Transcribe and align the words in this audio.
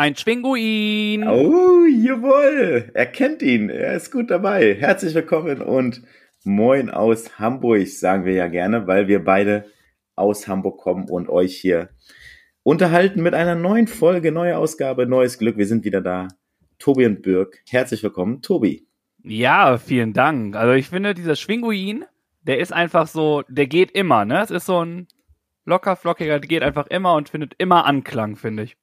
Ein 0.00 0.16
Schwinguin. 0.16 1.28
Oh, 1.28 1.84
jawohl. 1.84 2.90
Er 2.94 3.04
kennt 3.04 3.42
ihn. 3.42 3.68
Er 3.68 3.96
ist 3.96 4.10
gut 4.10 4.30
dabei. 4.30 4.74
Herzlich 4.74 5.14
willkommen 5.14 5.60
und 5.60 6.00
moin 6.42 6.88
aus 6.88 7.38
Hamburg, 7.38 7.86
sagen 7.86 8.24
wir 8.24 8.32
ja 8.32 8.46
gerne, 8.46 8.86
weil 8.86 9.08
wir 9.08 9.22
beide 9.22 9.66
aus 10.16 10.48
Hamburg 10.48 10.78
kommen 10.78 11.10
und 11.10 11.28
euch 11.28 11.54
hier 11.54 11.90
unterhalten 12.62 13.22
mit 13.22 13.34
einer 13.34 13.54
neuen 13.54 13.88
Folge, 13.88 14.32
neue 14.32 14.56
Ausgabe, 14.56 15.04
neues 15.04 15.36
Glück. 15.36 15.58
Wir 15.58 15.66
sind 15.66 15.84
wieder 15.84 16.00
da. 16.00 16.28
Tobi 16.78 17.04
und 17.04 17.20
Birk. 17.20 17.58
Herzlich 17.68 18.02
willkommen, 18.02 18.40
Tobi. 18.40 18.86
Ja, 19.22 19.76
vielen 19.76 20.14
Dank. 20.14 20.56
Also 20.56 20.72
ich 20.72 20.88
finde, 20.88 21.12
dieser 21.12 21.36
Schwinguin, 21.36 22.06
der 22.40 22.58
ist 22.58 22.72
einfach 22.72 23.06
so, 23.06 23.42
der 23.50 23.66
geht 23.66 23.90
immer, 23.90 24.24
ne? 24.24 24.40
Es 24.40 24.50
ist 24.50 24.64
so 24.64 24.82
ein 24.82 25.08
locker 25.66 25.94
flockiger, 25.94 26.40
der 26.40 26.48
geht 26.48 26.62
einfach 26.62 26.86
immer 26.86 27.16
und 27.16 27.28
findet 27.28 27.52
immer 27.58 27.84
Anklang, 27.84 28.36
finde 28.36 28.62
ich. 28.62 28.78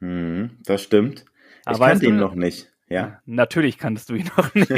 Hm, 0.00 0.58
das 0.64 0.82
stimmt. 0.82 1.24
Aber 1.64 1.86
ich 1.86 1.90
kannte 1.92 2.06
ihn 2.06 2.16
noch 2.16 2.34
nicht. 2.34 2.68
Ja. 2.88 3.20
Natürlich 3.26 3.78
kannst 3.78 4.08
du 4.10 4.14
ihn 4.14 4.28
noch 4.36 4.52
nicht. 4.54 4.72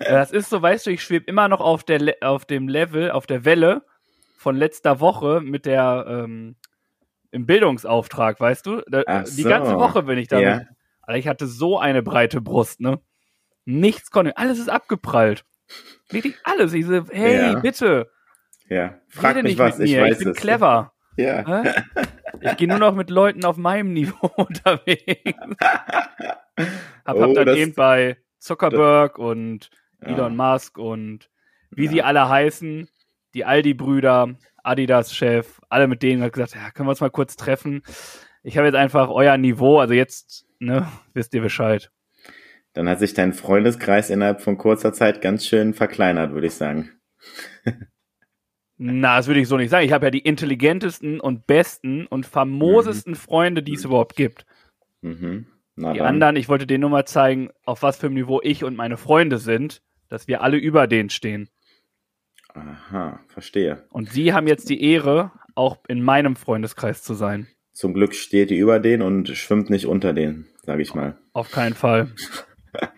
das 0.00 0.30
ist 0.30 0.48
so, 0.50 0.60
weißt 0.62 0.86
du, 0.86 0.90
ich 0.90 1.02
schwebe 1.02 1.26
immer 1.26 1.48
noch 1.48 1.60
auf, 1.60 1.84
der 1.84 1.98
Le 1.98 2.16
auf 2.22 2.44
dem 2.44 2.68
Level, 2.68 3.10
auf 3.10 3.26
der 3.26 3.44
Welle 3.44 3.82
von 4.38 4.56
letzter 4.56 5.00
Woche 5.00 5.40
mit 5.42 5.66
der 5.66 6.06
ähm, 6.08 6.56
im 7.30 7.46
Bildungsauftrag, 7.46 8.40
weißt 8.40 8.66
du? 8.66 8.82
Da, 8.88 9.02
Ach 9.06 9.24
die 9.24 9.42
so. 9.42 9.48
ganze 9.48 9.74
Woche 9.76 10.02
bin 10.02 10.18
ich 10.18 10.28
damit. 10.28 10.44
Ja. 10.46 10.62
Alter, 11.02 11.18
ich 11.18 11.28
hatte 11.28 11.46
so 11.46 11.78
eine 11.78 12.02
breite 12.02 12.40
Brust, 12.40 12.80
ne? 12.80 13.00
Nichts 13.66 14.10
konnte, 14.10 14.36
alles 14.36 14.58
ist 14.58 14.70
abgeprallt. 14.70 15.44
Wirklich 16.10 16.34
alles. 16.44 16.72
Ich 16.72 16.86
so, 16.86 17.04
hey, 17.10 17.52
Ja. 17.52 17.58
bitte, 17.60 18.10
Ja. 18.68 18.94
Frag 19.08 19.36
rede 19.36 19.42
mich 19.44 19.52
nicht 19.52 19.58
was, 19.58 19.78
mit 19.78 19.88
ich 19.88 19.94
mir, 19.94 20.02
weiß 20.02 20.12
ich 20.18 20.24
bin 20.24 20.32
es. 20.32 20.36
clever. 20.38 20.92
Ja. 21.16 21.44
Hä? 21.62 21.72
Ich 22.42 22.56
gehe 22.56 22.68
nur 22.68 22.78
noch 22.78 22.94
mit 22.94 23.10
Leuten 23.10 23.44
auf 23.44 23.56
meinem 23.56 23.92
Niveau 23.92 24.26
unterwegs. 24.36 25.34
Hab, 25.58 27.16
Oh, 27.16 27.22
hab 27.22 27.34
dann 27.34 27.46
das- 27.46 27.56
eben 27.56 27.74
bei 27.74 28.16
Zuckerberg 28.38 29.18
und 29.18 29.70
Ja. 30.02 30.08
Elon 30.08 30.36
Musk 30.36 30.78
und 30.78 31.28
wie 31.70 31.84
Ja. 31.84 31.90
sie 31.90 32.02
alle 32.02 32.28
heißen, 32.28 32.88
die 33.34 33.44
Aldi-Brüder, 33.44 34.34
Adidas-Chef, 34.62 35.60
alle 35.68 35.86
mit 35.88 36.02
denen 36.02 36.22
hat 36.22 36.32
gesagt, 36.32 36.54
ja, 36.54 36.70
können 36.70 36.86
wir 36.86 36.90
uns 36.90 37.00
mal 37.00 37.10
kurz 37.10 37.36
treffen. 37.36 37.82
Ich 38.42 38.56
habe 38.56 38.66
jetzt 38.66 38.76
einfach 38.76 39.08
euer 39.10 39.36
Niveau, 39.36 39.78
also 39.78 39.92
jetzt, 39.94 40.46
ne, 40.58 40.86
wisst 41.12 41.34
ihr 41.34 41.42
Bescheid. 41.42 41.90
Dann 42.72 42.88
hat 42.88 42.98
sich 43.00 43.12
dein 43.14 43.32
Freundeskreis 43.34 44.10
innerhalb 44.10 44.40
von 44.40 44.56
kurzer 44.56 44.92
Zeit 44.92 45.20
ganz 45.20 45.44
schön 45.46 45.74
verkleinert, 45.74 46.32
würde 46.32 46.46
ich 46.46 46.54
sagen. 46.54 46.90
Na, 48.82 49.18
das 49.18 49.26
würde 49.26 49.40
ich 49.40 49.48
so 49.48 49.58
nicht 49.58 49.68
sagen. 49.68 49.84
Ich 49.84 49.92
habe 49.92 50.06
ja 50.06 50.10
die 50.10 50.20
intelligentesten 50.20 51.20
und 51.20 51.46
besten 51.46 52.06
und 52.06 52.24
famosesten 52.24 53.14
Freunde, 53.14 53.62
die 53.62 53.74
es 53.74 53.84
überhaupt 53.84 54.16
gibt. 54.16 54.46
Mhm. 55.02 55.46
Na 55.76 55.92
Die 55.92 55.98
dann. 55.98 56.06
anderen, 56.08 56.36
ich 56.36 56.48
wollte 56.48 56.66
denen 56.66 56.80
nur 56.80 56.88
mal 56.90 57.04
zeigen, 57.04 57.50
auf 57.66 57.82
was 57.82 57.98
für 57.98 58.06
einem 58.06 58.14
Niveau 58.14 58.40
ich 58.42 58.64
und 58.64 58.76
meine 58.76 58.96
Freunde 58.96 59.36
sind, 59.36 59.82
dass 60.08 60.28
wir 60.28 60.42
alle 60.42 60.56
über 60.56 60.86
denen 60.86 61.10
stehen. 61.10 61.50
Aha, 62.54 63.20
verstehe. 63.28 63.84
Und 63.90 64.10
sie 64.10 64.32
haben 64.32 64.46
jetzt 64.46 64.70
die 64.70 64.82
Ehre, 64.82 65.30
auch 65.54 65.76
in 65.86 66.02
meinem 66.02 66.34
Freundeskreis 66.34 67.02
zu 67.02 67.12
sein. 67.12 67.48
Zum 67.72 67.92
Glück 67.92 68.14
steht 68.14 68.48
die 68.48 68.56
über 68.58 68.80
den 68.80 69.02
und 69.02 69.28
schwimmt 69.28 69.68
nicht 69.68 69.86
unter 69.86 70.14
den, 70.14 70.46
sage 70.62 70.80
ich 70.80 70.94
mal. 70.94 71.18
Auf 71.34 71.50
keinen 71.50 71.74
Fall. 71.74 72.10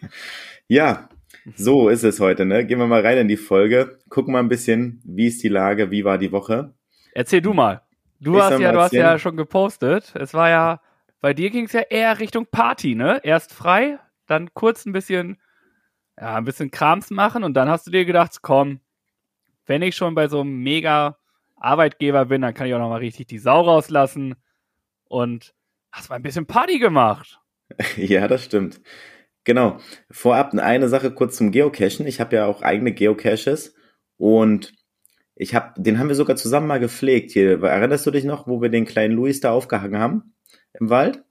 Ja, 0.69 1.09
so 1.57 1.89
ist 1.89 2.05
es 2.05 2.21
heute, 2.21 2.45
ne? 2.45 2.65
Gehen 2.65 2.79
wir 2.79 2.87
mal 2.87 3.01
rein 3.05 3.19
in 3.19 3.29
die 3.29 3.37
Folge. 3.37 3.99
Gucken 4.09 4.33
mal 4.33 4.41
ein 4.41 4.49
bisschen, 4.49 5.01
wie 5.05 5.27
ist 5.27 5.43
die 5.43 5.49
Lage, 5.49 5.91
wie 5.91 6.05
war 6.05 6.19
die 6.19 6.33
Woche? 6.33 6.75
Erzähl 7.15 7.41
du 7.43 7.53
mal. 7.53 7.83
Du 8.21 8.37
Ich 8.37 8.43
hast 8.43 8.61
ja, 8.61 8.73
du 8.73 8.81
hast 8.81 8.93
ja 8.93 9.19
schon 9.19 9.37
gepostet. 9.37 10.15
Es 10.15 10.33
war 10.35 10.49
ja, 10.49 10.81
bei 11.21 11.35
dir 11.35 11.51
ging 11.51 11.65
es 11.65 11.73
ja 11.73 11.81
eher 11.81 12.21
Richtung 12.21 12.47
Party, 12.47 12.95
ne? 12.95 13.21
Erst 13.25 13.53
frei, 13.53 13.99
dann 14.27 14.55
kurz 14.55 14.87
ein 14.87 14.93
bisschen, 14.93 15.39
ja, 16.19 16.37
ein 16.37 16.45
bisschen 16.45 16.71
Krams 16.71 17.11
machen 17.11 17.43
und 17.43 17.55
dann 17.55 17.69
hast 17.69 17.87
du 17.87 17.91
dir 17.91 18.05
gedacht, 18.05 18.39
komm, 18.43 18.81
wenn 19.67 19.83
ich 19.83 19.97
schon 19.97 20.15
bei 20.15 20.29
so 20.29 20.41
einem 20.41 20.63
mega 20.63 21.19
Arbeitgeber 21.57 22.27
bin, 22.27 22.43
dann 22.43 22.55
kann 22.55 22.67
ich 22.67 22.75
auch 22.75 22.79
noch 22.79 22.89
mal 22.91 22.97
richtig 22.97 23.27
die 23.27 23.39
Sau 23.39 23.63
rauslassen 23.63 24.37
und 25.05 25.55
hast 25.91 26.11
mal 26.11 26.17
ein 26.17 26.23
bisschen 26.23 26.47
Party 26.47 26.79
gemacht. 26.79 27.39
Ja, 27.97 28.29
das 28.29 28.45
stimmt. 28.45 28.83
Genau. 29.45 29.79
Vorab 30.11 30.55
eine 30.55 30.89
Sache 30.89 31.11
kurz 31.13 31.37
zum 31.37 31.51
Geocachen. 31.51 32.07
Ich 32.07 32.21
habe 32.21 32.37
ja 32.37 32.47
auch 32.47 32.63
eigene 32.63 32.93
Geocaches 32.93 33.75
und 34.17 34.73
ich 35.35 35.55
habe, 35.55 35.81
den 35.81 35.99
haben 35.99 36.09
wir 36.09 36.15
sogar 36.15 36.37
zusammen 36.37 36.67
mal 36.67 36.79
gepflegt 36.79 37.33
hier. 37.33 37.61
Erinnerst 37.63 38.07
du 38.07 38.11
dich 38.11 38.25
noch, 38.25 38.47
wo 38.47 38.61
wir 38.63 38.69
den 38.69 38.85
kleinen 38.85 39.15
Luis 39.15 39.41
da 39.41 39.51
aufgehangen 39.51 39.99
haben 39.99 40.35
im 40.79 40.91
Wald? 40.91 41.23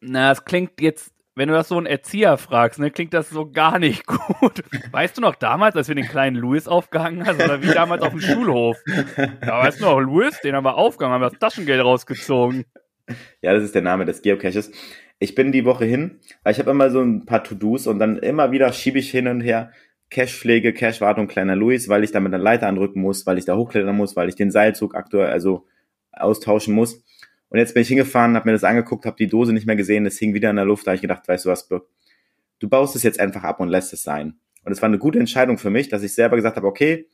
Na, 0.00 0.30
es 0.30 0.44
klingt 0.44 0.80
jetzt, 0.80 1.12
wenn 1.34 1.48
du 1.48 1.54
das 1.54 1.68
so 1.68 1.76
einen 1.76 1.86
Erzieher 1.86 2.38
fragst, 2.38 2.78
ne, 2.78 2.90
klingt 2.90 3.12
das 3.12 3.28
so 3.30 3.50
gar 3.50 3.78
nicht 3.78 4.06
gut. 4.40 4.62
Weißt 4.92 5.18
du 5.18 5.20
noch 5.20 5.34
damals, 5.34 5.76
als 5.76 5.88
wir 5.88 5.94
den 5.94 6.06
kleinen 6.06 6.36
Louis 6.36 6.68
aufgehangen 6.68 7.26
haben, 7.26 7.40
oder 7.40 7.62
wie 7.62 7.68
damals 7.68 8.02
auf 8.02 8.10
dem 8.10 8.20
Schulhof? 8.20 8.76
Ja, 9.16 9.62
weißt 9.62 9.80
du 9.80 9.84
noch, 9.84 10.00
Louis, 10.00 10.40
den 10.40 10.54
haben 10.54 10.64
wir 10.64 10.76
aufgehangen, 10.76 11.14
haben 11.14 11.30
das 11.30 11.38
Taschengeld 11.38 11.82
rausgezogen. 11.82 12.64
Ja, 13.42 13.54
das 13.54 13.64
ist 13.64 13.74
der 13.74 13.82
Name 13.82 14.04
des 14.04 14.22
Geocaches. 14.22 14.70
Ich 15.18 15.34
bin 15.34 15.50
die 15.52 15.64
Woche 15.64 15.84
hin, 15.84 16.20
weil 16.42 16.52
ich 16.52 16.58
habe 16.58 16.70
immer 16.70 16.90
so 16.90 17.00
ein 17.00 17.26
paar 17.26 17.42
To-Dos 17.42 17.86
und 17.86 17.98
dann 17.98 18.18
immer 18.18 18.52
wieder 18.52 18.72
schiebe 18.72 18.98
ich 18.98 19.10
hin 19.10 19.26
und 19.26 19.40
her 19.40 19.72
Cachepflege, 20.10 20.72
Cachewartung, 20.72 21.26
kleiner 21.26 21.56
Luis, 21.56 21.88
weil 21.88 22.04
ich 22.04 22.12
da 22.12 22.20
mit 22.20 22.32
einer 22.32 22.42
Leiter 22.42 22.66
andrücken 22.66 23.02
muss, 23.02 23.26
weil 23.26 23.36
ich 23.36 23.44
da 23.44 23.56
hochklettern 23.56 23.96
muss, 23.96 24.16
weil 24.16 24.28
ich 24.28 24.36
den 24.36 24.50
Seilzug 24.50 24.94
aktuell 24.94 25.30
also 25.30 25.66
austauschen 26.12 26.74
muss. 26.74 27.04
Und 27.50 27.58
jetzt 27.58 27.74
bin 27.74 27.82
ich 27.82 27.88
hingefahren, 27.88 28.34
habe 28.36 28.48
mir 28.48 28.52
das 28.52 28.64
angeguckt, 28.64 29.06
habe 29.06 29.16
die 29.16 29.26
Dose 29.26 29.52
nicht 29.52 29.66
mehr 29.66 29.76
gesehen, 29.76 30.06
es 30.06 30.18
hing 30.18 30.34
wieder 30.34 30.50
in 30.50 30.56
der 30.56 30.64
Luft, 30.64 30.86
da 30.86 30.90
habe 30.90 30.96
ich 30.96 31.02
gedacht, 31.02 31.26
weißt 31.28 31.46
du 31.46 31.50
was, 31.50 31.68
Birk, 31.68 31.86
du 32.58 32.68
baust 32.68 32.96
es 32.96 33.02
jetzt 33.02 33.20
einfach 33.20 33.42
ab 33.42 33.60
und 33.60 33.68
lässt 33.68 33.92
es 33.92 34.02
sein. 34.02 34.38
Und 34.64 34.72
es 34.72 34.82
war 34.82 34.88
eine 34.88 34.98
gute 34.98 35.18
Entscheidung 35.18 35.58
für 35.58 35.70
mich, 35.70 35.88
dass 35.88 36.02
ich 36.02 36.14
selber 36.14 36.36
gesagt 36.36 36.56
habe, 36.56 36.66
okay, 36.66 37.08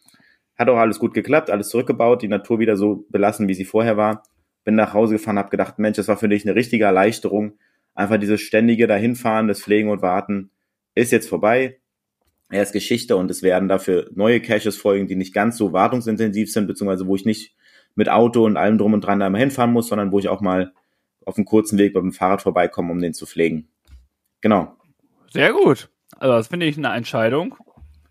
hat 0.57 0.69
auch 0.69 0.77
alles 0.77 0.99
gut 0.99 1.15
geklappt, 1.15 1.51
alles 1.51 1.69
zurückgebaut, 1.69 2.23
die 2.23 2.29
Natur 2.29 2.59
wieder 2.59 2.77
so 2.77 3.07
belassen, 3.11 3.49
wie 3.49 3.55
sie 3.55 3.65
vorher 3.65 3.97
war. 3.97 4.23
Bin 4.65 4.77
nach 4.77 4.95
Hause 4.95 5.15
gefahren, 5.15 5.39
habe 5.39 5.51
gedacht, 5.51 5.79
Mensch, 5.79 5.97
das 5.97 6.09
war 6.09 6.17
für 6.17 6.29
dich 6.29 6.45
eine 6.45 6.55
richtige 6.55 6.85
Erleichterung. 6.85 7.59
Einfach 7.95 8.19
dieses 8.19 8.41
ständige 8.41 8.87
dahinfahren, 8.87 9.49
das 9.49 9.63
Pflegen 9.63 9.89
und 9.89 10.03
Warten 10.03 10.51
ist 10.95 11.13
jetzt 11.13 11.29
vorbei. 11.29 11.79
Er 12.51 12.63
ist 12.63 12.73
Geschichte 12.73 13.17
und 13.17 13.31
es 13.31 13.43
werden 13.43 13.69
dafür 13.69 14.11
neue 14.15 14.41
Caches 14.41 14.77
folgen, 14.77 15.07
die 15.07 15.17
nicht 15.17 15.33
ganz 15.33 15.57
so 15.57 15.73
wartungsintensiv 15.73 16.53
sind, 16.53 16.67
beziehungsweise 16.67 17.07
wo 17.07 17.17
ich 17.17 17.25
nicht 17.25 17.55
mit 17.95 18.09
Auto 18.09 18.45
und 18.45 18.57
allem 18.57 18.79
drum 18.79 18.93
und 18.93 19.01
dran 19.01 19.21
da 19.21 19.29
immer 19.29 19.39
hinfahren 19.39 19.73
muss, 19.73 19.89
sondern 19.89 20.13
wo 20.13 20.19
ich 20.19 20.29
auch 20.29 20.41
mal 20.41 20.73
auf 21.25 21.37
einem 21.37 21.47
kurzen 21.47 21.79
Weg 21.79 21.95
dem 21.95 22.13
Fahrrad 22.13 22.43
vorbeikomme, 22.43 22.93
um 22.93 23.01
den 23.01 23.15
zu 23.15 23.27
pflegen. 23.27 23.69
Genau. 24.41 24.77
Sehr 25.33 25.53
gut. 25.53 25.89
Also, 26.17 26.35
das 26.35 26.49
finde 26.49 26.67
ich 26.67 26.77
eine 26.77 26.93
Entscheidung. 26.93 27.57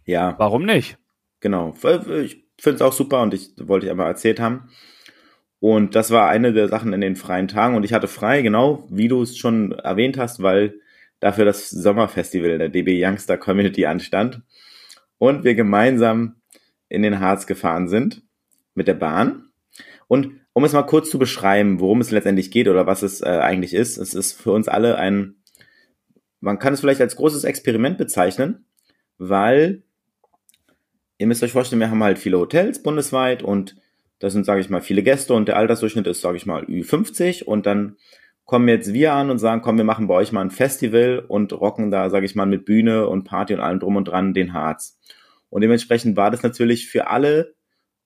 Ja. 0.06 0.36
Warum 0.38 0.66
nicht? 0.66 0.98
Genau. 1.42 1.76
Ich 2.24 2.44
finde 2.60 2.76
es 2.76 2.82
auch 2.82 2.94
super 2.94 3.22
und 3.22 3.34
ich 3.34 3.52
wollte 3.60 3.86
ich 3.86 3.92
einmal 3.92 4.08
erzählt 4.08 4.40
haben. 4.40 4.70
Und 5.64 5.96
das 5.96 6.12
war 6.12 6.28
eine 6.28 6.52
der 6.52 6.68
Sachen 6.68 6.92
in 6.92 7.00
den 7.00 7.16
freien 7.16 7.48
Tagen. 7.48 7.78
Und 7.78 7.86
ich 7.86 7.94
hatte 7.94 8.10
frei, 8.10 8.42
genau, 8.42 8.86
wie 8.90 9.08
du 9.08 9.22
es 9.22 9.38
schon 9.38 9.72
erwähnt 9.72 10.18
hast, 10.18 10.44
weil 10.44 10.82
dafür 11.22 11.46
das 11.46 11.70
Sommerfestival 11.70 12.58
der 12.58 12.68
DB 12.68 13.02
Youngster 13.02 13.38
Community 13.38 13.86
anstand. 13.86 14.42
Und 15.20 15.46
wir 15.46 15.56
gemeinsam 15.56 16.36
in 16.90 17.02
den 17.02 17.22
Harz 17.22 17.48
gefahren 17.48 17.88
sind 17.88 18.24
mit 18.76 18.90
der 18.90 18.96
Bahn. 18.96 19.52
Und 20.10 20.42
um 20.52 20.66
es 20.66 20.74
mal 20.74 20.84
kurz 20.84 21.10
zu 21.10 21.18
beschreiben, 21.18 21.80
worum 21.80 22.02
es 22.02 22.12
letztendlich 22.12 22.52
geht 22.52 22.68
oder 22.68 22.86
was 22.86 23.02
es 23.02 23.22
äh, 23.22 23.30
eigentlich 23.30 23.74
ist, 23.74 23.96
es 23.96 24.14
ist 24.14 24.34
für 24.34 24.52
uns 24.52 24.68
alle 24.68 24.98
ein, 24.98 25.36
man 26.42 26.60
kann 26.60 26.74
es 26.74 26.82
vielleicht 26.82 27.00
als 27.00 27.16
großes 27.16 27.46
Experiment 27.46 27.98
bezeichnen, 27.98 28.66
weil 29.18 29.84
ihr 31.20 31.28
müsst 31.28 31.42
euch 31.42 31.54
vorstellen, 31.54 31.80
wir 31.80 31.90
haben 31.90 32.04
halt 32.04 32.20
viele 32.20 32.38
Hotels 32.38 32.84
bundesweit 32.84 33.44
und 33.44 33.78
das 34.24 34.32
sind, 34.32 34.46
sage 34.46 34.62
ich 34.62 34.70
mal, 34.70 34.80
viele 34.80 35.04
Gäste 35.04 35.34
und 35.34 35.50
der 35.50 35.58
Altersdurchschnitt 35.58 36.08
ist, 36.08 36.22
sage 36.22 36.38
ich 36.38 36.46
mal, 36.46 36.64
Ü50 36.64 37.44
und 37.44 37.66
dann 37.66 37.98
kommen 38.46 38.70
jetzt 38.70 38.94
wir 38.94 39.14
an 39.14 39.30
und 39.30 39.38
sagen, 39.38 39.62
komm, 39.62 39.76
wir 39.76 39.84
machen 39.84 40.08
bei 40.08 40.14
euch 40.14 40.32
mal 40.32 40.40
ein 40.40 40.50
Festival 40.50 41.26
und 41.28 41.52
rocken 41.52 41.92
da, 41.92 42.10
sage 42.10 42.26
ich 42.26 42.34
mal, 42.34 42.46
mit 42.46 42.64
Bühne 42.64 43.08
und 43.10 43.26
Party 43.26 43.54
und 43.54 43.60
allem 43.60 43.82
drum 43.82 43.98
und 43.98 44.06
dran 44.06 44.34
den 44.34 44.54
Harz. 44.54 44.98
Und 45.50 45.60
dementsprechend 45.60 46.16
war 46.16 46.32
das 46.32 46.42
natürlich 46.42 46.88
für 46.88 47.08
alle, 47.08 47.54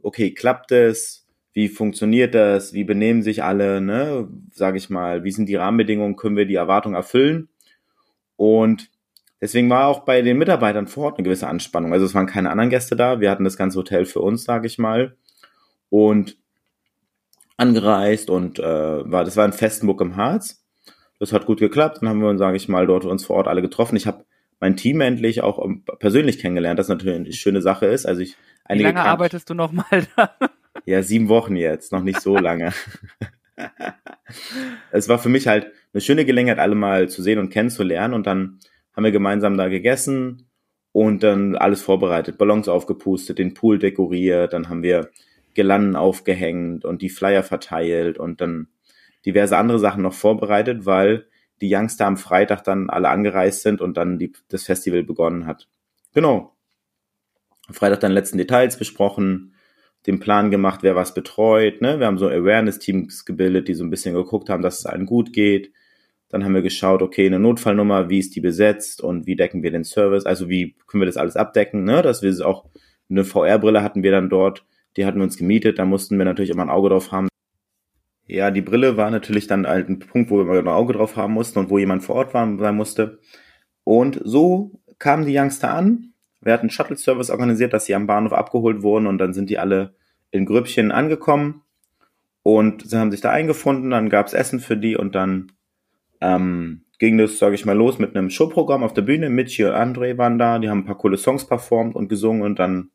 okay, 0.02 0.34
klappt 0.34 0.72
es? 0.72 1.28
Wie 1.54 1.68
funktioniert 1.68 2.34
das? 2.34 2.74
Wie 2.74 2.84
benehmen 2.84 3.22
sich 3.22 3.44
alle? 3.44 3.80
Ne? 3.80 4.28
Sage 4.52 4.78
ich 4.78 4.90
mal, 4.90 5.24
wie 5.24 5.32
sind 5.32 5.48
die 5.48 5.56
Rahmenbedingungen? 5.56 6.16
Können 6.16 6.36
wir 6.36 6.48
die 6.48 6.56
Erwartung 6.56 6.96
erfüllen? 6.96 7.48
Und 8.38 8.90
deswegen 9.40 9.70
war 9.70 9.86
auch 9.86 10.00
bei 10.00 10.24
den 10.24 10.40
Mitarbeitern 10.40 10.88
vor 10.88 11.06
Ort 11.06 11.20
eine 11.20 11.26
gewisse 11.26 11.48
Anspannung. 11.48 11.94
Also 11.94 12.08
es 12.08 12.16
waren 12.16 12.26
keine 12.26 12.50
anderen 12.50 12.72
Gäste 12.72 12.96
da. 12.96 13.20
Wir 13.20 13.30
hatten 13.30 13.44
das 13.44 13.58
ganze 13.58 13.78
Hotel 13.78 14.06
für 14.06 14.22
uns, 14.22 14.44
sage 14.44 14.66
ich 14.66 14.80
mal. 14.80 15.16
Und 15.90 16.38
angereist 17.58 18.30
und 18.30 18.60
äh, 18.60 18.64
war, 18.64 19.24
das 19.24 19.36
war 19.36 19.46
in 19.46 19.54
Festenburg 19.54 20.00
im 20.02 20.16
Harz. 20.16 20.64
Das 21.20 21.34
hat 21.34 21.48
gut 21.48 21.60
geklappt. 21.60 22.00
Dann 22.02 22.10
haben 22.10 22.22
wir 22.22 22.30
uns, 22.30 22.40
sage 22.40 22.58
ich 22.58 22.68
mal, 22.68 22.86
dort 22.86 23.06
uns 23.06 23.26
vor 23.26 23.38
Ort 23.38 23.48
alle 23.48 23.64
getroffen. 23.64 23.96
Ich 23.96 24.06
habe 24.06 24.26
mein 24.60 24.78
Team 24.78 25.02
endlich 25.02 25.42
auch 25.42 25.64
ähm, 25.64 25.84
persönlich 26.00 26.40
kennengelernt, 26.40 26.80
das 26.80 26.88
natürlich 26.88 27.16
eine 27.16 27.34
schöne 27.34 27.62
Sache 27.62 27.88
ist. 27.88 28.06
Also 28.06 28.22
ich 28.22 28.36
Wie 28.70 28.82
lange 28.82 29.02
arbeitest 29.02 29.50
du 29.50 29.54
noch 29.54 29.72
mal 29.72 30.08
da? 30.16 30.36
Ja, 30.86 31.04
sieben 31.04 31.28
Wochen 31.28 31.58
jetzt, 31.58 31.92
noch 31.92 32.04
nicht 32.04 32.22
so 32.22 32.38
lange. 32.38 32.72
es 34.92 35.10
war 35.10 35.20
für 35.20 35.28
mich 35.28 35.48
halt 35.48 35.72
eine 35.92 36.00
schöne 36.00 36.24
Gelegenheit, 36.24 36.60
alle 36.60 36.76
mal 36.76 37.10
zu 37.10 37.22
sehen 37.22 37.40
und 37.40 37.50
kennenzulernen. 37.50 38.14
Und 38.14 38.26
dann 38.26 38.60
haben 38.96 39.04
wir 39.04 39.12
gemeinsam 39.12 39.58
da 39.58 39.68
gegessen 39.68 40.50
und 40.94 41.24
dann 41.24 41.56
alles 41.56 41.82
vorbereitet, 41.82 42.38
Ballons 42.38 42.70
aufgepustet, 42.70 43.38
den 43.38 43.54
Pool 43.54 43.80
dekoriert, 43.80 44.54
dann 44.54 44.70
haben 44.70 44.82
wir 44.82 45.10
Gelanden 45.58 45.96
aufgehängt 45.96 46.86
und 46.86 47.02
die 47.02 47.10
Flyer 47.10 47.42
verteilt 47.42 48.20
und 48.20 48.42
dann 48.42 48.68
diverse 49.26 49.58
andere 49.58 49.80
Sachen 49.80 50.04
noch 50.04 50.14
vorbereitet, 50.14 50.86
weil 50.86 51.26
die 51.62 51.74
Youngster 51.74 52.06
am 52.06 52.16
Freitag 52.16 52.64
dann 52.64 52.92
alle 52.92 53.10
angereist 53.10 53.64
sind 53.64 53.82
und 53.82 53.98
dann 53.98 54.20
die, 54.20 54.32
das 54.50 54.66
Festival 54.66 55.04
begonnen 55.04 55.48
hat. 55.48 55.68
Genau. 56.14 56.56
Am 57.68 57.74
Freitag 57.74 58.02
dann 58.02 58.12
letzten 58.12 58.38
Details 58.38 58.78
besprochen, 58.78 59.56
den 60.06 60.20
Plan 60.20 60.52
gemacht, 60.52 60.84
wer 60.84 60.96
was 60.96 61.16
betreut. 61.16 61.82
Ne? 61.82 62.00
Wir 62.00 62.06
haben 62.06 62.20
so 62.20 62.28
Awareness-Teams 62.28 63.26
gebildet, 63.26 63.68
die 63.68 63.74
so 63.74 63.84
ein 63.84 63.90
bisschen 63.90 64.14
geguckt 64.14 64.52
haben, 64.52 64.62
dass 64.62 64.78
es 64.78 64.86
allen 64.86 65.08
gut 65.08 65.34
geht. 65.34 65.74
Dann 66.30 66.44
haben 66.44 66.54
wir 66.54 66.62
geschaut, 66.62 67.02
okay, 67.02 67.26
eine 67.26 67.40
Notfallnummer, 67.40 68.10
wie 68.10 68.20
ist 68.20 68.36
die 68.36 68.42
besetzt 68.42 69.02
und 69.02 69.26
wie 69.26 69.36
decken 69.36 69.64
wir 69.64 69.72
den 69.72 69.84
Service, 69.84 70.28
also 70.28 70.50
wie 70.50 70.76
können 70.86 71.02
wir 71.02 71.08
das 71.08 71.18
alles 71.18 71.36
abdecken, 71.36 71.84
ne? 71.84 72.04
dass 72.04 72.22
wir 72.22 72.46
auch 72.46 72.66
eine 73.10 73.24
VR-Brille 73.24 73.82
hatten 73.82 74.04
wir 74.04 74.12
dann 74.12 74.30
dort, 74.30 74.64
die 74.98 75.06
hatten 75.06 75.20
wir 75.20 75.24
uns 75.24 75.38
gemietet, 75.38 75.80
da 75.80 75.86
mussten 75.86 76.18
wir 76.18 76.26
natürlich 76.26 76.50
immer 76.50 76.64
ein 76.64 76.70
Auge 76.70 76.90
drauf 76.90 77.12
haben. 77.12 77.28
Ja, 78.26 78.52
die 78.52 78.62
Brille 78.62 78.98
war 78.98 79.10
natürlich 79.10 79.48
dann 79.48 79.66
halt 79.66 79.88
ein 79.88 80.00
Punkt, 80.00 80.30
wo 80.30 80.38
wir 80.38 80.60
immer 80.60 80.72
ein 80.72 80.76
Auge 80.76 80.94
drauf 80.94 81.16
haben 81.16 81.34
mussten 81.34 81.60
und 81.60 81.70
wo 81.70 81.78
jemand 81.78 82.04
vor 82.04 82.16
Ort 82.16 82.34
war, 82.34 82.58
sein 82.58 82.76
musste. 82.76 83.20
Und 83.86 84.20
so 84.24 84.82
kamen 85.00 85.26
die 85.26 85.38
Youngster 85.38 85.74
an. 85.74 86.14
Wir 86.42 86.52
hatten 86.52 86.70
Shuttle-Service 86.70 87.30
organisiert, 87.30 87.72
dass 87.74 87.86
sie 87.86 87.96
am 87.96 88.08
Bahnhof 88.08 88.34
abgeholt 88.34 88.82
wurden 88.84 89.08
und 89.08 89.18
dann 89.20 89.34
sind 89.34 89.50
die 89.50 89.60
alle 89.60 89.96
in 90.32 90.46
Grüppchen 90.46 90.92
angekommen 90.92 91.62
und 92.44 92.90
sie 92.90 92.98
haben 92.98 93.12
sich 93.12 93.22
da 93.22 93.32
eingefunden. 93.32 93.92
Dann 93.92 94.10
gab's 94.10 94.34
Essen 94.34 94.60
für 94.60 94.76
die 94.76 94.98
und 94.98 95.16
dann 95.16 95.54
ähm, 96.20 96.86
ging 97.00 97.18
das, 97.18 97.40
sage 97.40 97.56
ich 97.56 97.66
mal, 97.66 97.78
los 97.78 98.00
mit 98.00 98.16
einem 98.16 98.30
Showprogramm 98.30 98.84
auf 98.84 98.94
der 98.94 99.04
Bühne. 99.04 99.30
Mitchi 99.30 99.64
und 99.64 99.74
André 99.74 100.18
waren 100.18 100.38
da, 100.38 100.60
die 100.60 100.70
haben 100.70 100.80
ein 100.80 100.86
paar 100.86 100.98
coole 100.98 101.18
Songs 101.18 101.46
performt 101.46 101.96
und 101.96 102.10
gesungen 102.10 102.42
und 102.42 102.60
dann 102.60 102.92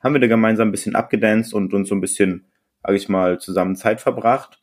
haben 0.00 0.14
wir 0.14 0.20
da 0.20 0.26
gemeinsam 0.26 0.68
ein 0.68 0.72
bisschen 0.72 0.94
abgedanced 0.94 1.54
und 1.54 1.74
uns 1.74 1.88
so 1.88 1.94
ein 1.94 2.00
bisschen, 2.00 2.46
sage 2.82 2.96
ich 2.96 3.08
mal, 3.08 3.38
zusammen 3.38 3.76
Zeit 3.76 4.00
verbracht. 4.00 4.62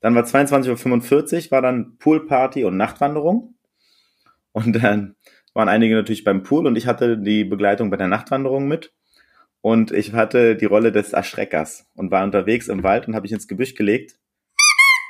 Dann 0.00 0.14
war 0.14 0.24
22.45 0.24 1.46
Uhr, 1.46 1.50
war 1.52 1.62
dann 1.62 1.96
Poolparty 1.98 2.64
und 2.64 2.76
Nachtwanderung. 2.76 3.54
Und 4.52 4.82
dann 4.82 5.16
waren 5.54 5.68
einige 5.68 5.94
natürlich 5.94 6.24
beim 6.24 6.42
Pool 6.42 6.66
und 6.66 6.76
ich 6.76 6.86
hatte 6.86 7.16
die 7.16 7.44
Begleitung 7.44 7.90
bei 7.90 7.96
der 7.96 8.08
Nachtwanderung 8.08 8.68
mit. 8.68 8.92
Und 9.60 9.92
ich 9.92 10.12
hatte 10.12 10.56
die 10.56 10.66
Rolle 10.66 10.92
des 10.92 11.14
Erschreckers 11.14 11.86
und 11.94 12.10
war 12.10 12.22
unterwegs 12.22 12.68
im 12.68 12.82
Wald 12.82 13.08
und 13.08 13.14
habe 13.14 13.26
ich 13.26 13.32
ins 13.32 13.48
Gebüsch 13.48 13.74
gelegt 13.74 14.18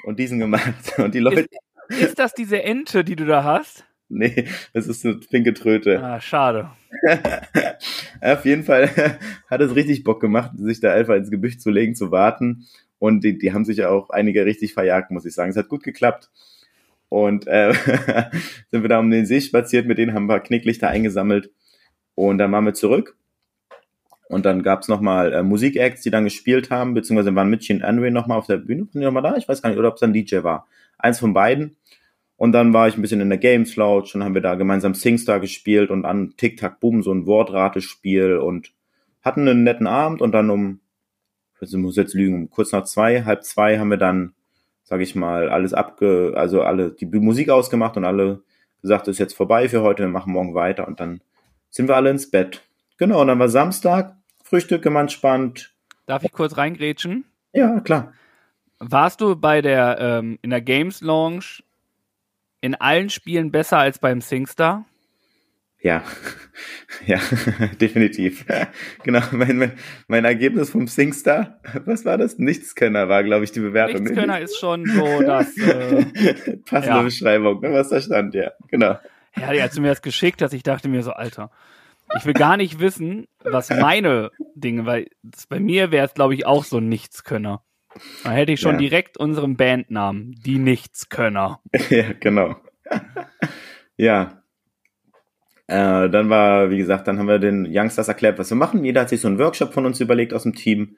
und 0.04 0.18
diesen 0.18 0.38
gemacht. 0.38 0.74
Und 0.98 1.14
die 1.14 1.18
Leute. 1.18 1.46
Ist, 1.88 2.00
ist 2.00 2.18
das 2.18 2.34
diese 2.34 2.62
Ente, 2.62 3.04
die 3.04 3.16
du 3.16 3.24
da 3.26 3.42
hast? 3.42 3.84
Nee, 4.10 4.46
das 4.72 4.86
ist 4.86 5.04
eine 5.04 5.16
pinke 5.16 5.54
Tröte. 5.54 6.02
Ah, 6.02 6.20
schade. 6.20 6.70
Auf 8.20 8.44
jeden 8.44 8.62
Fall 8.62 8.90
hat 9.50 9.60
es 9.60 9.74
richtig 9.74 10.04
Bock 10.04 10.20
gemacht, 10.20 10.52
sich 10.56 10.80
da 10.80 10.92
einfach 10.92 11.14
ins 11.14 11.30
Gebüsch 11.30 11.58
zu 11.58 11.70
legen, 11.70 11.94
zu 11.94 12.10
warten. 12.10 12.66
Und 12.98 13.24
die, 13.24 13.38
die 13.38 13.52
haben 13.52 13.64
sich 13.64 13.78
ja 13.78 13.88
auch 13.88 14.10
einige 14.10 14.44
richtig 14.44 14.74
verjagt, 14.74 15.10
muss 15.10 15.24
ich 15.24 15.34
sagen. 15.34 15.50
Es 15.50 15.56
hat 15.56 15.68
gut 15.68 15.82
geklappt. 15.82 16.30
Und 17.08 17.46
äh, 17.46 17.72
sind 18.70 18.82
wir 18.82 18.88
da 18.88 18.98
um 18.98 19.10
den 19.10 19.26
See 19.26 19.40
spaziert, 19.40 19.86
mit 19.86 19.98
denen 19.98 20.14
haben 20.14 20.26
wir 20.26 20.40
Knicklichter 20.40 20.88
eingesammelt. 20.88 21.50
Und 22.14 22.38
dann 22.38 22.52
waren 22.52 22.64
wir 22.64 22.74
zurück. 22.74 23.16
Und 24.28 24.46
dann 24.46 24.62
gab's 24.62 24.88
nochmal 24.88 25.32
äh, 25.32 25.42
Musikacts, 25.42 26.02
die 26.02 26.10
dann 26.10 26.24
gespielt 26.24 26.70
haben, 26.70 26.94
beziehungsweise 26.94 27.34
waren 27.34 27.50
Mitchi 27.50 27.74
und 27.74 27.82
Andre 27.82 28.10
nochmal 28.10 28.38
auf 28.38 28.46
der 28.46 28.56
Bühne. 28.56 28.82
Waren 28.82 29.00
die 29.00 29.04
nochmal 29.04 29.22
da? 29.22 29.36
Ich 29.36 29.48
weiß 29.48 29.62
gar 29.62 29.70
nicht, 29.70 29.78
oder 29.78 29.88
ob 29.88 29.96
es 29.96 30.02
ein 30.02 30.12
DJ 30.12 30.42
war. 30.42 30.66
Eins 30.98 31.20
von 31.20 31.34
beiden. 31.34 31.76
Und 32.36 32.52
dann 32.52 32.72
war 32.72 32.88
ich 32.88 32.96
ein 32.96 33.02
bisschen 33.02 33.20
in 33.20 33.28
der 33.28 33.38
Games 33.38 33.76
Lounge 33.76 34.10
und 34.14 34.24
haben 34.24 34.34
wir 34.34 34.42
da 34.42 34.56
gemeinsam 34.56 34.94
Singstar 34.94 35.40
gespielt 35.40 35.90
und 35.90 36.04
an 36.04 36.34
Tic 36.36 36.56
Tac 36.56 36.80
Boom 36.80 37.02
so 37.02 37.12
ein 37.12 37.26
Wortratespiel 37.26 38.38
und 38.38 38.72
hatten 39.22 39.48
einen 39.48 39.62
netten 39.62 39.86
Abend 39.86 40.20
und 40.20 40.32
dann 40.32 40.50
um, 40.50 40.80
ich 41.60 41.72
muss 41.74 41.96
jetzt 41.96 42.14
lügen, 42.14 42.34
um 42.34 42.50
kurz 42.50 42.72
nach 42.72 42.84
zwei, 42.84 43.24
halb 43.24 43.44
zwei 43.44 43.78
haben 43.78 43.90
wir 43.90 43.96
dann, 43.96 44.34
sag 44.82 45.00
ich 45.00 45.14
mal, 45.14 45.48
alles 45.48 45.72
abge, 45.72 46.34
also 46.36 46.62
alle 46.62 46.90
die 46.90 47.06
Musik 47.06 47.48
ausgemacht 47.50 47.96
und 47.96 48.04
alle 48.04 48.42
gesagt, 48.82 49.08
ist 49.08 49.18
jetzt 49.18 49.34
vorbei 49.34 49.68
für 49.68 49.82
heute, 49.82 50.02
wir 50.02 50.10
machen 50.10 50.32
morgen 50.32 50.54
weiter 50.54 50.86
und 50.86 51.00
dann 51.00 51.20
sind 51.70 51.88
wir 51.88 51.96
alle 51.96 52.10
ins 52.10 52.30
Bett. 52.30 52.62
Genau, 52.98 53.22
und 53.22 53.28
dann 53.28 53.38
war 53.38 53.48
Samstag, 53.48 54.16
Frühstück 54.42 54.82
ganz 54.82 55.12
spannend. 55.12 55.74
Darf 56.06 56.22
ich 56.22 56.32
kurz 56.32 56.56
reingrätschen? 56.56 57.24
Ja, 57.54 57.80
klar. 57.80 58.12
Warst 58.78 59.20
du 59.20 59.36
bei 59.36 59.62
der 59.62 59.98
ähm, 60.00 60.38
in 60.42 60.50
der 60.50 60.60
Games 60.60 61.00
Lounge 61.00 61.62
in 62.64 62.74
allen 62.74 63.10
Spielen 63.10 63.52
besser 63.52 63.76
als 63.76 63.98
beim 63.98 64.22
SingStar? 64.22 64.86
Ja, 65.82 66.02
ja, 67.06 67.20
definitiv. 67.80 68.46
genau, 69.02 69.20
mein, 69.32 69.58
mein, 69.58 69.72
mein 70.08 70.24
Ergebnis 70.24 70.70
vom 70.70 70.88
SingStar, 70.88 71.60
was 71.84 72.06
war 72.06 72.16
das? 72.16 72.38
Nichtskönner 72.38 73.10
war, 73.10 73.22
glaube 73.22 73.44
ich, 73.44 73.52
die 73.52 73.60
Bewertung. 73.60 74.04
Nichtskönner 74.04 74.40
ist 74.40 74.58
schon 74.58 74.86
so 74.86 75.20
das... 75.20 75.54
Äh, 75.58 76.56
Passende 76.64 76.96
ja. 76.96 77.02
Beschreibung, 77.02 77.60
ne, 77.60 77.70
was 77.74 77.90
da 77.90 78.00
stand, 78.00 78.34
ja, 78.34 78.52
genau. 78.68 78.98
Ja, 79.36 79.52
die 79.52 79.62
hat 79.62 79.78
mir 79.78 79.88
das 79.88 80.00
geschickt, 80.00 80.40
dass 80.40 80.54
ich 80.54 80.62
dachte 80.62 80.88
mir 80.88 81.02
so, 81.02 81.12
Alter, 81.12 81.50
ich 82.16 82.24
will 82.24 82.32
gar 82.32 82.56
nicht 82.56 82.80
wissen, 82.80 83.26
was 83.42 83.68
meine 83.68 84.30
Dinge, 84.54 84.86
weil 84.86 85.08
bei 85.50 85.60
mir 85.60 85.90
wäre 85.90 86.06
es, 86.06 86.14
glaube 86.14 86.34
ich, 86.34 86.46
auch 86.46 86.64
so 86.64 86.78
ein 86.78 86.88
Nichtskönner. 86.88 87.62
Da 88.22 88.30
hätte 88.32 88.52
ich 88.52 88.60
schon 88.60 88.74
ja. 88.74 88.78
direkt 88.78 89.16
unseren 89.16 89.56
Bandnamen, 89.56 90.34
die 90.44 90.58
Nichtskönner. 90.58 91.60
ja, 91.90 92.12
genau. 92.18 92.56
ja. 93.96 94.42
Äh, 95.66 96.10
dann 96.10 96.28
war, 96.28 96.70
wie 96.70 96.76
gesagt, 96.76 97.08
dann 97.08 97.18
haben 97.18 97.28
wir 97.28 97.38
den 97.38 97.66
Youngsters 97.68 98.08
erklärt, 98.08 98.38
was 98.38 98.50
wir 98.50 98.56
machen. 98.56 98.84
Jeder 98.84 99.02
hat 99.02 99.08
sich 99.08 99.20
so 99.20 99.28
einen 99.28 99.38
Workshop 99.38 99.72
von 99.72 99.86
uns 99.86 100.00
überlegt 100.00 100.34
aus 100.34 100.42
dem 100.42 100.54
Team. 100.54 100.96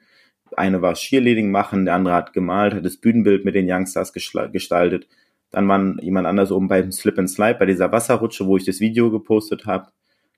Eine 0.55 0.81
war 0.81 0.93
Cheerleading 0.93 1.51
machen, 1.51 1.85
der 1.85 1.95
andere 1.95 2.15
hat 2.15 2.33
gemalt, 2.33 2.73
hat 2.73 2.85
das 2.85 2.97
Bühnenbild 2.97 3.45
mit 3.45 3.55
den 3.55 3.69
Youngsters 3.69 4.13
gestaltet. 4.13 5.07
Dann 5.51 5.67
war 5.67 6.01
jemand 6.01 6.27
anders 6.27 6.51
oben 6.51 6.67
beim 6.67 6.91
Slip 6.91 7.17
and 7.17 7.29
Slide, 7.29 7.55
bei 7.55 7.65
dieser 7.65 7.91
Wasserrutsche, 7.91 8.45
wo 8.45 8.57
ich 8.57 8.65
das 8.65 8.79
Video 8.79 9.11
gepostet 9.11 9.65
habe. 9.65 9.87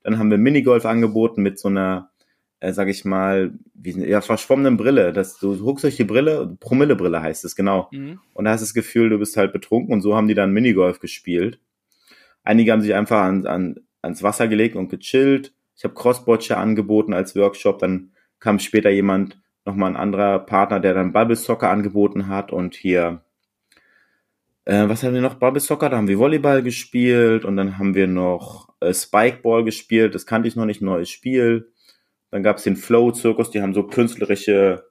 Dann 0.03 0.19
haben 0.19 0.31
wir 0.31 0.37
Minigolf 0.37 0.85
angeboten 0.85 1.41
mit 1.41 1.59
so 1.59 1.67
einer 1.67 2.08
äh, 2.59 2.73
sag 2.73 2.87
ich 2.89 3.05
mal, 3.05 3.53
wie, 3.73 3.91
ja, 4.07 4.21
verschwommenen 4.21 4.77
Brille. 4.77 5.13
Das, 5.13 5.37
du 5.37 5.57
guckst 5.57 5.83
durch 5.83 5.95
die 5.95 6.03
Brille, 6.03 6.57
Promillebrille 6.59 7.21
heißt 7.21 7.45
es, 7.45 7.55
genau. 7.55 7.89
Mhm. 7.91 8.19
Und 8.33 8.45
da 8.45 8.51
hast 8.51 8.61
du 8.61 8.65
das 8.65 8.73
Gefühl, 8.73 9.09
du 9.09 9.19
bist 9.19 9.37
halt 9.37 9.53
betrunken 9.53 9.93
und 9.93 10.01
so 10.01 10.15
haben 10.15 10.27
die 10.27 10.35
dann 10.35 10.51
Minigolf 10.51 10.99
gespielt. 10.99 11.59
Einige 12.43 12.71
haben 12.71 12.81
sich 12.81 12.93
einfach 12.93 13.21
an, 13.21 13.45
an, 13.45 13.75
ans 14.01 14.23
Wasser 14.23 14.47
gelegt 14.47 14.75
und 14.75 14.89
gechillt. 14.89 15.53
Ich 15.75 15.83
habe 15.83 15.93
Crossboccia 15.93 16.57
angeboten 16.57 17.13
als 17.13 17.35
Workshop, 17.35 17.79
dann 17.79 18.11
kam 18.39 18.59
später 18.59 18.89
jemand, 18.89 19.39
nochmal 19.65 19.91
ein 19.91 19.97
anderer 19.97 20.39
Partner, 20.39 20.79
der 20.79 20.93
dann 20.93 21.13
Bubble 21.13 21.35
Soccer 21.35 21.69
angeboten 21.69 22.27
hat 22.27 22.51
und 22.51 22.75
hier 22.75 23.21
äh, 24.69 24.87
was 24.87 25.03
haben 25.03 25.15
wir 25.15 25.21
noch? 25.21 25.35
Bubble 25.35 25.59
Soccer, 25.59 25.89
da 25.89 25.97
haben 25.97 26.07
wir 26.07 26.19
Volleyball 26.19 26.61
gespielt 26.61 27.43
und 27.43 27.57
dann 27.57 27.79
haben 27.79 27.95
wir 27.95 28.05
noch 28.05 28.69
äh, 28.81 28.93
Spikeball 28.93 29.63
gespielt, 29.63 30.13
das 30.13 30.27
kannte 30.27 30.47
ich 30.47 30.55
noch 30.55 30.65
nicht, 30.65 30.81
neues 30.81 31.09
Spiel. 31.09 31.71
Dann 32.31 32.43
gab 32.43 32.57
es 32.57 32.63
den 32.63 32.75
Flow-Zirkus, 32.75 33.51
die 33.51 33.61
haben 33.61 33.73
so 33.73 33.83
künstlerische, 33.83 34.85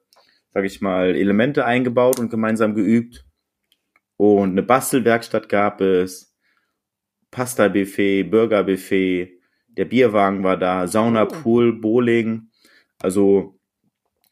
sag 0.50 0.64
ich 0.64 0.80
mal, 0.80 1.14
Elemente 1.14 1.64
eingebaut 1.64 2.18
und 2.18 2.30
gemeinsam 2.30 2.74
geübt. 2.74 3.24
Und 4.16 4.50
eine 4.50 4.62
Bastelwerkstatt 4.62 5.48
gab 5.48 5.80
es, 5.80 6.36
Pasta-Buffet, 7.30 8.24
Burger-Buffet, 8.24 9.38
der 9.68 9.84
Bierwagen 9.84 10.42
war 10.42 10.56
da, 10.56 10.88
Sauna, 10.88 11.24
oh. 11.24 11.26
Pool, 11.26 11.72
Bowling. 11.80 12.48
Also 13.00 13.58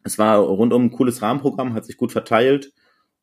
es 0.03 0.19
war 0.19 0.39
rundum 0.39 0.87
ein 0.87 0.91
cooles 0.91 1.23
Rahmenprogramm, 1.23 1.75
hat 1.75 1.85
sich 1.85 1.97
gut 1.97 2.13
verteilt. 2.13 2.73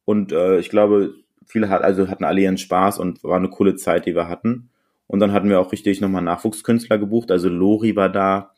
Und 0.05 0.31
äh, 0.31 0.59
ich 0.59 0.69
glaube, 0.69 1.15
viele 1.45 1.69
hat, 1.69 1.81
also 1.81 2.07
hatten 2.07 2.23
alle 2.23 2.41
ihren 2.41 2.57
Spaß 2.57 2.99
und 2.99 3.23
war 3.23 3.37
eine 3.37 3.49
coole 3.49 3.75
Zeit, 3.75 4.05
die 4.05 4.15
wir 4.15 4.27
hatten. 4.27 4.69
Und 5.07 5.19
dann 5.19 5.33
hatten 5.33 5.49
wir 5.49 5.59
auch 5.59 5.71
richtig 5.71 6.01
nochmal 6.01 6.21
Nachwuchskünstler 6.21 6.97
gebucht. 6.97 7.31
Also 7.31 7.49
Lori 7.49 7.95
war 7.95 8.09
da, 8.09 8.51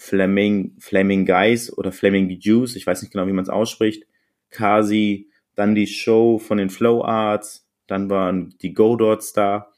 Fleming, 0.00 0.76
Fleming 0.78 1.26
Guys 1.26 1.76
oder 1.76 1.92
Fleming 1.92 2.30
Juice, 2.40 2.74
ich 2.74 2.86
weiß 2.86 3.02
nicht 3.02 3.12
genau, 3.12 3.26
wie 3.26 3.34
man 3.34 3.42
es 3.42 3.50
ausspricht, 3.50 4.06
Kasi, 4.48 5.28
dann 5.54 5.74
die 5.74 5.86
Show 5.86 6.38
von 6.38 6.56
den 6.56 6.70
Flow 6.70 7.04
Arts, 7.04 7.68
dann 7.86 8.08
waren 8.08 8.54
die 8.62 8.72
Godots 8.72 9.34
da 9.34 9.70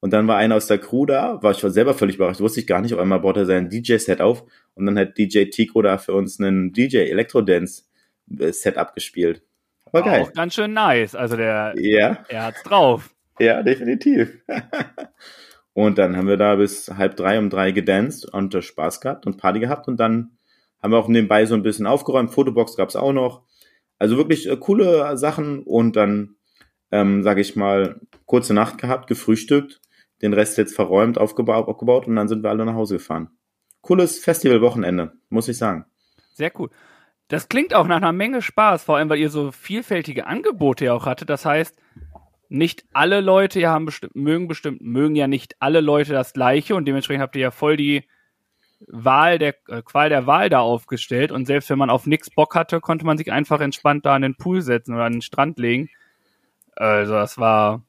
Und 0.00 0.12
dann 0.12 0.28
war 0.28 0.36
einer 0.36 0.56
aus 0.56 0.66
der 0.66 0.76
Crew 0.76 1.06
da, 1.06 1.42
war 1.42 1.52
ich 1.52 1.60
selber 1.60 1.94
völlig 1.94 2.16
überrascht, 2.16 2.40
wusste 2.40 2.60
ich 2.60 2.66
gar 2.66 2.82
nicht. 2.82 2.92
Auf 2.92 3.00
einmal 3.00 3.20
baut 3.20 3.38
er 3.38 3.46
sein 3.46 3.70
DJ-Set 3.70 4.20
auf 4.20 4.44
und 4.74 4.84
dann 4.84 4.98
hat 4.98 5.16
DJ 5.16 5.44
Tico 5.44 5.80
da 5.80 5.96
für 5.96 6.12
uns 6.12 6.38
einen 6.38 6.74
DJ 6.74 6.98
Electro-Dance-Set 7.08 8.76
abgespielt. 8.76 9.42
War 9.92 10.02
geil. 10.02 10.22
Auch 10.24 10.32
ganz 10.34 10.54
schön 10.54 10.74
nice. 10.74 11.14
Also 11.14 11.36
der, 11.36 11.72
ja. 11.78 12.22
er 12.28 12.44
hat's 12.44 12.62
drauf. 12.64 13.14
Ja, 13.38 13.62
definitiv. 13.62 14.42
und 15.72 15.98
dann 15.98 16.16
haben 16.16 16.28
wir 16.28 16.36
da 16.36 16.56
bis 16.56 16.90
halb 16.96 17.16
drei 17.16 17.38
um 17.38 17.50
drei 17.50 17.70
gedanced 17.72 18.32
und 18.32 18.52
Spaß 18.62 19.00
gehabt 19.00 19.26
und 19.26 19.36
Party 19.36 19.60
gehabt 19.60 19.88
und 19.88 19.98
dann 19.98 20.36
haben 20.82 20.92
wir 20.92 20.98
auch 20.98 21.08
nebenbei 21.08 21.46
so 21.46 21.54
ein 21.54 21.62
bisschen 21.62 21.86
aufgeräumt. 21.86 22.32
Fotobox 22.32 22.76
gab's 22.76 22.96
auch 22.96 23.12
noch. 23.12 23.42
Also 23.98 24.16
wirklich 24.16 24.48
äh, 24.48 24.56
coole 24.56 25.16
Sachen 25.16 25.62
und 25.62 25.96
dann, 25.96 26.36
ähm, 26.90 27.22
sage 27.22 27.40
ich 27.40 27.54
mal, 27.54 28.00
kurze 28.24 28.54
Nacht 28.54 28.78
gehabt, 28.78 29.06
gefrühstückt, 29.06 29.80
den 30.22 30.32
Rest 30.32 30.56
jetzt 30.58 30.74
verräumt, 30.74 31.18
aufgebaut, 31.18 31.68
aufgebaut 31.68 32.06
und 32.06 32.16
dann 32.16 32.28
sind 32.28 32.42
wir 32.42 32.50
alle 32.50 32.64
nach 32.64 32.74
Hause 32.74 32.94
gefahren. 32.94 33.30
Cooles 33.82 34.18
Festivalwochenende, 34.18 35.12
muss 35.28 35.48
ich 35.48 35.58
sagen. 35.58 35.84
Sehr 36.34 36.52
cool. 36.58 36.70
Das 37.28 37.48
klingt 37.48 37.74
auch 37.74 37.86
nach 37.86 37.98
einer 37.98 38.12
Menge 38.12 38.42
Spaß, 38.42 38.84
vor 38.84 38.96
allem 38.96 39.08
weil 39.08 39.20
ihr 39.20 39.30
so 39.30 39.52
vielfältige 39.52 40.26
Angebote 40.26 40.86
ja 40.86 40.94
auch 40.94 41.06
hattet. 41.06 41.30
Das 41.30 41.44
heißt, 41.44 41.76
nicht 42.50 42.84
alle 42.92 43.20
Leute 43.20 43.60
ja 43.60 43.70
haben 43.70 43.86
bestimmt, 43.86 44.16
mögen 44.16 44.48
bestimmt, 44.48 44.82
mögen 44.82 45.14
ja 45.14 45.28
nicht 45.28 45.56
alle 45.60 45.80
Leute 45.80 46.12
das 46.12 46.32
gleiche 46.32 46.74
und 46.74 46.84
dementsprechend 46.84 47.22
habt 47.22 47.36
ihr 47.36 47.42
ja 47.42 47.50
voll 47.52 47.76
die 47.76 48.04
Wahl 48.80 49.38
der 49.38 49.54
äh, 49.68 49.82
Qual 49.82 50.08
der 50.08 50.26
Wahl 50.26 50.48
da 50.48 50.58
aufgestellt 50.60 51.30
und 51.30 51.46
selbst 51.46 51.70
wenn 51.70 51.78
man 51.78 51.90
auf 51.90 52.06
nichts 52.06 52.28
Bock 52.28 52.56
hatte, 52.56 52.80
konnte 52.80 53.06
man 53.06 53.16
sich 53.16 53.30
einfach 53.30 53.60
entspannt 53.60 54.04
da 54.04 54.14
an 54.14 54.22
den 54.22 54.34
Pool 54.34 54.62
setzen 54.62 54.94
oder 54.94 55.04
an 55.04 55.12
den 55.12 55.22
Strand 55.22 55.58
legen. 55.58 55.90
Also 56.74 57.12
das 57.12 57.38
war, 57.38 57.84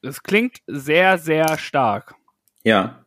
es 0.00 0.22
klingt 0.22 0.62
sehr, 0.66 1.18
sehr 1.18 1.58
stark. 1.58 2.14
Ja. 2.64 3.04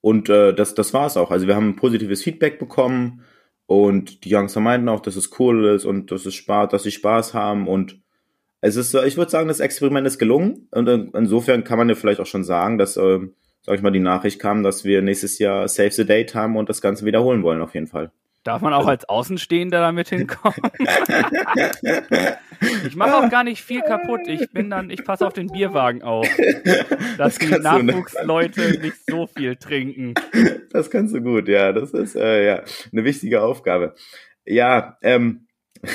Und 0.00 0.28
äh, 0.28 0.54
das, 0.54 0.74
das 0.74 0.92
war 0.92 1.06
es 1.06 1.16
auch. 1.16 1.30
Also 1.30 1.46
wir 1.46 1.54
haben 1.54 1.76
positives 1.76 2.22
Feedback 2.22 2.58
bekommen 2.58 3.22
und 3.66 4.24
die 4.24 4.34
Youngster 4.34 4.60
meinten 4.60 4.88
auch, 4.88 5.00
dass 5.00 5.14
es 5.14 5.38
cool 5.38 5.66
ist 5.66 5.84
und 5.84 6.10
dass 6.10 6.26
es 6.26 6.34
Spaß, 6.34 6.70
dass 6.70 6.82
sie 6.82 6.90
Spaß 6.90 7.34
haben 7.34 7.68
und 7.68 8.00
es 8.60 8.76
ist, 8.76 8.94
ich 8.94 9.16
würde 9.16 9.30
sagen, 9.30 9.48
das 9.48 9.60
Experiment 9.60 10.06
ist 10.06 10.18
gelungen 10.18 10.68
und 10.72 10.88
insofern 11.14 11.64
kann 11.64 11.78
man 11.78 11.88
ja 11.88 11.94
vielleicht 11.94 12.20
auch 12.20 12.26
schon 12.26 12.44
sagen, 12.44 12.78
dass, 12.78 12.96
äh, 12.96 13.20
sag 13.62 13.76
ich 13.76 13.82
mal, 13.82 13.90
die 13.90 14.00
Nachricht 14.00 14.40
kam, 14.40 14.62
dass 14.62 14.84
wir 14.84 15.02
nächstes 15.02 15.38
Jahr 15.38 15.68
Save 15.68 15.92
the 15.92 16.06
Date 16.06 16.34
haben 16.34 16.56
und 16.56 16.68
das 16.68 16.80
Ganze 16.80 17.04
wiederholen 17.04 17.42
wollen 17.42 17.62
auf 17.62 17.74
jeden 17.74 17.86
Fall. 17.86 18.10
Darf 18.44 18.62
man 18.62 18.72
auch 18.72 18.86
als 18.86 19.06
Außenstehender 19.06 19.80
damit 19.80 20.08
hinkommen? 20.08 20.56
ich 22.86 22.96
mache 22.96 23.16
auch 23.16 23.28
gar 23.28 23.44
nicht 23.44 23.62
viel 23.62 23.82
kaputt. 23.82 24.22
Ich 24.26 24.50
bin 24.52 24.70
dann, 24.70 24.88
ich 24.88 25.04
passe 25.04 25.26
auf 25.26 25.34
den 25.34 25.48
Bierwagen 25.48 26.02
auf, 26.02 26.26
dass 27.18 27.36
das 27.36 27.38
die 27.38 27.58
Nachwuchsleute 27.58 28.80
nicht 28.80 28.96
so 29.06 29.26
viel 29.26 29.56
trinken. 29.56 30.14
Das 30.70 30.90
kannst 30.90 31.14
du 31.14 31.20
gut, 31.20 31.48
ja. 31.48 31.72
Das 31.72 31.90
ist 31.90 32.16
äh, 32.16 32.46
ja 32.46 32.62
eine 32.90 33.04
wichtige 33.04 33.42
Aufgabe. 33.42 33.94
Ja, 34.46 34.96
ähm, 35.02 35.46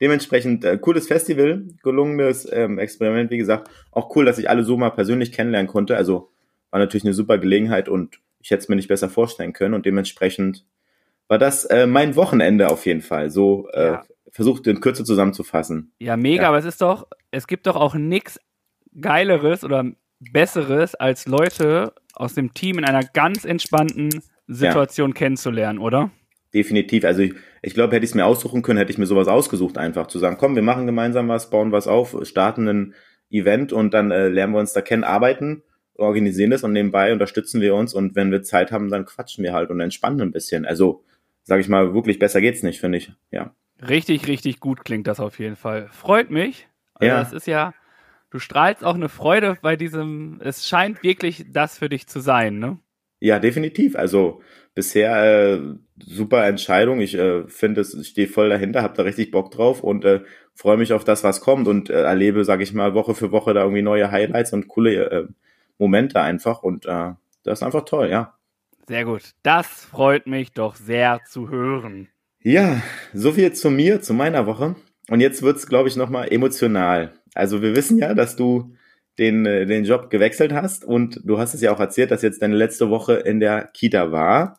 dementsprechend 0.00 0.64
äh, 0.64 0.78
cooles 0.78 1.06
Festival, 1.06 1.64
gelungenes 1.82 2.48
ähm, 2.50 2.78
Experiment, 2.78 3.30
wie 3.30 3.38
gesagt. 3.38 3.70
Auch 3.90 4.14
cool, 4.16 4.24
dass 4.24 4.38
ich 4.38 4.48
alle 4.48 4.64
so 4.64 4.76
mal 4.76 4.90
persönlich 4.90 5.32
kennenlernen 5.32 5.68
konnte. 5.68 5.96
Also 5.96 6.30
war 6.70 6.80
natürlich 6.80 7.04
eine 7.04 7.14
super 7.14 7.38
Gelegenheit 7.38 7.88
und 7.88 8.20
ich 8.40 8.50
hätte 8.50 8.62
es 8.62 8.68
mir 8.68 8.76
nicht 8.76 8.88
besser 8.88 9.08
vorstellen 9.08 9.52
können 9.52 9.74
und 9.74 9.86
dementsprechend 9.86 10.64
war 11.26 11.38
das 11.38 11.64
äh, 11.66 11.86
mein 11.86 12.16
Wochenende 12.16 12.70
auf 12.70 12.86
jeden 12.86 13.02
Fall. 13.02 13.30
So 13.30 13.68
äh, 13.72 13.86
ja. 13.86 14.04
versucht 14.30 14.66
in 14.66 14.80
Kürze 14.80 15.04
zusammenzufassen. 15.04 15.92
Ja, 15.98 16.16
mega, 16.16 16.42
ja. 16.42 16.48
aber 16.48 16.58
es 16.58 16.64
ist 16.64 16.80
doch, 16.80 17.06
es 17.30 17.46
gibt 17.46 17.66
doch 17.66 17.76
auch 17.76 17.94
nichts 17.94 18.40
Geileres 19.00 19.64
oder 19.64 19.84
Besseres, 20.20 20.94
als 20.94 21.26
Leute 21.26 21.92
aus 22.14 22.34
dem 22.34 22.52
Team 22.54 22.78
in 22.78 22.84
einer 22.84 23.04
ganz 23.04 23.44
entspannten 23.44 24.10
Situation 24.48 25.10
ja. 25.10 25.14
kennenzulernen, 25.14 25.78
oder? 25.78 26.10
Definitiv. 26.54 27.04
Also 27.04 27.22
ich, 27.22 27.34
ich 27.62 27.74
glaube, 27.74 27.94
hätte 27.94 28.04
ich 28.04 28.10
es 28.12 28.14
mir 28.14 28.24
aussuchen 28.24 28.62
können, 28.62 28.78
hätte 28.78 28.92
ich 28.92 28.98
mir 28.98 29.06
sowas 29.06 29.28
ausgesucht, 29.28 29.76
einfach 29.76 30.06
zu 30.06 30.18
sagen, 30.18 30.36
komm, 30.38 30.54
wir 30.54 30.62
machen 30.62 30.86
gemeinsam 30.86 31.28
was, 31.28 31.50
bauen 31.50 31.72
was 31.72 31.86
auf, 31.86 32.16
starten 32.22 32.68
ein 32.68 32.94
Event 33.30 33.72
und 33.72 33.92
dann 33.92 34.10
äh, 34.10 34.28
lernen 34.28 34.54
wir 34.54 34.60
uns 34.60 34.72
da 34.72 34.80
kennen, 34.80 35.04
arbeiten, 35.04 35.62
organisieren 35.94 36.50
das 36.50 36.64
und 36.64 36.72
nebenbei 36.72 37.12
unterstützen 37.12 37.60
wir 37.60 37.74
uns 37.74 37.92
und 37.92 38.16
wenn 38.16 38.30
wir 38.30 38.42
Zeit 38.42 38.72
haben, 38.72 38.88
dann 38.88 39.04
quatschen 39.04 39.44
wir 39.44 39.52
halt 39.52 39.70
und 39.70 39.80
entspannen 39.80 40.22
ein 40.22 40.32
bisschen. 40.32 40.64
Also 40.64 41.04
sage 41.42 41.60
ich 41.60 41.68
mal, 41.68 41.92
wirklich 41.94 42.18
besser 42.18 42.40
geht's 42.40 42.62
nicht, 42.62 42.80
finde 42.80 42.98
ich. 42.98 43.12
Ja. 43.30 43.54
Richtig, 43.86 44.26
richtig 44.26 44.60
gut 44.60 44.84
klingt 44.84 45.06
das 45.06 45.20
auf 45.20 45.38
jeden 45.38 45.56
Fall. 45.56 45.88
Freut 45.92 46.30
mich. 46.30 46.68
Also 46.94 47.08
ja. 47.08 47.18
Das 47.18 47.32
ist 47.32 47.46
ja, 47.46 47.74
du 48.30 48.38
strahlst 48.38 48.84
auch 48.84 48.94
eine 48.94 49.08
Freude 49.08 49.58
bei 49.60 49.76
diesem, 49.76 50.40
es 50.42 50.66
scheint 50.66 51.02
wirklich 51.02 51.44
das 51.50 51.78
für 51.78 51.88
dich 51.88 52.06
zu 52.06 52.20
sein, 52.20 52.58
ne? 52.58 52.78
Ja, 53.20 53.38
definitiv. 53.38 53.96
Also 53.96 54.40
bisher 54.74 55.56
äh, 55.56 55.60
super 55.98 56.46
Entscheidung. 56.46 57.00
Ich 57.00 57.14
äh, 57.14 57.46
finde 57.48 57.80
es, 57.80 57.94
ich 57.94 58.08
stehe 58.08 58.28
voll 58.28 58.48
dahinter, 58.48 58.82
habe 58.82 58.94
da 58.96 59.02
richtig 59.02 59.30
Bock 59.30 59.50
drauf 59.50 59.82
und 59.82 60.04
äh, 60.04 60.20
freue 60.54 60.76
mich 60.76 60.92
auf 60.92 61.04
das, 61.04 61.24
was 61.24 61.40
kommt 61.40 61.66
und 61.66 61.90
äh, 61.90 62.02
erlebe, 62.02 62.44
sage 62.44 62.62
ich 62.62 62.72
mal, 62.72 62.94
Woche 62.94 63.14
für 63.14 63.32
Woche 63.32 63.54
da 63.54 63.62
irgendwie 63.62 63.82
neue 63.82 64.10
Highlights 64.10 64.52
und 64.52 64.68
coole 64.68 65.10
äh, 65.10 65.26
Momente 65.78 66.20
einfach 66.20 66.62
und 66.62 66.86
äh, 66.86 67.12
das 67.42 67.60
ist 67.60 67.62
einfach 67.62 67.84
toll, 67.84 68.10
ja. 68.10 68.34
Sehr 68.86 69.04
gut. 69.04 69.34
Das 69.42 69.66
freut 69.66 70.26
mich 70.26 70.52
doch 70.52 70.76
sehr 70.76 71.20
zu 71.28 71.50
hören. 71.50 72.08
Ja, 72.42 72.82
so 73.12 73.32
viel 73.32 73.52
zu 73.52 73.70
mir, 73.70 74.00
zu 74.00 74.14
meiner 74.14 74.46
Woche. 74.46 74.76
Und 75.10 75.20
jetzt 75.20 75.42
wird's, 75.42 75.66
glaube 75.66 75.88
ich, 75.88 75.96
nochmal 75.96 76.32
emotional. 76.32 77.12
Also 77.34 77.62
wir 77.62 77.74
wissen 77.74 77.98
ja, 77.98 78.14
dass 78.14 78.36
du 78.36 78.74
den, 79.18 79.46
äh, 79.46 79.66
den 79.66 79.84
Job 79.84 80.10
gewechselt 80.10 80.52
hast 80.52 80.84
und 80.84 81.20
du 81.24 81.38
hast 81.38 81.54
es 81.54 81.60
ja 81.60 81.72
auch 81.72 81.80
erzählt, 81.80 82.10
dass 82.10 82.22
jetzt 82.22 82.42
deine 82.42 82.56
letzte 82.56 82.90
Woche 82.90 83.14
in 83.14 83.40
der 83.40 83.64
Kita 83.74 84.12
war 84.12 84.58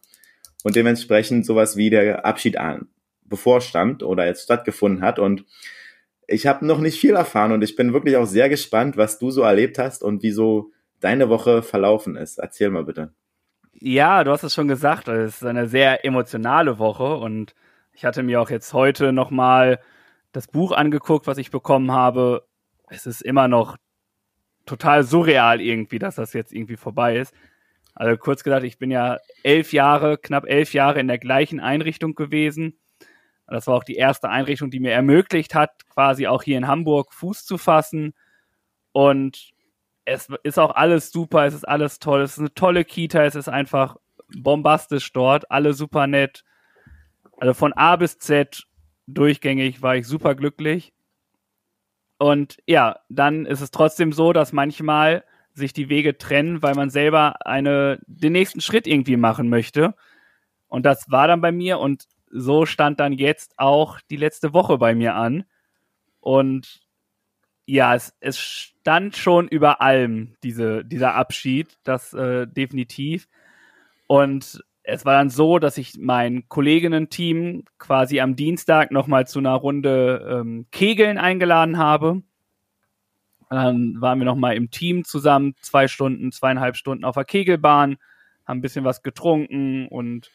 und 0.64 0.76
dementsprechend 0.76 1.46
sowas 1.46 1.78
wie 1.78 1.90
der 1.90 2.26
Abschied 2.26 2.58
an 2.58 2.88
bevorstand 3.24 4.04
oder 4.04 4.26
jetzt 4.26 4.44
stattgefunden 4.44 5.04
hat. 5.04 5.20
Und 5.20 5.46
ich 6.28 6.48
habe 6.48 6.66
noch 6.66 6.80
nicht 6.80 7.00
viel 7.00 7.16
erfahren 7.16 7.52
und 7.52 7.64
ich 7.64 7.76
bin 7.76 7.94
wirklich 7.94 8.18
auch 8.18 8.26
sehr 8.26 8.50
gespannt, 8.50 8.98
was 8.98 9.20
du 9.20 9.32
so 9.32 9.42
erlebt 9.42 9.78
hast 9.80 10.04
und 10.04 10.24
wie 10.24 10.32
so 10.32 10.72
deine 11.00 11.30
Woche 11.30 11.64
verlaufen 11.64 12.16
ist. 12.16 12.40
Erzähl 12.40 12.70
mal 12.70 12.84
bitte. 12.84 13.14
Ja, 13.74 14.24
du 14.24 14.32
hast 14.32 14.44
es 14.44 14.54
schon 14.54 14.68
gesagt, 14.68 15.08
es 15.08 15.38
ist 15.38 15.46
eine 15.46 15.68
sehr 15.68 16.04
emotionale 16.04 16.80
Woche 16.80 17.16
und 17.16 17.56
ich 17.94 18.04
hatte 18.04 18.24
mir 18.24 18.42
auch 18.42 18.50
jetzt 18.50 18.74
heute 18.74 19.14
nochmal 19.14 19.80
das 20.32 20.48
Buch 20.48 20.74
angeguckt, 20.74 21.28
was 21.28 21.38
ich 21.38 21.50
bekommen 21.50 21.92
habe. 21.92 22.46
Es 22.90 23.06
ist 23.06 23.22
immer 23.22 23.48
noch 23.48 23.78
total 24.70 25.04
surreal 25.04 25.62
irgendwie, 25.62 26.00
dass 26.00 26.16
das 26.16 26.34
jetzt 26.34 26.54
irgendwie 26.54 26.78
vorbei 26.78 27.18
ist. 27.18 27.34
Also 27.96 28.16
kurz 28.18 28.44
gesagt, 28.44 28.64
ich 28.64 28.78
bin 28.78 28.92
ja 28.92 29.18
elf 29.44 29.74
Jahre, 29.74 30.18
knapp 30.18 30.46
elf 30.46 30.74
Jahre 30.74 31.00
in 31.00 31.08
der 31.08 31.18
gleichen 31.18 31.60
Einrichtung 31.60 32.16
gewesen. 32.16 32.78
Das 33.48 33.66
war 33.68 33.76
auch 33.76 33.84
die 33.84 33.96
erste 33.96 34.30
Einrichtung, 34.30 34.70
die 34.70 34.80
mir 34.80 34.92
ermöglicht 34.92 35.56
hat, 35.56 35.90
quasi 35.90 36.28
auch 36.28 36.44
hier 36.44 36.58
in 36.58 36.68
Hamburg 36.68 37.14
Fuß 37.14 37.46
zu 37.46 37.58
fassen. 37.58 38.14
Und 38.92 39.52
es 40.06 40.30
ist 40.44 40.60
auch 40.60 40.76
alles 40.76 41.12
super, 41.12 41.46
es 41.46 41.56
ist 41.56 41.68
alles 41.68 42.00
toll, 42.00 42.22
es 42.22 42.34
ist 42.34 42.40
eine 42.40 42.54
tolle 42.54 42.86
Kita, 42.86 43.24
es 43.24 43.36
ist 43.36 43.50
einfach 43.50 43.98
bombastisch 44.38 45.12
dort, 45.14 45.50
alle 45.50 45.74
super 45.74 46.06
nett. 46.06 46.46
Also 47.38 47.54
von 47.54 47.74
A 47.74 47.96
bis 47.96 48.20
Z 48.20 48.64
durchgängig 49.08 49.82
war 49.82 49.96
ich 49.96 50.06
super 50.08 50.36
glücklich. 50.36 50.94
Und 52.20 52.58
ja, 52.68 53.00
dann 53.08 53.46
ist 53.46 53.62
es 53.62 53.72
trotzdem 53.72 54.12
so, 54.12 54.34
dass 54.34 54.54
manchmal 54.54 55.24
sich 55.54 55.74
die 55.74 55.90
Wege 55.90 56.18
trennen, 56.18 56.62
weil 56.62 56.76
man 56.76 56.90
selber 56.90 57.46
eine, 57.46 58.00
den 58.06 58.34
nächsten 58.34 58.62
Schritt 58.62 58.88
irgendwie 58.88 59.18
machen 59.18 59.50
möchte. 59.50 59.96
Und 60.68 60.86
das 60.86 61.10
war 61.10 61.28
dann 61.28 61.42
bei 61.42 61.52
mir 61.52 61.80
und 61.80 62.04
so 62.30 62.66
stand 62.66 63.00
dann 63.00 63.14
jetzt 63.14 63.54
auch 63.58 64.00
die 64.12 64.18
letzte 64.18 64.54
Woche 64.54 64.78
bei 64.78 64.94
mir 64.94 65.16
an. 65.16 65.46
Und 66.20 66.82
ja, 67.66 67.96
es, 67.96 68.14
es 68.20 68.38
stand 68.38 69.16
schon 69.16 69.48
über 69.48 69.82
allem, 69.82 70.36
diese, 70.44 70.84
dieser 70.84 71.16
Abschied, 71.16 71.78
das 71.84 72.14
äh, 72.14 72.48
definitiv. 72.48 73.30
Und 74.08 74.64
es 74.90 75.06
war 75.06 75.18
dann 75.18 75.30
so, 75.30 75.60
dass 75.60 75.78
ich 75.78 75.98
mein 76.00 76.48
Kolleginnen-Team 76.50 77.64
quasi 77.78 78.20
am 78.20 78.36
Dienstag 78.36 78.92
nochmal 78.92 79.28
zu 79.28 79.40
einer 79.40 79.54
Runde 79.54 80.28
ähm, 80.30 80.66
Kegeln 80.72 81.18
eingeladen 81.18 81.78
habe. 81.78 82.22
Dann 83.50 84.00
waren 84.00 84.20
wir 84.20 84.26
nochmal 84.26 84.56
im 84.56 84.70
Team 84.70 85.04
zusammen, 85.04 85.56
zwei 85.62 85.88
Stunden, 85.88 86.32
zweieinhalb 86.32 86.76
Stunden 86.76 87.04
auf 87.04 87.16
der 87.16 87.26
Kegelbahn, 87.26 87.98
haben 88.46 88.60
ein 88.60 88.62
bisschen 88.62 88.86
was 88.86 89.02
getrunken 89.02 89.88
und 89.88 90.30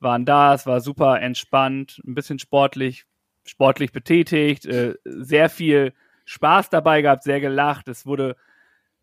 waren 0.00 0.24
da. 0.24 0.54
Es 0.54 0.66
war 0.66 0.80
super 0.80 1.20
entspannt, 1.20 2.00
ein 2.06 2.14
bisschen 2.14 2.38
sportlich, 2.38 3.04
sportlich 3.44 3.92
betätigt, 3.92 4.66
äh, 4.66 4.94
sehr 5.04 5.50
viel 5.50 5.92
Spaß 6.24 6.70
dabei 6.70 7.02
gehabt, 7.02 7.22
sehr 7.22 7.40
gelacht. 7.40 7.88
Es 7.88 8.06
wurde 8.06 8.36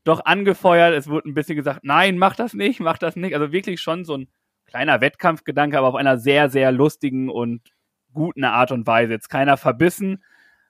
doch 0.04 0.26
angefeuert, 0.26 0.94
es 0.94 1.08
wurde 1.08 1.30
ein 1.30 1.34
bisschen 1.34 1.56
gesagt, 1.56 1.82
nein, 1.84 2.18
mach 2.18 2.36
das 2.36 2.54
nicht, 2.54 2.80
mach 2.80 2.98
das 2.98 3.16
nicht. 3.16 3.34
Also 3.34 3.52
wirklich 3.52 3.82
schon 3.82 4.06
so 4.06 4.18
ein 4.18 4.28
kleiner 4.68 5.02
Wettkampfgedanke, 5.02 5.78
aber 5.78 5.88
auf 5.88 5.96
einer 5.96 6.18
sehr, 6.18 6.50
sehr 6.50 6.72
lustigen 6.72 7.30
und 7.30 7.62
guten 8.14 8.44
Art 8.44 8.72
und 8.72 8.88
Weise. 8.88 9.14
Jetzt 9.14 9.30
keiner 9.30 9.58
verbissen, 9.58 10.24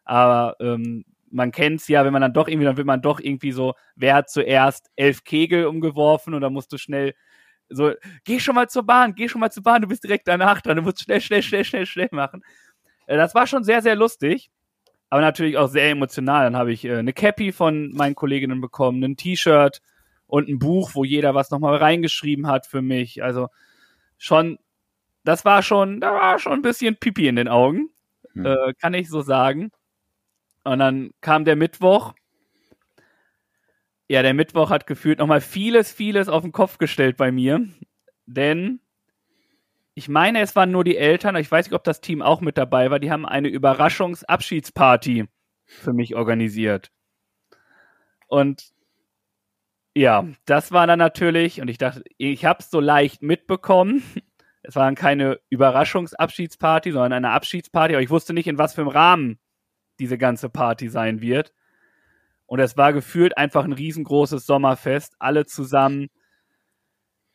aber 0.03 0.55
ähm, 0.59 1.05
man 1.29 1.51
kennt 1.51 1.81
es 1.81 1.87
ja, 1.87 2.05
wenn 2.05 2.13
man 2.13 2.21
dann 2.21 2.33
doch 2.33 2.47
irgendwie, 2.47 2.65
dann 2.65 2.77
will 2.77 2.85
man 2.85 3.01
doch 3.01 3.19
irgendwie 3.19 3.51
so, 3.51 3.73
wer 3.95 4.15
hat 4.15 4.29
zuerst 4.29 4.89
elf 4.95 5.23
Kegel 5.23 5.65
umgeworfen 5.65 6.33
und 6.33 6.41
dann 6.41 6.53
musst 6.53 6.71
du 6.71 6.77
schnell 6.77 7.13
so, 7.69 7.93
geh 8.23 8.39
schon 8.39 8.55
mal 8.55 8.69
zur 8.69 8.83
Bahn, 8.83 9.15
geh 9.15 9.27
schon 9.27 9.41
mal 9.41 9.51
zur 9.51 9.63
Bahn, 9.63 9.81
du 9.81 9.87
bist 9.87 10.03
direkt 10.03 10.27
danach 10.27 10.61
dran, 10.61 10.77
du 10.77 10.83
musst 10.83 11.01
schnell, 11.01 11.19
schnell, 11.21 11.41
schnell, 11.41 11.65
schnell, 11.65 11.85
schnell 11.85 12.09
machen. 12.11 12.43
Äh, 13.07 13.17
das 13.17 13.35
war 13.35 13.47
schon 13.47 13.63
sehr, 13.63 13.81
sehr 13.81 13.95
lustig, 13.95 14.49
aber 15.09 15.21
natürlich 15.21 15.57
auch 15.57 15.67
sehr 15.67 15.89
emotional. 15.89 16.45
Dann 16.45 16.55
habe 16.55 16.71
ich 16.71 16.85
äh, 16.85 16.97
eine 16.97 17.13
Cappy 17.13 17.51
von 17.51 17.91
meinen 17.93 18.15
Kolleginnen 18.15 18.61
bekommen, 18.61 19.03
ein 19.03 19.17
T-Shirt 19.17 19.81
und 20.27 20.47
ein 20.47 20.59
Buch, 20.59 20.91
wo 20.93 21.03
jeder 21.03 21.33
was 21.35 21.51
nochmal 21.51 21.75
reingeschrieben 21.77 22.47
hat 22.47 22.67
für 22.67 22.81
mich. 22.81 23.23
Also 23.23 23.49
schon, 24.17 24.59
das 25.23 25.45
war 25.45 25.61
schon, 25.63 26.01
da 26.01 26.13
war 26.13 26.39
schon 26.39 26.53
ein 26.53 26.61
bisschen 26.61 26.97
Pipi 26.97 27.27
in 27.27 27.35
den 27.35 27.47
Augen, 27.47 27.89
hm. 28.33 28.45
äh, 28.45 28.73
kann 28.79 28.93
ich 28.93 29.09
so 29.09 29.21
sagen. 29.21 29.71
Und 30.63 30.79
dann 30.79 31.11
kam 31.21 31.45
der 31.45 31.55
Mittwoch. 31.55 32.13
Ja, 34.07 34.21
der 34.21 34.33
Mittwoch 34.33 34.69
hat 34.69 34.87
gefühlt 34.87 35.19
nochmal 35.19 35.41
vieles, 35.41 35.91
vieles 35.91 36.27
auf 36.27 36.43
den 36.43 36.51
Kopf 36.51 36.77
gestellt 36.77 37.17
bei 37.17 37.31
mir. 37.31 37.67
Denn 38.25 38.79
ich 39.93 40.09
meine, 40.09 40.41
es 40.41 40.55
waren 40.55 40.71
nur 40.71 40.83
die 40.83 40.97
Eltern, 40.97 41.35
ich 41.37 41.49
weiß 41.49 41.67
nicht, 41.67 41.75
ob 41.75 41.83
das 41.83 42.01
Team 42.01 42.21
auch 42.21 42.41
mit 42.41 42.57
dabei 42.57 42.91
war, 42.91 42.99
die 42.99 43.11
haben 43.11 43.25
eine 43.25 43.47
Überraschungsabschiedsparty 43.47 45.25
für 45.65 45.93
mich 45.93 46.15
organisiert. 46.15 46.91
Und 48.27 48.74
ja, 49.95 50.25
das 50.45 50.71
war 50.73 50.87
dann 50.87 50.99
natürlich, 50.99 51.61
und 51.61 51.69
ich 51.69 51.77
dachte, 51.77 52.03
ich 52.17 52.43
habe 52.43 52.59
es 52.59 52.69
so 52.69 52.79
leicht 52.79 53.21
mitbekommen. 53.21 54.03
Es 54.67 54.75
war 54.75 54.85
dann 54.85 54.95
keine 54.95 55.39
Überraschungsabschiedsparty, 55.49 56.91
sondern 56.91 57.13
eine 57.13 57.29
Abschiedsparty, 57.29 57.93
aber 57.93 58.01
ich 58.01 58.09
wusste 58.09 58.33
nicht, 58.33 58.47
in 58.47 58.57
was 58.57 58.73
für 58.73 58.81
einem 58.81 58.89
Rahmen 58.89 59.39
diese 59.99 60.17
ganze 60.17 60.49
Party 60.49 60.89
sein 60.89 61.21
wird. 61.21 61.53
Und 62.47 62.59
es 62.59 62.75
war 62.75 62.91
gefühlt 62.91 63.37
einfach 63.37 63.63
ein 63.63 63.73
riesengroßes 63.73 64.45
Sommerfest, 64.45 65.17
alle 65.19 65.45
zusammen. 65.45 66.07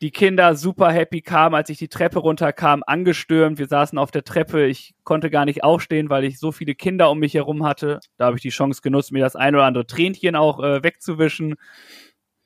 Die 0.01 0.11
Kinder 0.11 0.55
super 0.55 0.91
happy 0.91 1.21
kamen, 1.21 1.55
als 1.55 1.69
ich 1.69 1.77
die 1.77 1.87
Treppe 1.87 2.19
runterkam, 2.19 2.83
angestürmt. 2.85 3.59
Wir 3.59 3.67
saßen 3.67 3.97
auf 3.97 4.11
der 4.11 4.25
Treppe. 4.25 4.65
Ich 4.65 4.93
konnte 5.05 5.29
gar 5.29 5.45
nicht 5.45 5.63
aufstehen, 5.63 6.09
weil 6.09 6.23
ich 6.25 6.37
so 6.37 6.51
viele 6.51 6.75
Kinder 6.75 7.11
um 7.11 7.19
mich 7.19 7.33
herum 7.33 7.63
hatte. 7.63 7.99
Da 8.17 8.25
habe 8.25 8.35
ich 8.35 8.41
die 8.41 8.49
Chance 8.49 8.81
genutzt, 8.81 9.13
mir 9.13 9.23
das 9.23 9.35
ein 9.37 9.55
oder 9.55 9.65
andere 9.65 9.85
Tränchen 9.85 10.35
auch 10.35 10.59
äh, 10.61 10.83
wegzuwischen 10.83 11.55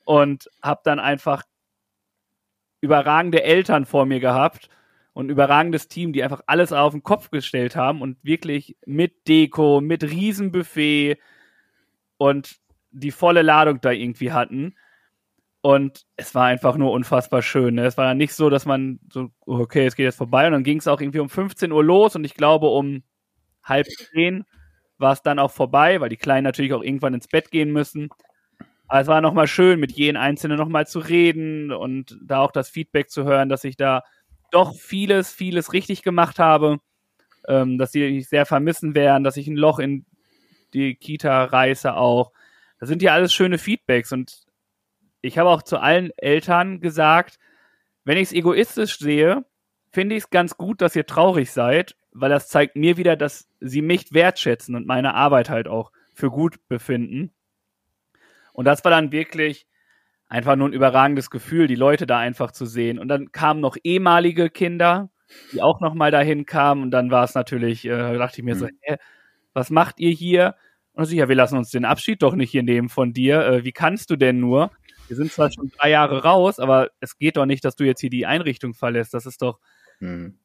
und 0.06 0.48
habe 0.62 0.80
dann 0.84 1.00
einfach 1.00 1.42
überragende 2.80 3.42
Eltern 3.42 3.84
vor 3.84 4.06
mir 4.06 4.20
gehabt 4.20 4.68
und 5.12 5.26
ein 5.26 5.30
überragendes 5.30 5.88
Team, 5.88 6.12
die 6.12 6.22
einfach 6.22 6.42
alles 6.46 6.72
auf 6.72 6.92
den 6.92 7.02
Kopf 7.02 7.30
gestellt 7.30 7.74
haben 7.76 8.02
und 8.02 8.16
wirklich 8.22 8.76
mit 8.86 9.28
Deko, 9.28 9.80
mit 9.80 10.04
Riesenbuffet 10.04 11.18
und 12.18 12.56
die 12.90 13.10
volle 13.10 13.42
Ladung 13.42 13.80
da 13.80 13.90
irgendwie 13.90 14.32
hatten. 14.32 14.74
Und 15.62 16.06
es 16.16 16.34
war 16.34 16.46
einfach 16.46 16.76
nur 16.76 16.92
unfassbar 16.92 17.42
schön. 17.42 17.74
Ne? 17.74 17.86
Es 17.86 17.98
war 17.98 18.14
nicht 18.14 18.34
so, 18.34 18.50
dass 18.50 18.66
man 18.66 19.00
so, 19.12 19.30
okay, 19.46 19.86
es 19.86 19.96
geht 19.96 20.04
jetzt 20.04 20.16
vorbei. 20.16 20.46
Und 20.46 20.52
dann 20.52 20.64
ging 20.64 20.78
es 20.78 20.86
auch 20.86 21.00
irgendwie 21.00 21.18
um 21.18 21.28
15 21.28 21.72
Uhr 21.72 21.82
los 21.82 22.14
und 22.14 22.24
ich 22.24 22.34
glaube 22.34 22.68
um 22.68 23.02
halb 23.64 23.86
zehn 23.86 24.44
war 24.98 25.12
es 25.12 25.22
dann 25.22 25.38
auch 25.40 25.50
vorbei, 25.50 26.00
weil 26.00 26.08
die 26.08 26.16
Kleinen 26.16 26.44
natürlich 26.44 26.72
auch 26.72 26.82
irgendwann 26.82 27.14
ins 27.14 27.28
Bett 27.28 27.50
gehen 27.50 27.72
müssen. 27.72 28.10
Aber 28.88 29.00
es 29.00 29.06
war 29.08 29.20
nochmal 29.20 29.48
schön, 29.48 29.80
mit 29.80 29.92
jedem 29.92 30.20
Einzelnen 30.20 30.58
nochmal 30.58 30.86
zu 30.86 31.00
reden 31.00 31.72
und 31.72 32.18
da 32.22 32.40
auch 32.40 32.52
das 32.52 32.68
Feedback 32.68 33.10
zu 33.10 33.24
hören, 33.24 33.48
dass 33.48 33.64
ich 33.64 33.76
da 33.76 34.02
doch 34.50 34.74
vieles, 34.76 35.32
vieles 35.32 35.72
richtig 35.72 36.02
gemacht 36.02 36.38
habe, 36.38 36.78
ähm, 37.48 37.78
dass 37.78 37.92
sie 37.92 38.10
mich 38.10 38.28
sehr 38.28 38.46
vermissen 38.46 38.94
werden, 38.94 39.24
dass 39.24 39.36
ich 39.36 39.48
ein 39.48 39.56
Loch 39.56 39.78
in 39.78 40.06
die 40.74 40.94
Kita 40.94 41.44
reiße 41.44 41.94
auch. 41.94 42.32
Das 42.78 42.88
sind 42.88 43.02
ja 43.02 43.12
alles 43.12 43.32
schöne 43.32 43.58
Feedbacks 43.58 44.12
und 44.12 44.44
ich 45.20 45.38
habe 45.38 45.50
auch 45.50 45.62
zu 45.62 45.78
allen 45.78 46.10
Eltern 46.16 46.80
gesagt, 46.80 47.38
wenn 48.04 48.18
ich 48.18 48.28
es 48.28 48.32
egoistisch 48.32 48.98
sehe, 48.98 49.44
finde 49.90 50.14
ich 50.14 50.24
es 50.24 50.30
ganz 50.30 50.56
gut, 50.56 50.80
dass 50.80 50.94
ihr 50.94 51.06
traurig 51.06 51.50
seid, 51.50 51.96
weil 52.12 52.30
das 52.30 52.48
zeigt 52.48 52.76
mir 52.76 52.96
wieder, 52.96 53.16
dass 53.16 53.48
sie 53.60 53.82
mich 53.82 54.12
wertschätzen 54.12 54.76
und 54.76 54.86
meine 54.86 55.14
Arbeit 55.14 55.50
halt 55.50 55.68
auch 55.68 55.90
für 56.14 56.30
gut 56.30 56.56
befinden. 56.68 57.32
Und 58.56 58.64
das 58.64 58.82
war 58.84 58.90
dann 58.90 59.12
wirklich 59.12 59.66
einfach 60.28 60.56
nur 60.56 60.68
ein 60.68 60.72
überragendes 60.72 61.28
Gefühl, 61.28 61.66
die 61.66 61.74
Leute 61.74 62.06
da 62.06 62.18
einfach 62.18 62.52
zu 62.52 62.64
sehen. 62.64 62.98
Und 62.98 63.08
dann 63.08 63.30
kamen 63.30 63.60
noch 63.60 63.76
ehemalige 63.84 64.48
Kinder, 64.48 65.10
die 65.52 65.60
auch 65.60 65.80
noch 65.80 65.92
mal 65.92 66.10
dahin 66.10 66.46
kamen. 66.46 66.82
Und 66.82 66.90
dann 66.90 67.10
war 67.10 67.22
es 67.22 67.34
natürlich, 67.34 67.84
äh, 67.84 68.16
dachte 68.16 68.40
ich 68.40 68.44
mir 68.44 68.54
mhm. 68.54 68.58
so, 68.58 68.68
hä, 68.80 68.96
was 69.52 69.68
macht 69.68 70.00
ihr 70.00 70.10
hier? 70.10 70.54
Und 70.94 71.04
so, 71.04 71.14
ja, 71.14 71.28
wir 71.28 71.36
lassen 71.36 71.58
uns 71.58 71.70
den 71.70 71.84
Abschied 71.84 72.22
doch 72.22 72.34
nicht 72.34 72.50
hier 72.50 72.62
nehmen 72.62 72.88
von 72.88 73.12
dir. 73.12 73.44
Äh, 73.46 73.64
wie 73.64 73.72
kannst 73.72 74.10
du 74.10 74.16
denn 74.16 74.40
nur? 74.40 74.70
Wir 75.06 75.16
sind 75.16 75.30
zwar 75.30 75.52
schon 75.52 75.70
drei 75.78 75.90
Jahre 75.90 76.22
raus, 76.22 76.58
aber 76.58 76.88
es 77.00 77.18
geht 77.18 77.36
doch 77.36 77.44
nicht, 77.44 77.62
dass 77.62 77.76
du 77.76 77.84
jetzt 77.84 78.00
hier 78.00 78.10
die 78.10 78.24
Einrichtung 78.24 78.72
verlässt. 78.72 79.12
Das 79.12 79.26
ist 79.26 79.42
doch. 79.42 79.60
Mhm. 80.00 80.38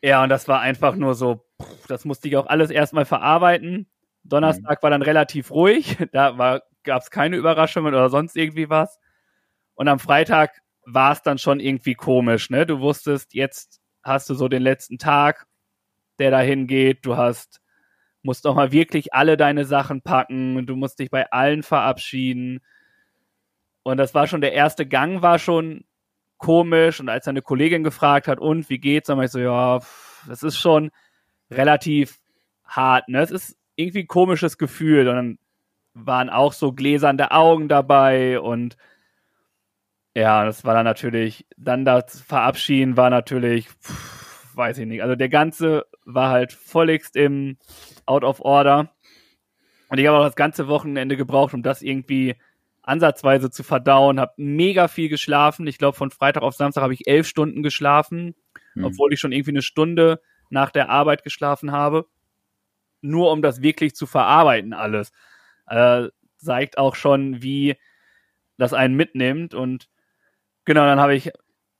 Ja, 0.00 0.22
und 0.22 0.28
das 0.28 0.46
war 0.46 0.60
einfach 0.60 0.94
nur 0.94 1.16
so, 1.16 1.44
das 1.88 2.04
musste 2.04 2.28
ich 2.28 2.36
auch 2.36 2.46
alles 2.46 2.70
erstmal 2.70 3.04
verarbeiten. 3.04 3.88
Donnerstag 4.22 4.80
mhm. 4.80 4.82
war 4.84 4.90
dann 4.90 5.02
relativ 5.02 5.50
ruhig. 5.50 5.96
Da 6.12 6.60
gab 6.88 7.02
es 7.02 7.10
keine 7.10 7.36
Überraschungen 7.36 7.94
oder 7.94 8.10
sonst 8.10 8.36
irgendwie 8.36 8.68
was. 8.70 8.98
Und 9.74 9.88
am 9.88 9.98
Freitag 9.98 10.62
war 10.84 11.12
es 11.12 11.22
dann 11.22 11.38
schon 11.38 11.60
irgendwie 11.60 11.94
komisch, 11.94 12.50
ne? 12.50 12.66
Du 12.66 12.80
wusstest, 12.80 13.34
jetzt 13.34 13.80
hast 14.02 14.28
du 14.30 14.34
so 14.34 14.48
den 14.48 14.62
letzten 14.62 14.98
Tag, 14.98 15.46
der 16.18 16.30
dahin 16.30 16.66
geht. 16.66 17.04
Du 17.04 17.16
hast, 17.16 17.60
musst 18.22 18.46
auch 18.46 18.54
mal 18.54 18.72
wirklich 18.72 19.12
alle 19.12 19.36
deine 19.36 19.66
Sachen 19.66 20.02
packen. 20.02 20.66
Du 20.66 20.76
musst 20.76 20.98
dich 20.98 21.10
bei 21.10 21.30
allen 21.30 21.62
verabschieden. 21.62 22.60
Und 23.82 23.98
das 23.98 24.14
war 24.14 24.26
schon, 24.26 24.40
der 24.40 24.54
erste 24.54 24.86
Gang 24.86 25.20
war 25.20 25.38
schon 25.38 25.84
komisch. 26.38 27.00
Und 27.00 27.10
als 27.10 27.28
eine 27.28 27.42
Kollegin 27.42 27.84
gefragt 27.84 28.28
hat, 28.28 28.40
und 28.40 28.70
wie 28.70 28.78
geht's, 28.78 29.08
dann 29.08 29.18
war 29.18 29.26
ich 29.26 29.30
so, 29.30 29.40
ja, 29.40 29.80
das 30.26 30.42
ist 30.42 30.56
schon 30.56 30.90
relativ 31.50 32.18
hart, 32.64 33.08
ne? 33.08 33.20
Es 33.20 33.30
ist 33.30 33.58
irgendwie 33.76 34.00
ein 34.00 34.08
komisches 34.08 34.56
Gefühl. 34.56 35.06
Und 35.08 35.14
dann 35.14 35.38
waren 36.06 36.30
auch 36.30 36.52
so 36.52 36.72
gläsernde 36.72 37.30
Augen 37.30 37.68
dabei 37.68 38.40
und 38.40 38.76
ja, 40.14 40.44
das 40.44 40.64
war 40.64 40.74
dann 40.74 40.84
natürlich, 40.84 41.46
dann 41.56 41.84
das 41.84 42.20
Verabschieden 42.20 42.96
war 42.96 43.10
natürlich, 43.10 43.68
pff, 43.68 44.56
weiß 44.56 44.78
ich 44.78 44.86
nicht. 44.86 45.02
Also 45.02 45.14
der 45.14 45.28
ganze 45.28 45.86
war 46.04 46.30
halt 46.30 46.52
völligst 46.52 47.16
im 47.16 47.56
Out 48.04 48.24
of 48.24 48.40
Order. 48.40 48.92
Und 49.88 49.98
ich 49.98 50.06
habe 50.06 50.18
auch 50.18 50.24
das 50.24 50.36
ganze 50.36 50.68
Wochenende 50.68 51.16
gebraucht, 51.16 51.54
um 51.54 51.62
das 51.62 51.80
irgendwie 51.82 52.36
ansatzweise 52.82 53.50
zu 53.50 53.62
verdauen. 53.62 54.20
Habe 54.20 54.32
mega 54.36 54.88
viel 54.88 55.08
geschlafen. 55.08 55.66
Ich 55.66 55.78
glaube, 55.78 55.96
von 55.96 56.10
Freitag 56.10 56.42
auf 56.42 56.54
Samstag 56.54 56.82
habe 56.82 56.94
ich 56.94 57.06
elf 57.06 57.26
Stunden 57.26 57.62
geschlafen, 57.62 58.34
hm. 58.74 58.84
obwohl 58.84 59.12
ich 59.12 59.20
schon 59.20 59.32
irgendwie 59.32 59.52
eine 59.52 59.62
Stunde 59.62 60.20
nach 60.50 60.70
der 60.70 60.90
Arbeit 60.90 61.22
geschlafen 61.22 61.72
habe. 61.72 62.06
Nur 63.00 63.30
um 63.30 63.40
das 63.42 63.62
wirklich 63.62 63.94
zu 63.94 64.06
verarbeiten 64.06 64.72
alles. 64.72 65.12
Äh, 65.68 66.08
zeigt 66.36 66.78
auch 66.78 66.94
schon, 66.94 67.42
wie 67.42 67.76
das 68.56 68.72
einen 68.72 68.94
mitnimmt. 68.94 69.54
Und 69.54 69.88
Genau, 70.68 70.84
dann 70.84 71.00
habe 71.00 71.14
ich 71.14 71.30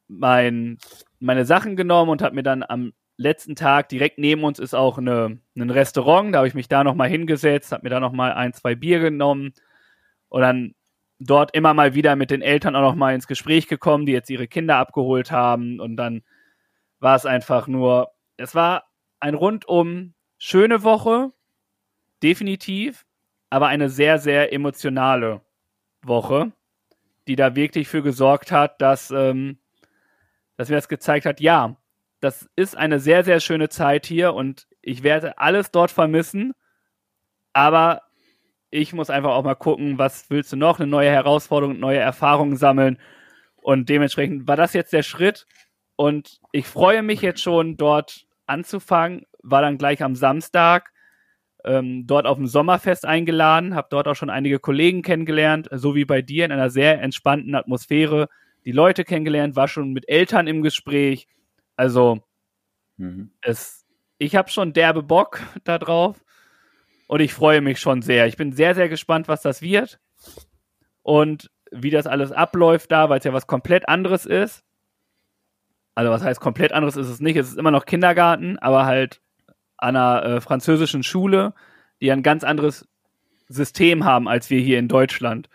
mein, 0.09 0.79
meine 1.21 1.45
Sachen 1.45 1.77
genommen 1.77 2.11
und 2.11 2.23
habe 2.23 2.35
mir 2.35 2.43
dann 2.43 2.65
am 2.67 2.95
letzten 3.19 3.55
Tag 3.55 3.91
direkt 3.91 4.17
neben 4.17 4.45
uns 4.45 4.59
ist 4.59 4.73
auch 4.73 4.97
eine, 4.97 5.41
ein 5.59 5.69
Restaurant, 5.69 6.35
da 6.35 6.39
habe 6.39 6.49
ich 6.49 6.55
mich 6.55 6.69
da 6.69 6.85
nochmal 6.85 7.11
hingesetzt, 7.11 7.71
habe 7.71 7.83
mir 7.83 7.91
da 7.91 8.01
nochmal 8.01 8.33
ein, 8.33 8.55
zwei 8.55 8.75
Bier 8.75 9.01
genommen 9.01 9.53
und 10.31 10.41
dann 10.41 10.75
dort 11.19 11.55
immer 11.55 11.75
mal 11.75 11.95
wieder 11.95 12.17
mit 12.17 12.31
den 12.31 12.41
Eltern 12.41 12.77
auch 12.77 12.81
nochmal 12.81 13.15
ins 13.15 13.27
Gespräch 13.27 13.69
gekommen, 13.69 14.07
die 14.07 14.13
jetzt 14.13 14.31
ihre 14.31 14.49
Kinder 14.49 14.77
abgeholt 14.77 15.31
haben. 15.33 15.81
Und 15.81 15.97
dann 15.97 16.23
war 16.99 17.15
es 17.15 17.27
einfach 17.27 17.67
nur, 17.67 18.13
es 18.39 18.55
war 18.55 18.85
ein 19.21 19.35
rundum 19.35 20.15
schöne 20.39 20.83
Woche, 20.83 21.31
definitiv, 22.23 23.05
aber 23.51 23.69
eine 23.69 23.89
sehr, 23.89 24.19
sehr 24.19 24.53
emotionale 24.53 25.41
Woche 26.03 26.53
die 27.29 27.37
da 27.37 27.55
wirklich 27.55 27.89
für 27.89 28.03
gesorgt 28.03 28.51
hat, 28.51 28.81
dass, 28.81 29.11
ähm, 29.11 29.59
dass 30.57 30.71
mir 30.71 30.77
das 30.77 30.89
gezeigt 30.89 31.27
hat, 31.27 31.41
ja, 31.41 31.77
das 32.21 32.49
ist 32.57 32.77
eine 32.77 32.99
sehr, 32.99 33.23
sehr 33.23 33.39
schöne 33.39 33.69
Zeit 33.69 34.07
hier 34.07 34.35
und 34.35 34.67
ich 34.81 35.03
werde 35.03 35.39
alles 35.39 35.71
dort 35.71 35.91
vermissen, 35.91 36.53
aber 37.53 38.03
ich 38.71 38.93
muss 38.93 39.11
einfach 39.11 39.31
auch 39.31 39.45
mal 39.45 39.55
gucken, 39.55 39.99
was 39.99 40.29
willst 40.31 40.53
du 40.53 40.57
noch, 40.57 40.81
eine 40.81 40.89
neue 40.89 41.11
Herausforderung, 41.11 41.79
neue 41.79 41.99
Erfahrungen 41.99 42.57
sammeln 42.57 42.99
und 43.57 43.89
dementsprechend 43.89 44.49
war 44.49 44.57
das 44.57 44.73
jetzt 44.73 44.93
der 44.93 45.03
Schritt 45.03 45.47
und 45.97 46.41
ich 46.53 46.67
freue 46.67 47.03
mich 47.03 47.21
jetzt 47.21 47.43
schon 47.43 47.77
dort 47.77 48.27
anzufangen, 48.47 49.27
war 49.43 49.61
dann 49.61 49.79
gleich 49.79 50.03
am 50.03 50.17
Samstag 50.17 50.91
ähm, 51.69 52.07
dort 52.07 52.27
auf 52.27 52.39
dem 52.39 52.47
Sommerfest 52.47 53.05
eingeladen, 53.05 53.75
habe 53.75 53.89
dort 53.91 54.09
auch 54.09 54.15
schon 54.15 54.31
einige 54.31 54.59
Kollegen 54.59 55.03
kennengelernt, 55.03 55.69
so 55.71 55.95
wie 55.95 56.07
bei 56.07 56.23
dir 56.23 56.47
in 56.47 56.53
einer 56.53 56.71
sehr 56.71 57.01
entspannten 57.03 57.55
Atmosphäre. 57.55 58.29
Die 58.65 58.73
Leute 58.73 59.05
kennengelernt, 59.05 59.55
war 59.55 59.69
schon 59.69 59.93
mit 59.93 60.09
Eltern 60.09 60.47
im 60.47 60.63
Gespräch. 60.63 61.29
Also 61.77 62.21
mhm. 62.97 63.33
es, 63.43 63.87
ich 64.17 64.35
habe 64.35 64.51
schon 64.51 64.73
derbe 64.73 65.03
Bock 65.03 65.41
da 65.65 65.79
drauf. 65.79 66.25
Und 67.07 67.21
ich 67.21 67.33
freue 67.33 67.63
mich 67.63 67.81
schon 67.81 68.03
sehr. 68.03 68.27
Ich 68.27 68.37
bin 68.37 68.53
sehr, 68.53 68.75
sehr 68.75 68.89
gespannt, 68.89 69.29
was 69.29 69.41
das 69.41 69.63
wird. 69.63 69.99
Und 71.03 71.51
wie 71.71 71.91
das 71.91 72.07
alles 72.07 72.33
abläuft 72.33 72.93
da, 72.93 73.09
weil 73.09 73.19
es 73.19 73.25
ja 73.25 73.33
was 73.33 73.47
komplett 73.47 73.89
anderes 73.89 74.27
ist. 74.27 74.63
Also 75.95 76.11
was 76.11 76.23
heißt 76.23 76.41
komplett 76.41 76.73
anderes 76.73 76.97
ist 76.97 77.09
es 77.09 77.21
nicht. 77.21 77.37
Es 77.37 77.49
ist 77.49 77.59
immer 77.59 77.71
noch 77.71 77.87
Kindergarten, 77.87 78.59
aber 78.59 78.87
halt 78.87 79.21
an 79.79 79.97
einer 79.97 80.25
äh, 80.25 80.41
französischen 80.41 81.03
Schule, 81.03 81.55
die 82.01 82.13
ein 82.13 82.23
ganz 82.23 82.45
anderes 82.45 82.87
System 83.49 84.05
haben 84.05 84.29
als 84.29 84.51
wir 84.51 84.61
hier 84.61 84.79
in 84.79 84.89
Deutschland. 84.89 85.49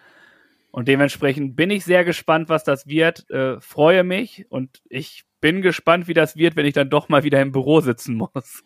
Und 0.71 0.87
dementsprechend 0.87 1.55
bin 1.55 1.69
ich 1.69 1.85
sehr 1.85 2.03
gespannt, 2.03 2.49
was 2.49 2.63
das 2.63 2.87
wird. 2.87 3.29
Äh, 3.29 3.61
freue 3.61 4.03
mich 4.03 4.47
und 4.49 4.81
ich 4.89 5.23
bin 5.39 5.61
gespannt, 5.61 6.07
wie 6.07 6.15
das 6.15 6.35
wird, 6.35 6.55
wenn 6.55 6.65
ich 6.65 6.73
dann 6.73 6.89
doch 6.89 7.09
mal 7.09 7.23
wieder 7.23 7.41
im 7.41 7.51
Büro 7.51 7.81
sitzen 7.81 8.15
muss. 8.15 8.63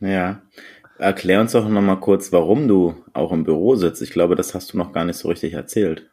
Ja. 0.00 0.42
Erklär 0.98 1.40
uns 1.40 1.52
doch 1.52 1.68
nochmal 1.68 2.00
kurz, 2.00 2.32
warum 2.32 2.66
du 2.66 3.04
auch 3.12 3.30
im 3.30 3.44
Büro 3.44 3.76
sitzt. 3.76 4.02
Ich 4.02 4.10
glaube, 4.10 4.34
das 4.34 4.54
hast 4.54 4.72
du 4.72 4.76
noch 4.76 4.92
gar 4.92 5.04
nicht 5.04 5.16
so 5.16 5.28
richtig 5.28 5.52
erzählt. 5.52 6.08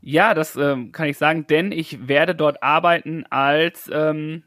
Ja, 0.00 0.32
das 0.34 0.56
ähm, 0.56 0.92
kann 0.92 1.08
ich 1.08 1.18
sagen, 1.18 1.46
denn 1.46 1.72
ich 1.72 2.08
werde 2.08 2.34
dort 2.34 2.62
arbeiten 2.62 3.24
als 3.28 3.90
ähm, 3.92 4.44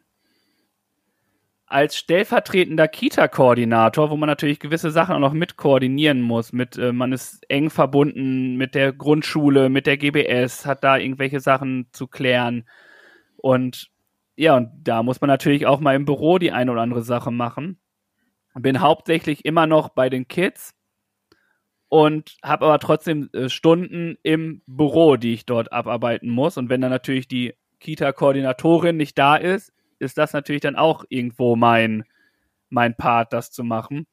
als 1.71 1.95
stellvertretender 1.95 2.89
Kita-Koordinator, 2.89 4.09
wo 4.09 4.17
man 4.17 4.27
natürlich 4.27 4.59
gewisse 4.59 4.91
Sachen 4.91 5.15
auch 5.15 5.19
noch 5.19 5.31
mit 5.31 5.55
koordinieren 5.55 6.21
muss. 6.21 6.51
Mit, 6.51 6.77
äh, 6.77 6.91
man 6.91 7.13
ist 7.13 7.49
eng 7.49 7.69
verbunden 7.69 8.57
mit 8.57 8.75
der 8.75 8.91
Grundschule, 8.91 9.69
mit 9.69 9.87
der 9.87 9.97
GBS, 9.97 10.65
hat 10.65 10.83
da 10.83 10.97
irgendwelche 10.97 11.39
Sachen 11.39 11.87
zu 11.93 12.07
klären. 12.07 12.65
Und 13.37 13.89
ja, 14.35 14.57
und 14.57 14.69
da 14.83 15.01
muss 15.01 15.21
man 15.21 15.29
natürlich 15.29 15.65
auch 15.65 15.79
mal 15.79 15.95
im 15.95 16.03
Büro 16.03 16.39
die 16.39 16.51
eine 16.51 16.71
oder 16.73 16.81
andere 16.81 17.03
Sache 17.03 17.31
machen. 17.31 17.79
Bin 18.53 18.81
hauptsächlich 18.81 19.45
immer 19.45 19.65
noch 19.65 19.89
bei 19.89 20.09
den 20.09 20.27
Kids 20.27 20.73
und 21.87 22.35
habe 22.43 22.65
aber 22.65 22.79
trotzdem 22.79 23.29
äh, 23.31 23.47
Stunden 23.47 24.17
im 24.23 24.61
Büro, 24.67 25.15
die 25.15 25.33
ich 25.33 25.45
dort 25.45 25.71
abarbeiten 25.71 26.29
muss. 26.29 26.57
Und 26.57 26.69
wenn 26.69 26.81
dann 26.81 26.91
natürlich 26.91 27.29
die 27.29 27.53
Kita-Koordinatorin 27.79 28.97
nicht 28.97 29.17
da 29.17 29.37
ist, 29.37 29.71
ist 30.01 30.17
das 30.17 30.33
natürlich 30.33 30.61
dann 30.61 30.75
auch 30.75 31.05
irgendwo 31.09 31.55
mein, 31.55 32.03
mein 32.69 32.95
Part, 32.95 33.33
das 33.33 33.51
zu 33.51 33.63
machen. 33.63 34.07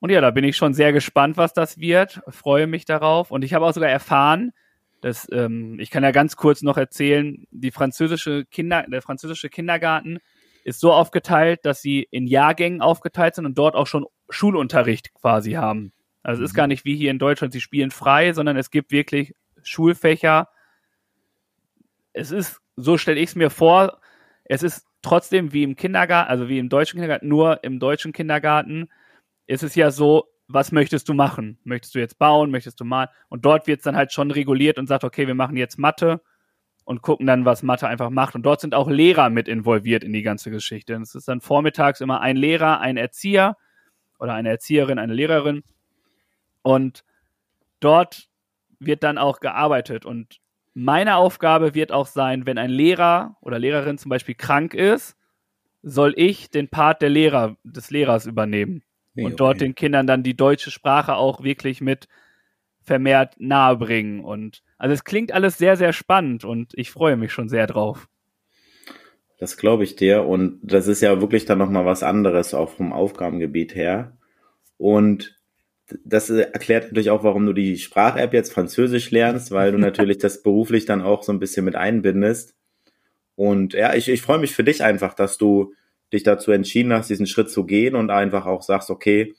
Und 0.00 0.10
ja, 0.10 0.20
da 0.20 0.30
bin 0.30 0.44
ich 0.44 0.56
schon 0.56 0.74
sehr 0.74 0.92
gespannt, 0.92 1.36
was 1.36 1.52
das 1.52 1.78
wird. 1.78 2.20
Freue 2.28 2.66
mich 2.66 2.84
darauf. 2.84 3.30
Und 3.30 3.44
ich 3.44 3.54
habe 3.54 3.66
auch 3.66 3.72
sogar 3.72 3.90
erfahren, 3.90 4.52
dass 5.00 5.28
ähm, 5.32 5.78
ich 5.80 5.90
kann 5.90 6.04
ja 6.04 6.10
ganz 6.10 6.36
kurz 6.36 6.62
noch 6.62 6.76
erzählen, 6.76 7.46
die 7.50 7.70
französische 7.70 8.44
Kinder, 8.44 8.84
der 8.88 9.02
französische 9.02 9.48
Kindergarten 9.48 10.18
ist 10.64 10.80
so 10.80 10.92
aufgeteilt, 10.92 11.60
dass 11.64 11.80
sie 11.80 12.06
in 12.10 12.26
Jahrgängen 12.26 12.80
aufgeteilt 12.80 13.34
sind 13.34 13.46
und 13.46 13.56
dort 13.56 13.74
auch 13.74 13.86
schon 13.86 14.06
Schulunterricht 14.28 15.14
quasi 15.14 15.52
haben. 15.52 15.92
Also 16.22 16.42
es 16.42 16.50
ist 16.50 16.54
mhm. 16.54 16.58
gar 16.58 16.66
nicht 16.66 16.84
wie 16.84 16.96
hier 16.96 17.10
in 17.10 17.18
Deutschland, 17.18 17.52
sie 17.52 17.60
spielen 17.60 17.90
frei, 17.90 18.32
sondern 18.32 18.56
es 18.56 18.70
gibt 18.70 18.92
wirklich 18.92 19.34
Schulfächer. 19.62 20.48
Es 22.12 22.30
ist, 22.30 22.60
so 22.76 22.98
stelle 22.98 23.20
ich 23.20 23.30
es 23.30 23.36
mir 23.36 23.50
vor, 23.50 24.00
es 24.48 24.62
ist 24.62 24.86
trotzdem 25.02 25.52
wie 25.52 25.62
im 25.62 25.76
Kindergarten, 25.76 26.30
also 26.30 26.48
wie 26.48 26.58
im 26.58 26.68
deutschen 26.68 26.96
Kindergarten, 26.96 27.28
nur 27.28 27.62
im 27.62 27.78
deutschen 27.78 28.12
Kindergarten 28.12 28.88
ist 29.46 29.62
es 29.62 29.74
ja 29.74 29.90
so, 29.90 30.28
was 30.48 30.72
möchtest 30.72 31.08
du 31.08 31.14
machen? 31.14 31.58
Möchtest 31.64 31.94
du 31.94 31.98
jetzt 31.98 32.18
bauen? 32.18 32.50
Möchtest 32.50 32.80
du 32.80 32.84
malen? 32.84 33.10
Und 33.28 33.44
dort 33.44 33.66
wird 33.66 33.80
es 33.80 33.84
dann 33.84 33.96
halt 33.96 34.12
schon 34.12 34.30
reguliert 34.30 34.78
und 34.78 34.86
sagt, 34.86 35.04
okay, 35.04 35.26
wir 35.26 35.34
machen 35.34 35.56
jetzt 35.56 35.78
Mathe 35.78 36.22
und 36.84 37.02
gucken 37.02 37.26
dann, 37.26 37.44
was 37.44 37.62
Mathe 37.62 37.86
einfach 37.86 38.08
macht. 38.08 38.34
Und 38.34 38.44
dort 38.44 38.62
sind 38.62 38.74
auch 38.74 38.88
Lehrer 38.88 39.28
mit 39.28 39.46
involviert 39.46 40.02
in 40.02 40.14
die 40.14 40.22
ganze 40.22 40.50
Geschichte. 40.50 40.96
Und 40.96 41.02
es 41.02 41.14
ist 41.14 41.28
dann 41.28 41.42
vormittags 41.42 42.00
immer 42.00 42.22
ein 42.22 42.36
Lehrer, 42.36 42.80
ein 42.80 42.96
Erzieher 42.96 43.58
oder 44.18 44.32
eine 44.32 44.48
Erzieherin, 44.48 44.98
eine 44.98 45.12
Lehrerin. 45.12 45.62
Und 46.62 47.04
dort 47.80 48.28
wird 48.78 49.02
dann 49.02 49.18
auch 49.18 49.40
gearbeitet. 49.40 50.06
Und 50.06 50.40
meine 50.78 51.16
Aufgabe 51.16 51.74
wird 51.74 51.90
auch 51.90 52.06
sein, 52.06 52.46
wenn 52.46 52.56
ein 52.56 52.70
Lehrer 52.70 53.36
oder 53.40 53.58
Lehrerin 53.58 53.98
zum 53.98 54.10
Beispiel 54.10 54.36
krank 54.36 54.74
ist, 54.74 55.16
soll 55.82 56.14
ich 56.16 56.50
den 56.50 56.68
Part 56.68 57.02
der 57.02 57.08
Lehrer, 57.08 57.56
des 57.64 57.90
Lehrers 57.90 58.26
übernehmen 58.26 58.82
nee, 59.14 59.24
und 59.24 59.40
dort 59.40 59.60
den 59.60 59.74
Kindern 59.74 60.06
dann 60.06 60.22
die 60.22 60.36
deutsche 60.36 60.70
Sprache 60.70 61.16
auch 61.16 61.42
wirklich 61.42 61.80
mit 61.80 62.06
vermehrt 62.84 63.34
nahebringen. 63.38 64.20
Und 64.20 64.62
also 64.78 64.94
es 64.94 65.02
klingt 65.02 65.32
alles 65.32 65.58
sehr, 65.58 65.76
sehr 65.76 65.92
spannend 65.92 66.44
und 66.44 66.72
ich 66.74 66.92
freue 66.92 67.16
mich 67.16 67.32
schon 67.32 67.48
sehr 67.48 67.66
drauf. 67.66 68.08
Das 69.38 69.56
glaube 69.56 69.82
ich 69.82 69.96
dir. 69.96 70.24
Und 70.24 70.60
das 70.62 70.86
ist 70.86 71.00
ja 71.00 71.20
wirklich 71.20 71.44
dann 71.44 71.58
nochmal 71.58 71.86
was 71.86 72.04
anderes, 72.04 72.54
auch 72.54 72.70
vom 72.70 72.92
Aufgabengebiet 72.92 73.74
her. 73.74 74.16
Und 74.76 75.37
das 76.04 76.30
erklärt 76.30 76.84
natürlich 76.84 77.10
auch, 77.10 77.24
warum 77.24 77.46
du 77.46 77.52
die 77.52 77.78
Sprach-App 77.78 78.34
jetzt 78.34 78.52
Französisch 78.52 79.10
lernst, 79.10 79.50
weil 79.50 79.72
du 79.72 79.78
natürlich 79.78 80.18
das 80.18 80.42
beruflich 80.42 80.84
dann 80.84 81.02
auch 81.02 81.22
so 81.22 81.32
ein 81.32 81.38
bisschen 81.38 81.64
mit 81.64 81.76
einbindest. 81.76 82.54
Und 83.34 83.72
ja, 83.74 83.94
ich, 83.94 84.08
ich 84.08 84.22
freue 84.22 84.38
mich 84.38 84.54
für 84.54 84.64
dich 84.64 84.82
einfach, 84.82 85.14
dass 85.14 85.38
du 85.38 85.72
dich 86.12 86.22
dazu 86.22 86.50
entschieden 86.52 86.92
hast, 86.92 87.10
diesen 87.10 87.26
Schritt 87.26 87.50
zu 87.50 87.64
gehen 87.64 87.94
und 87.94 88.10
einfach 88.10 88.46
auch 88.46 88.62
sagst, 88.62 88.90
okay, 88.90 89.34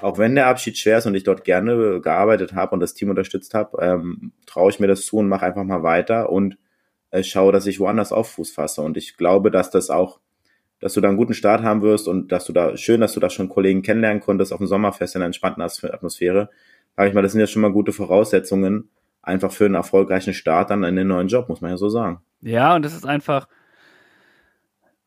auch 0.00 0.18
wenn 0.18 0.34
der 0.34 0.48
Abschied 0.48 0.76
schwer 0.76 0.98
ist 0.98 1.06
und 1.06 1.14
ich 1.14 1.24
dort 1.24 1.44
gerne 1.44 2.00
gearbeitet 2.00 2.54
habe 2.54 2.74
und 2.74 2.80
das 2.80 2.94
Team 2.94 3.10
unterstützt 3.10 3.54
habe, 3.54 3.78
ähm, 3.80 4.32
traue 4.46 4.70
ich 4.70 4.80
mir 4.80 4.86
das 4.86 5.06
zu 5.06 5.18
und 5.18 5.28
mache 5.28 5.46
einfach 5.46 5.64
mal 5.64 5.82
weiter 5.82 6.30
und 6.30 6.58
äh, 7.10 7.22
schaue, 7.22 7.52
dass 7.52 7.66
ich 7.66 7.80
woanders 7.80 8.12
auf 8.12 8.32
Fuß 8.32 8.50
fasse. 8.50 8.82
Und 8.82 8.96
ich 8.96 9.16
glaube, 9.16 9.50
dass 9.50 9.70
das 9.70 9.90
auch 9.90 10.20
dass 10.80 10.94
du 10.94 11.00
da 11.00 11.08
einen 11.08 11.16
guten 11.16 11.34
Start 11.34 11.62
haben 11.62 11.82
wirst 11.82 12.08
und 12.08 12.30
dass 12.32 12.44
du 12.44 12.52
da, 12.52 12.76
schön, 12.76 13.00
dass 13.00 13.14
du 13.14 13.20
da 13.20 13.30
schon 13.30 13.48
Kollegen 13.48 13.82
kennenlernen 13.82 14.20
konntest 14.20 14.52
auf 14.52 14.58
dem 14.58 14.66
Sommerfest 14.66 15.14
in 15.14 15.22
einer 15.22 15.26
entspannten 15.26 15.62
Atmosphäre. 15.62 16.50
Sag 16.96 17.08
ich 17.08 17.14
mal, 17.14 17.22
das 17.22 17.32
sind 17.32 17.40
ja 17.40 17.46
schon 17.46 17.62
mal 17.62 17.72
gute 17.72 17.92
Voraussetzungen 17.92 18.90
einfach 19.22 19.50
für 19.50 19.64
einen 19.64 19.74
erfolgreichen 19.74 20.34
Start 20.34 20.70
dann 20.70 20.84
in 20.84 20.96
den 20.96 21.08
neuen 21.08 21.28
Job, 21.28 21.48
muss 21.48 21.60
man 21.60 21.70
ja 21.70 21.76
so 21.76 21.88
sagen. 21.88 22.20
Ja, 22.42 22.74
und 22.74 22.84
das 22.84 22.94
ist 22.94 23.06
einfach, 23.06 23.48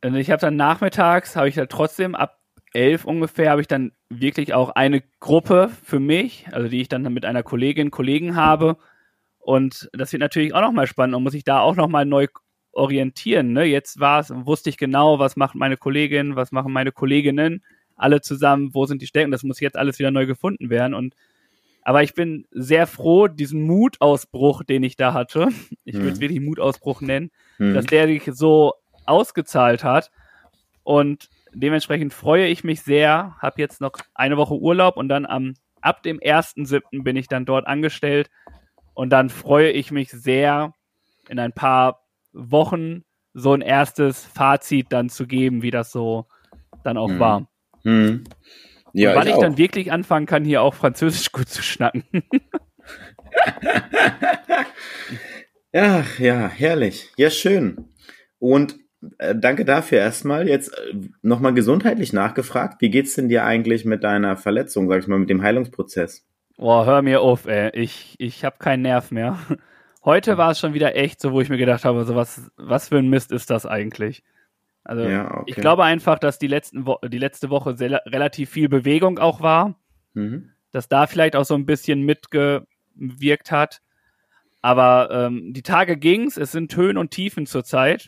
ich 0.01 0.31
habe 0.31 0.41
dann 0.41 0.55
nachmittags, 0.55 1.35
habe 1.35 1.49
ich 1.49 1.55
dann 1.55 1.69
trotzdem 1.69 2.15
ab 2.15 2.39
elf 2.73 3.05
ungefähr, 3.05 3.51
habe 3.51 3.61
ich 3.61 3.67
dann 3.67 3.91
wirklich 4.09 4.53
auch 4.53 4.69
eine 4.69 5.03
Gruppe 5.19 5.69
für 5.83 5.99
mich, 5.99 6.47
also 6.51 6.67
die 6.67 6.81
ich 6.81 6.89
dann 6.89 7.03
mit 7.13 7.25
einer 7.25 7.43
Kollegin, 7.43 7.91
Kollegen 7.91 8.35
habe. 8.35 8.77
Und 9.39 9.89
das 9.93 10.11
wird 10.11 10.21
natürlich 10.21 10.53
auch 10.53 10.61
nochmal 10.61 10.87
spannend 10.87 11.15
und 11.15 11.23
muss 11.23 11.33
ich 11.33 11.43
da 11.43 11.59
auch 11.59 11.75
nochmal 11.75 12.05
neu 12.05 12.27
orientieren. 12.77 13.53
Ne? 13.53 13.65
Jetzt 13.65 13.99
war 13.99 14.19
es, 14.19 14.31
wusste 14.33 14.69
ich 14.69 14.77
genau, 14.77 15.19
was 15.19 15.35
macht 15.35 15.55
meine 15.55 15.77
Kollegin, 15.77 16.35
was 16.35 16.51
machen 16.51 16.71
meine 16.71 16.91
Kolleginnen, 16.91 17.63
alle 17.95 18.21
zusammen, 18.21 18.73
wo 18.73 18.85
sind 18.85 19.01
die 19.01 19.07
Stärken, 19.07 19.31
das 19.31 19.43
muss 19.43 19.59
jetzt 19.59 19.77
alles 19.77 19.99
wieder 19.99 20.11
neu 20.11 20.25
gefunden 20.25 20.69
werden. 20.69 20.93
Und 20.93 21.15
aber 21.81 22.03
ich 22.03 22.13
bin 22.13 22.45
sehr 22.51 22.85
froh, 22.85 23.27
diesen 23.27 23.61
Mutausbruch, 23.61 24.63
den 24.63 24.83
ich 24.83 24.95
da 24.95 25.13
hatte, 25.13 25.49
ich 25.85 25.95
würde 25.95 26.09
es 26.09 26.17
mhm. 26.17 26.21
wirklich 26.21 26.41
Mutausbruch 26.41 27.01
nennen, 27.01 27.31
mhm. 27.57 27.73
dass 27.73 27.85
der 27.85 28.07
sich 28.07 28.23
so 28.33 28.73
ausgezahlt 29.05 29.83
hat. 29.83 30.11
Und 30.83 31.29
dementsprechend 31.53 32.13
freue 32.13 32.47
ich 32.47 32.63
mich 32.63 32.81
sehr, 32.81 33.35
habe 33.41 33.61
jetzt 33.61 33.81
noch 33.81 33.93
eine 34.13 34.37
Woche 34.37 34.55
Urlaub 34.55 34.97
und 34.97 35.09
dann 35.09 35.25
am 35.25 35.55
ab 35.81 36.03
dem 36.03 36.19
1.7. 36.19 37.03
bin 37.03 37.15
ich 37.15 37.27
dann 37.27 37.45
dort 37.45 37.65
angestellt. 37.65 38.29
Und 38.93 39.11
dann 39.11 39.29
freue 39.29 39.69
ich 39.71 39.91
mich 39.91 40.09
sehr, 40.09 40.73
in 41.29 41.39
ein 41.39 41.53
paar 41.53 42.06
Wochen 42.37 43.03
so 43.33 43.53
ein 43.53 43.61
erstes 43.61 44.25
Fazit 44.25 44.87
dann 44.89 45.09
zu 45.09 45.27
geben, 45.27 45.61
wie 45.61 45.71
das 45.71 45.91
so 45.91 46.27
dann 46.83 46.97
auch 46.97 47.09
hm. 47.09 47.19
war. 47.19 47.49
Hm. 47.83 48.23
Ja, 48.93 49.11
Und 49.11 49.15
wann 49.17 49.27
ich, 49.27 49.33
ich 49.33 49.39
dann 49.39 49.57
wirklich 49.57 49.91
anfangen 49.91 50.25
kann, 50.25 50.45
hier 50.45 50.61
auch 50.61 50.73
Französisch 50.73 51.31
gut 51.33 51.49
zu 51.49 51.61
schnacken. 51.61 52.03
ja, 55.73 56.03
ja, 56.17 56.47
herrlich. 56.47 57.11
Ja, 57.17 57.29
schön. 57.29 57.89
Und 58.39 58.77
äh, 59.19 59.35
danke 59.35 59.65
dafür 59.65 59.99
erstmal. 59.99 60.47
Jetzt 60.47 60.69
äh, 60.69 60.95
nochmal 61.21 61.53
gesundheitlich 61.53 62.13
nachgefragt. 62.13 62.81
Wie 62.81 62.89
geht's 62.89 63.15
denn 63.15 63.29
dir 63.29 63.43
eigentlich 63.43 63.85
mit 63.85 64.03
deiner 64.03 64.37
Verletzung, 64.37 64.89
sag 64.89 64.99
ich 64.99 65.07
mal, 65.07 65.19
mit 65.19 65.29
dem 65.29 65.43
Heilungsprozess? 65.43 66.25
Boah, 66.57 66.85
hör 66.85 67.01
mir 67.03 67.21
auf, 67.21 67.45
ey. 67.45 67.69
Ich, 67.73 68.15
ich 68.17 68.43
habe 68.43 68.57
keinen 68.57 68.81
Nerv 68.81 69.11
mehr. 69.11 69.37
Heute 70.07 70.37
war 70.37 70.51
es 70.51 70.59
schon 70.59 70.73
wieder 70.73 70.95
echt 70.95 71.19
so, 71.19 71.33
wo 71.33 71.41
ich 71.41 71.49
mir 71.49 71.57
gedacht 71.57 71.83
habe, 71.83 72.05
so 72.05 72.15
was, 72.15 72.49
was 72.55 72.87
für 72.87 72.97
ein 72.97 73.09
Mist 73.09 73.33
ist 73.33 73.49
das 73.49 73.65
eigentlich? 73.65 74.23
Also 74.85 75.03
ja, 75.03 75.39
okay. 75.39 75.43
ich 75.47 75.55
glaube 75.57 75.83
einfach, 75.83 76.17
dass 76.17 76.39
die, 76.39 76.47
letzten 76.47 76.87
Wo 76.87 76.97
die 77.05 77.17
letzte 77.17 77.49
Woche 77.49 77.75
sehr, 77.75 78.01
relativ 78.05 78.49
viel 78.49 78.69
Bewegung 78.69 79.19
auch 79.19 79.41
war, 79.41 79.75
mhm. 80.13 80.51
dass 80.71 80.87
da 80.87 81.07
vielleicht 81.07 81.35
auch 81.35 81.43
so 81.43 81.55
ein 81.55 81.65
bisschen 81.65 82.03
mitgewirkt 82.03 83.51
hat. 83.51 83.81
Aber 84.61 85.09
ähm, 85.11 85.51
die 85.51 85.61
Tage 85.61 85.97
ging's, 85.97 86.37
es 86.37 86.53
sind 86.53 86.73
Höhen 86.73 86.95
und 86.95 87.11
Tiefen 87.11 87.45
zurzeit. 87.45 88.07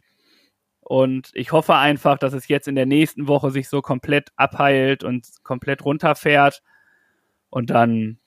Und 0.80 1.32
ich 1.34 1.52
hoffe 1.52 1.76
einfach, 1.76 2.18
dass 2.18 2.32
es 2.32 2.48
jetzt 2.48 2.70
in 2.70 2.76
der 2.76 2.86
nächsten 2.86 3.28
Woche 3.28 3.52
sich 3.52 3.68
so 3.68 3.82
komplett 3.82 4.30
abheilt 4.38 5.04
und 5.04 5.28
komplett 5.44 5.84
runterfährt. 5.84 6.64
Und 7.50 7.72
dann 7.72 8.20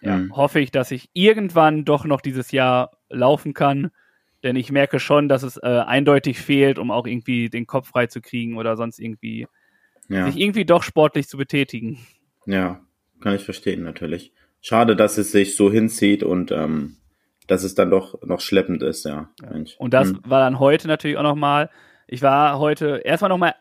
ja, 0.00 0.16
mhm. 0.16 0.34
hoffe 0.34 0.58
ich, 0.58 0.72
dass 0.72 0.90
ich 0.90 1.08
irgendwann 1.12 1.84
doch 1.84 2.04
noch 2.04 2.20
dieses 2.20 2.50
Jahr 2.50 2.95
laufen 3.08 3.54
kann. 3.54 3.90
Denn 4.42 4.56
ich 4.56 4.70
merke 4.70 5.00
schon, 5.00 5.28
dass 5.28 5.42
es 5.42 5.56
äh, 5.56 5.66
eindeutig 5.66 6.38
fehlt, 6.38 6.78
um 6.78 6.90
auch 6.90 7.06
irgendwie 7.06 7.48
den 7.48 7.66
Kopf 7.66 7.88
frei 7.88 8.06
zu 8.06 8.20
kriegen 8.20 8.56
oder 8.56 8.76
sonst 8.76 8.98
irgendwie 8.98 9.46
ja. 10.08 10.26
sich 10.26 10.40
irgendwie 10.40 10.64
doch 10.64 10.82
sportlich 10.82 11.28
zu 11.28 11.36
betätigen. 11.36 11.98
Ja, 12.46 12.80
kann 13.20 13.34
ich 13.34 13.44
verstehen, 13.44 13.82
natürlich. 13.82 14.32
Schade, 14.60 14.96
dass 14.96 15.18
es 15.18 15.32
sich 15.32 15.56
so 15.56 15.70
hinzieht 15.70 16.22
und 16.22 16.52
ähm, 16.52 16.96
dass 17.46 17.62
es 17.62 17.74
dann 17.74 17.90
doch 17.90 18.20
noch 18.22 18.40
schleppend 18.40 18.82
ist, 18.82 19.04
ja. 19.04 19.30
ja. 19.42 19.64
Und 19.78 19.94
das 19.94 20.10
hm. 20.10 20.20
war 20.24 20.40
dann 20.40 20.58
heute 20.58 20.88
natürlich 20.88 21.16
auch 21.16 21.22
nochmal. 21.22 21.70
Ich 22.06 22.22
war 22.22 22.58
heute 22.58 23.02
erstmal 23.04 23.28
nochmal 23.28 23.54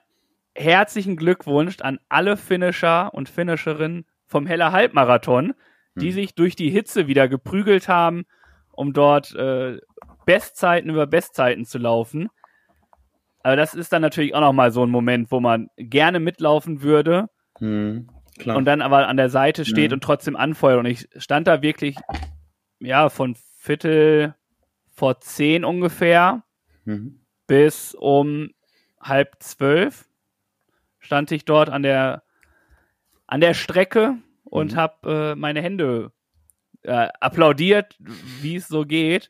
herzlichen 0.55 1.15
Glückwunsch 1.15 1.77
an 1.81 1.99
alle 2.09 2.37
Finisher 2.37 3.13
und 3.13 3.29
Finisherinnen 3.29 4.05
vom 4.27 4.47
Heller 4.47 4.71
Halbmarathon, 4.71 5.53
die 5.95 6.07
hm. 6.07 6.13
sich 6.13 6.35
durch 6.35 6.55
die 6.55 6.69
Hitze 6.69 7.07
wieder 7.07 7.27
geprügelt 7.27 7.87
haben, 7.87 8.25
um 8.75 8.93
dort 8.93 9.33
äh, 9.35 9.79
Bestzeiten 10.25 10.89
über 10.89 11.07
Bestzeiten 11.07 11.65
zu 11.65 11.77
laufen. 11.77 12.29
Aber 13.43 13.55
das 13.55 13.73
ist 13.73 13.93
dann 13.93 14.01
natürlich 14.01 14.33
auch 14.33 14.41
nochmal 14.41 14.71
so 14.71 14.83
ein 14.83 14.89
Moment, 14.89 15.31
wo 15.31 15.39
man 15.39 15.69
gerne 15.77 16.19
mitlaufen 16.19 16.81
würde. 16.81 17.29
Hm, 17.59 18.09
und 18.43 18.65
dann 18.65 18.81
aber 18.81 19.07
an 19.07 19.17
der 19.17 19.29
Seite 19.29 19.65
steht 19.65 19.91
hm. 19.91 19.95
und 19.95 20.03
trotzdem 20.03 20.35
anfeuert. 20.35 20.79
Und 20.79 20.87
ich 20.87 21.07
stand 21.17 21.47
da 21.47 21.61
wirklich, 21.61 21.95
ja, 22.79 23.09
von 23.09 23.35
Viertel 23.57 24.35
vor 24.95 25.19
zehn 25.19 25.65
ungefähr 25.65 26.43
mhm. 26.85 27.19
bis 27.47 27.93
um 27.93 28.51
halb 28.99 29.35
zwölf 29.39 30.07
stand 30.99 31.31
ich 31.31 31.45
dort 31.45 31.69
an 31.69 31.83
der 31.83 32.23
an 33.27 33.41
der 33.41 33.53
Strecke 33.53 34.17
und 34.43 34.73
mhm. 34.73 34.77
habe 34.77 35.33
äh, 35.33 35.35
meine 35.35 35.61
Hände 35.61 36.11
äh, 36.85 37.09
applaudiert, 37.19 37.95
wie 37.99 38.55
es 38.55 38.67
so 38.67 38.85
geht. 38.85 39.29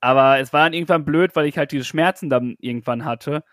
Aber 0.00 0.38
es 0.38 0.52
war 0.52 0.64
dann 0.64 0.72
irgendwann 0.72 1.04
blöd, 1.04 1.36
weil 1.36 1.46
ich 1.46 1.58
halt 1.58 1.72
diese 1.72 1.84
Schmerzen 1.84 2.30
dann 2.30 2.56
irgendwann 2.58 3.04
hatte. 3.04 3.44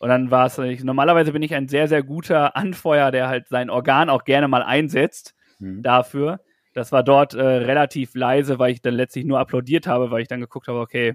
Und 0.00 0.08
dann 0.08 0.32
war 0.32 0.46
es, 0.46 0.58
normalerweise 0.82 1.32
bin 1.32 1.42
ich 1.42 1.54
ein 1.54 1.68
sehr, 1.68 1.86
sehr 1.86 2.02
guter 2.02 2.56
Anfeuer, 2.56 3.12
der 3.12 3.28
halt 3.28 3.48
sein 3.48 3.70
Organ 3.70 4.10
auch 4.10 4.24
gerne 4.24 4.48
mal 4.48 4.62
einsetzt 4.62 5.34
mhm. 5.60 5.82
dafür. 5.82 6.40
Das 6.74 6.90
war 6.90 7.04
dort 7.04 7.34
äh, 7.34 7.40
relativ 7.40 8.14
leise, 8.14 8.58
weil 8.58 8.72
ich 8.72 8.82
dann 8.82 8.94
letztlich 8.94 9.24
nur 9.24 9.38
applaudiert 9.38 9.86
habe, 9.86 10.10
weil 10.10 10.22
ich 10.22 10.28
dann 10.28 10.40
geguckt 10.40 10.66
habe, 10.66 10.80
okay, 10.80 11.14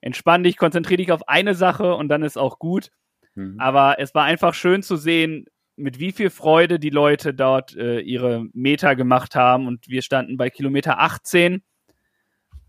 entspann 0.00 0.42
dich, 0.42 0.56
konzentriere 0.56 0.96
dich 0.96 1.12
auf 1.12 1.28
eine 1.28 1.54
Sache 1.54 1.94
und 1.94 2.08
dann 2.08 2.22
ist 2.22 2.36
auch 2.36 2.58
gut. 2.58 2.90
Mhm. 3.34 3.60
Aber 3.60 3.96
es 3.98 4.14
war 4.14 4.24
einfach 4.24 4.54
schön 4.54 4.82
zu 4.82 4.96
sehen, 4.96 5.46
mit 5.76 5.98
wie 5.98 6.12
viel 6.12 6.30
Freude 6.30 6.78
die 6.78 6.90
Leute 6.90 7.34
dort 7.34 7.76
äh, 7.76 8.00
ihre 8.00 8.46
Meter 8.52 8.96
gemacht 8.96 9.34
haben. 9.34 9.66
Und 9.66 9.88
wir 9.88 10.02
standen 10.02 10.36
bei 10.36 10.50
Kilometer 10.50 11.00
18 11.00 11.62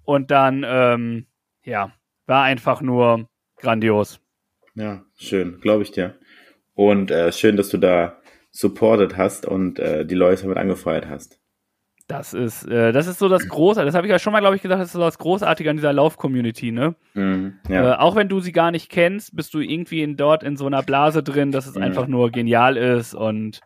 und 0.03 0.31
dann, 0.31 0.65
ähm, 0.65 1.27
ja, 1.63 1.93
war 2.25 2.43
einfach 2.43 2.81
nur 2.81 3.29
grandios. 3.57 4.19
Ja, 4.75 5.03
schön, 5.15 5.59
glaube 5.61 5.83
ich 5.83 5.91
dir. 5.91 6.17
Und 6.73 7.11
äh, 7.11 7.31
schön, 7.31 7.57
dass 7.57 7.69
du 7.69 7.77
da 7.77 8.19
supported 8.51 9.17
hast 9.17 9.45
und 9.45 9.79
äh, 9.79 10.05
die 10.05 10.15
Leute 10.15 10.43
damit 10.43 10.57
angefeuert 10.57 11.07
hast. 11.07 11.39
Das 12.07 12.33
ist, 12.33 12.67
äh, 12.67 12.91
das 12.91 13.07
ist 13.07 13.17
so 13.17 13.29
das 13.29 13.47
Große, 13.47 13.83
das 13.85 13.95
habe 13.95 14.05
ich 14.05 14.11
ja 14.11 14.19
schon 14.19 14.33
mal, 14.33 14.41
glaube 14.41 14.57
ich, 14.57 14.61
gesagt, 14.61 14.81
das 14.81 14.89
ist 14.89 14.93
so 14.93 14.99
das 14.99 15.17
Großartige 15.17 15.69
an 15.69 15.77
dieser 15.77 15.93
Lauf-Community, 15.93 16.73
ne? 16.73 16.95
Mhm, 17.13 17.59
ja. 17.69 17.93
äh, 17.93 17.95
auch 17.97 18.17
wenn 18.17 18.27
du 18.27 18.41
sie 18.41 18.51
gar 18.51 18.71
nicht 18.71 18.89
kennst, 18.89 19.35
bist 19.35 19.53
du 19.53 19.59
irgendwie 19.59 20.01
in, 20.01 20.17
dort 20.17 20.43
in 20.43 20.57
so 20.57 20.65
einer 20.65 20.83
Blase 20.83 21.23
drin, 21.23 21.53
dass 21.53 21.65
es 21.65 21.75
mhm. 21.75 21.83
einfach 21.83 22.07
nur 22.07 22.29
genial 22.29 22.75
ist 22.75 23.13
und 23.13 23.61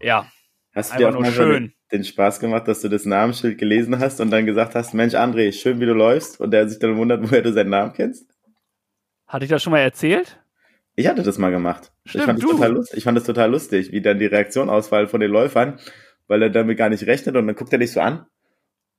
ja. 0.00 0.26
Hast 0.74 0.92
du 0.94 0.98
dir 0.98 1.08
auch 1.08 1.20
mal 1.20 1.30
schön. 1.30 1.72
den 1.92 2.04
Spaß 2.04 2.40
gemacht, 2.40 2.66
dass 2.66 2.80
du 2.80 2.88
das 2.88 3.04
Namensschild 3.04 3.58
gelesen 3.58 3.98
hast 4.00 4.20
und 4.20 4.30
dann 4.30 4.46
gesagt 4.46 4.74
hast, 4.74 4.94
Mensch, 4.94 5.14
André, 5.14 5.52
schön, 5.52 5.80
wie 5.80 5.86
du 5.86 5.94
läufst 5.94 6.40
und 6.40 6.50
der 6.50 6.68
sich 6.68 6.80
dann 6.80 6.96
wundert, 6.96 7.22
woher 7.30 7.42
du 7.42 7.52
seinen 7.52 7.70
Namen 7.70 7.92
kennst? 7.92 8.28
Hatte 9.28 9.44
ich 9.44 9.50
das 9.50 9.62
schon 9.62 9.72
mal 9.72 9.80
erzählt? 9.80 10.40
Ich 10.96 11.06
hatte 11.06 11.22
das 11.22 11.38
mal 11.38 11.50
gemacht. 11.50 11.92
Stimmt, 12.04 12.22
ich, 12.22 12.26
fand. 12.26 12.42
Das 12.42 12.50
total 12.50 12.72
lustig. 12.72 12.98
ich 12.98 13.04
fand 13.04 13.16
das 13.16 13.24
total 13.24 13.50
lustig, 13.50 13.92
wie 13.92 14.00
dann 14.00 14.18
die 14.18 14.26
Reaktion 14.26 14.68
ausfällt 14.68 15.10
von 15.10 15.20
den 15.20 15.30
Läufern 15.30 15.78
weil 16.30 16.42
er 16.42 16.50
damit 16.50 16.78
gar 16.78 16.88
nicht 16.88 17.04
rechnet 17.06 17.34
und 17.34 17.48
dann 17.48 17.56
guckt 17.56 17.72
er 17.72 17.80
dich 17.80 17.90
so 17.90 18.00
an. 18.00 18.24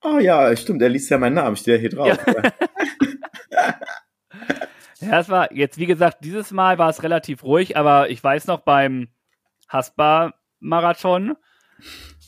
Oh 0.02 0.18
ja, 0.18 0.54
stimmt, 0.54 0.82
er 0.82 0.90
liest 0.90 1.08
ja 1.08 1.16
meinen 1.16 1.36
Namen, 1.36 1.56
steht 1.56 1.76
ja 1.76 1.80
hier 1.80 1.88
drauf. 1.88 2.18
Ja. 3.50 3.72
ja, 5.00 5.18
es 5.18 5.30
war 5.30 5.50
jetzt, 5.50 5.78
wie 5.78 5.86
gesagt, 5.86 6.18
dieses 6.24 6.50
Mal 6.50 6.76
war 6.76 6.90
es 6.90 7.02
relativ 7.02 7.42
ruhig, 7.42 7.78
aber 7.78 8.10
ich 8.10 8.22
weiß 8.22 8.48
noch 8.48 8.60
beim 8.60 9.08
Haspa-Marathon, 9.66 11.36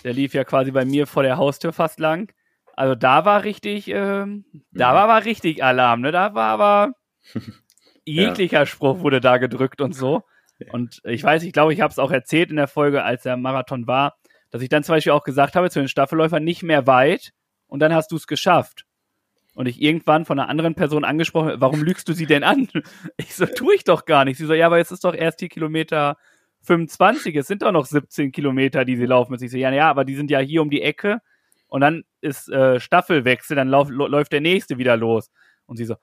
der 0.05 0.15
lief 0.15 0.33
ja 0.33 0.45
quasi 0.45 0.71
bei 0.71 0.87
mir 0.87 1.07
vor 1.07 1.23
der 1.23 1.37
Haustür 1.37 1.75
fast 1.75 2.01
lang. 2.01 2.33
Also 2.73 2.95
da 2.95 3.27
war 3.27 3.45
richtig, 3.45 3.89
ähm, 3.89 4.47
da 4.73 4.91
mhm. 4.91 4.95
war 4.95 5.09
aber 5.11 5.27
richtig 5.27 5.63
Alarm, 5.63 6.01
ne? 6.01 6.13
Da 6.13 6.35
war 6.35 6.49
aber 6.49 6.93
jeglicher 8.07 8.61
ja. 8.61 8.67
Spruch 8.67 9.01
wurde 9.01 9.21
da 9.21 9.37
gedrückt 9.37 9.83
und 9.83 9.93
so. 9.93 10.23
Und 10.71 11.03
ich 11.05 11.23
weiß, 11.23 11.43
ich 11.43 11.53
glaube, 11.53 11.75
ich 11.75 11.83
habe 11.83 11.91
es 11.91 11.99
auch 11.99 12.11
erzählt 12.11 12.49
in 12.49 12.57
der 12.57 12.69
Folge, 12.69 13.05
als 13.05 13.25
der 13.25 13.37
Marathon 13.37 13.87
war 13.87 14.17
dass 14.55 14.63
ich 14.63 14.69
dann 14.69 14.85
zum 14.85 14.95
Beispiel 14.95 15.11
auch 15.11 15.25
gesagt 15.25 15.57
habe 15.57 15.69
zu 15.69 15.81
den 15.81 15.89
Staffelläufern 15.89 16.45
nicht 16.45 16.63
mehr 16.63 16.87
weit 16.87 17.33
und 17.67 17.81
dann 17.81 17.93
hast 17.93 18.13
du 18.13 18.17
es 18.17 18.29
geschafft. 18.29 18.87
Und 19.57 19.67
ich 19.67 19.83
irgendwann 19.83 20.25
von 20.25 20.39
einer 20.39 20.49
anderen 20.49 20.77
Person 20.77 21.05
angesprochen, 21.05 21.55
warum 21.57 21.83
lügst 21.83 22.09
du 22.09 22.13
sie 22.13 22.27
denn 22.27 22.45
an? 22.45 22.69
Ich 23.17 23.35
so, 23.35 23.47
tue 23.47 23.75
ich 23.75 23.83
doch 23.83 24.05
gar 24.05 24.25
nicht. 24.25 24.39
Sie 24.39 24.47
so, 24.47 24.55
ja, 24.55 24.67
aber 24.67 24.79
jetzt 24.79 24.93
ist 24.93 25.03
doch 25.03 25.13
erst 25.13 25.41
hier 25.41 25.49
Kilometer 25.49 26.19
25, 26.63 27.35
es 27.35 27.49
sind 27.49 27.63
doch 27.63 27.73
noch 27.73 27.85
17 27.85 28.31
Kilometer, 28.31 28.85
die 28.85 28.97
sie 28.97 29.07
laufen. 29.07 29.37
Ich 29.43 29.51
so, 29.51 29.57
ja, 29.57 29.73
ja, 29.73 29.91
aber 29.91 30.05
die 30.05 30.15
sind 30.15 30.31
ja 30.31 30.39
hier 30.39 30.63
um 30.63 30.71
die 30.71 30.83
Ecke 30.83 31.19
und 31.67 31.81
dann 31.81 32.05
ist 32.21 32.49
äh, 32.49 32.79
Staffelwechsel, 32.79 33.57
dann 33.57 33.67
lauf, 33.67 33.89
läuft 33.91 34.31
der 34.31 34.41
nächste 34.41 34.79
wieder 34.79 34.97
los. 34.97 35.33
Und 35.67 35.79
sie 35.79 35.85
so, 35.85 35.97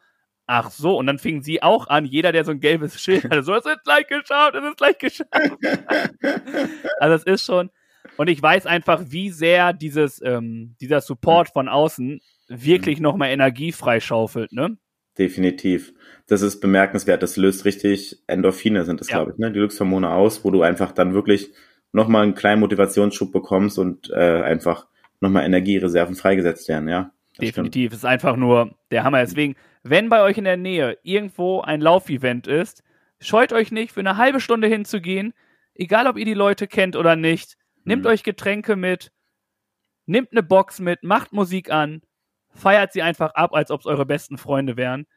ach 0.45 0.71
so, 0.71 0.97
und 0.97 1.07
dann 1.07 1.19
fingen 1.19 1.41
sie 1.41 1.63
auch 1.63 1.87
an, 1.87 2.03
jeder, 2.03 2.33
der 2.33 2.43
so 2.43 2.51
ein 2.51 2.59
gelbes 2.59 2.99
Schild 2.99 3.23
hatte, 3.23 3.43
so, 3.43 3.55
es 3.55 3.65
ist 3.65 3.85
gleich 3.85 4.07
geschafft, 4.07 4.55
es 4.55 4.65
ist 4.65 4.77
gleich 4.77 4.97
geschafft. 4.97 5.29
also 6.99 7.15
es 7.15 7.23
ist 7.23 7.45
schon, 7.45 7.71
und 8.17 8.29
ich 8.29 8.41
weiß 8.41 8.65
einfach, 8.65 9.03
wie 9.07 9.29
sehr 9.29 9.73
dieses, 9.73 10.21
ähm, 10.23 10.75
dieser 10.79 11.01
Support 11.01 11.49
von 11.49 11.67
außen 11.67 12.21
wirklich 12.47 12.97
mhm. 12.97 13.03
nochmal 13.03 13.29
Energie 13.29 13.71
freischaufelt, 13.71 14.51
ne? 14.51 14.77
Definitiv. 15.17 15.93
Das 16.27 16.41
ist 16.41 16.61
bemerkenswert. 16.61 17.21
Das 17.21 17.35
löst 17.35 17.65
richtig 17.65 18.23
Endorphine, 18.27 18.85
sind 18.85 19.01
das, 19.01 19.09
ja. 19.09 19.17
glaube 19.17 19.31
ich, 19.31 19.37
ne? 19.37 19.51
Die 19.51 19.59
Glückshormone 19.59 20.09
aus, 20.09 20.43
wo 20.45 20.51
du 20.51 20.61
einfach 20.61 20.91
dann 20.91 21.13
wirklich 21.13 21.51
nochmal 21.91 22.23
einen 22.23 22.35
kleinen 22.35 22.61
Motivationsschub 22.61 23.31
bekommst 23.31 23.77
und 23.77 24.09
äh, 24.11 24.41
einfach 24.41 24.87
nochmal 25.19 25.45
Energiereserven 25.45 26.15
freigesetzt 26.15 26.67
werden, 26.69 26.87
ja. 26.87 27.11
Definitiv. 27.39 27.87
Stimmt. 27.87 27.93
Ist 27.93 28.05
einfach 28.05 28.35
nur 28.35 28.75
der 28.91 29.03
Hammer. 29.03 29.19
Deswegen, 29.19 29.55
wenn 29.83 30.09
bei 30.09 30.21
euch 30.21 30.37
in 30.37 30.43
der 30.43 30.57
Nähe 30.57 30.97
irgendwo 31.03 31.61
ein 31.61 31.81
Laufevent 31.81 32.47
ist, 32.47 32.83
scheut 33.19 33.53
euch 33.53 33.71
nicht, 33.71 33.91
für 33.93 33.99
eine 33.99 34.17
halbe 34.17 34.39
Stunde 34.39 34.67
hinzugehen, 34.67 35.33
egal 35.75 36.07
ob 36.07 36.17
ihr 36.17 36.25
die 36.25 36.33
Leute 36.33 36.67
kennt 36.67 36.95
oder 36.95 37.15
nicht. 37.15 37.57
Nehmt 37.83 38.03
mhm. 38.03 38.09
euch 38.09 38.23
Getränke 38.23 38.75
mit, 38.75 39.11
nehmt 40.05 40.31
eine 40.31 40.43
Box 40.43 40.79
mit, 40.79 41.03
macht 41.03 41.33
Musik 41.33 41.71
an, 41.71 42.01
feiert 42.53 42.93
sie 42.93 43.01
einfach 43.01 43.33
ab, 43.33 43.53
als 43.53 43.71
ob 43.71 43.81
es 43.81 43.85
eure 43.85 44.05
besten 44.05 44.37
Freunde 44.37 44.77
wären. 44.77 45.07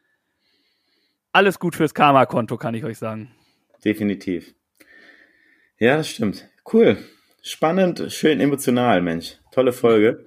Alles 1.32 1.58
gut 1.58 1.74
fürs 1.74 1.94
Karma-Konto, 1.94 2.56
kann 2.56 2.74
ich 2.74 2.84
euch 2.84 2.98
sagen. 2.98 3.32
Definitiv. 3.84 4.54
Ja, 5.78 5.96
das 5.96 6.08
stimmt. 6.08 6.48
Cool. 6.72 6.96
Spannend, 7.42 8.06
schön 8.08 8.40
emotional, 8.40 9.02
Mensch. 9.02 9.38
Tolle 9.50 9.72
Folge. 9.72 10.24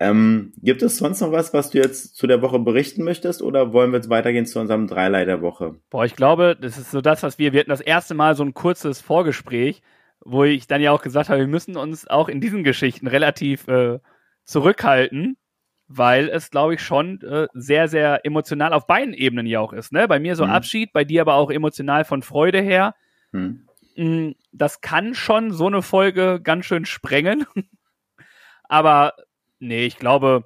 Ähm, 0.00 0.52
gibt 0.62 0.82
es 0.82 0.98
sonst 0.98 1.20
noch 1.20 1.32
was, 1.32 1.52
was 1.52 1.70
du 1.70 1.78
jetzt 1.78 2.16
zu 2.16 2.26
der 2.26 2.42
Woche 2.42 2.58
berichten 2.58 3.02
möchtest 3.02 3.42
oder 3.42 3.72
wollen 3.72 3.90
wir 3.90 3.96
jetzt 3.98 4.10
weitergehen 4.10 4.46
zu 4.46 4.60
unserem 4.60 4.86
Dreilei 4.86 5.24
der 5.24 5.42
Woche? 5.42 5.76
Boah, 5.90 6.04
ich 6.04 6.14
glaube, 6.14 6.56
das 6.60 6.78
ist 6.78 6.90
so 6.90 7.00
das, 7.00 7.22
was 7.22 7.38
wir, 7.38 7.52
wir 7.52 7.60
hatten 7.60 7.70
das 7.70 7.80
erste 7.80 8.14
Mal 8.14 8.36
so 8.36 8.44
ein 8.44 8.54
kurzes 8.54 9.00
Vorgespräch 9.00 9.82
wo 10.30 10.44
ich 10.44 10.66
dann 10.66 10.82
ja 10.82 10.92
auch 10.92 11.02
gesagt 11.02 11.30
habe, 11.30 11.40
wir 11.40 11.46
müssen 11.46 11.76
uns 11.76 12.06
auch 12.06 12.28
in 12.28 12.40
diesen 12.40 12.62
Geschichten 12.62 13.06
relativ 13.06 13.66
äh, 13.66 13.98
zurückhalten, 14.44 15.38
weil 15.86 16.28
es, 16.28 16.50
glaube 16.50 16.74
ich, 16.74 16.82
schon 16.82 17.22
äh, 17.22 17.48
sehr, 17.54 17.88
sehr 17.88 18.26
emotional 18.26 18.74
auf 18.74 18.86
beiden 18.86 19.14
Ebenen 19.14 19.46
ja 19.46 19.60
auch 19.60 19.72
ist. 19.72 19.90
Ne? 19.90 20.06
Bei 20.06 20.20
mir 20.20 20.36
so 20.36 20.44
mhm. 20.44 20.50
Abschied, 20.50 20.92
bei 20.92 21.04
dir 21.04 21.22
aber 21.22 21.34
auch 21.34 21.50
emotional 21.50 22.04
von 22.04 22.22
Freude 22.22 22.60
her. 22.60 22.94
Mhm. 23.32 23.66
Mm, 23.96 24.30
das 24.52 24.82
kann 24.82 25.14
schon 25.14 25.50
so 25.50 25.66
eine 25.66 25.80
Folge 25.80 26.40
ganz 26.42 26.66
schön 26.66 26.84
sprengen. 26.84 27.46
aber 28.64 29.14
nee, 29.60 29.86
ich 29.86 29.98
glaube, 29.98 30.44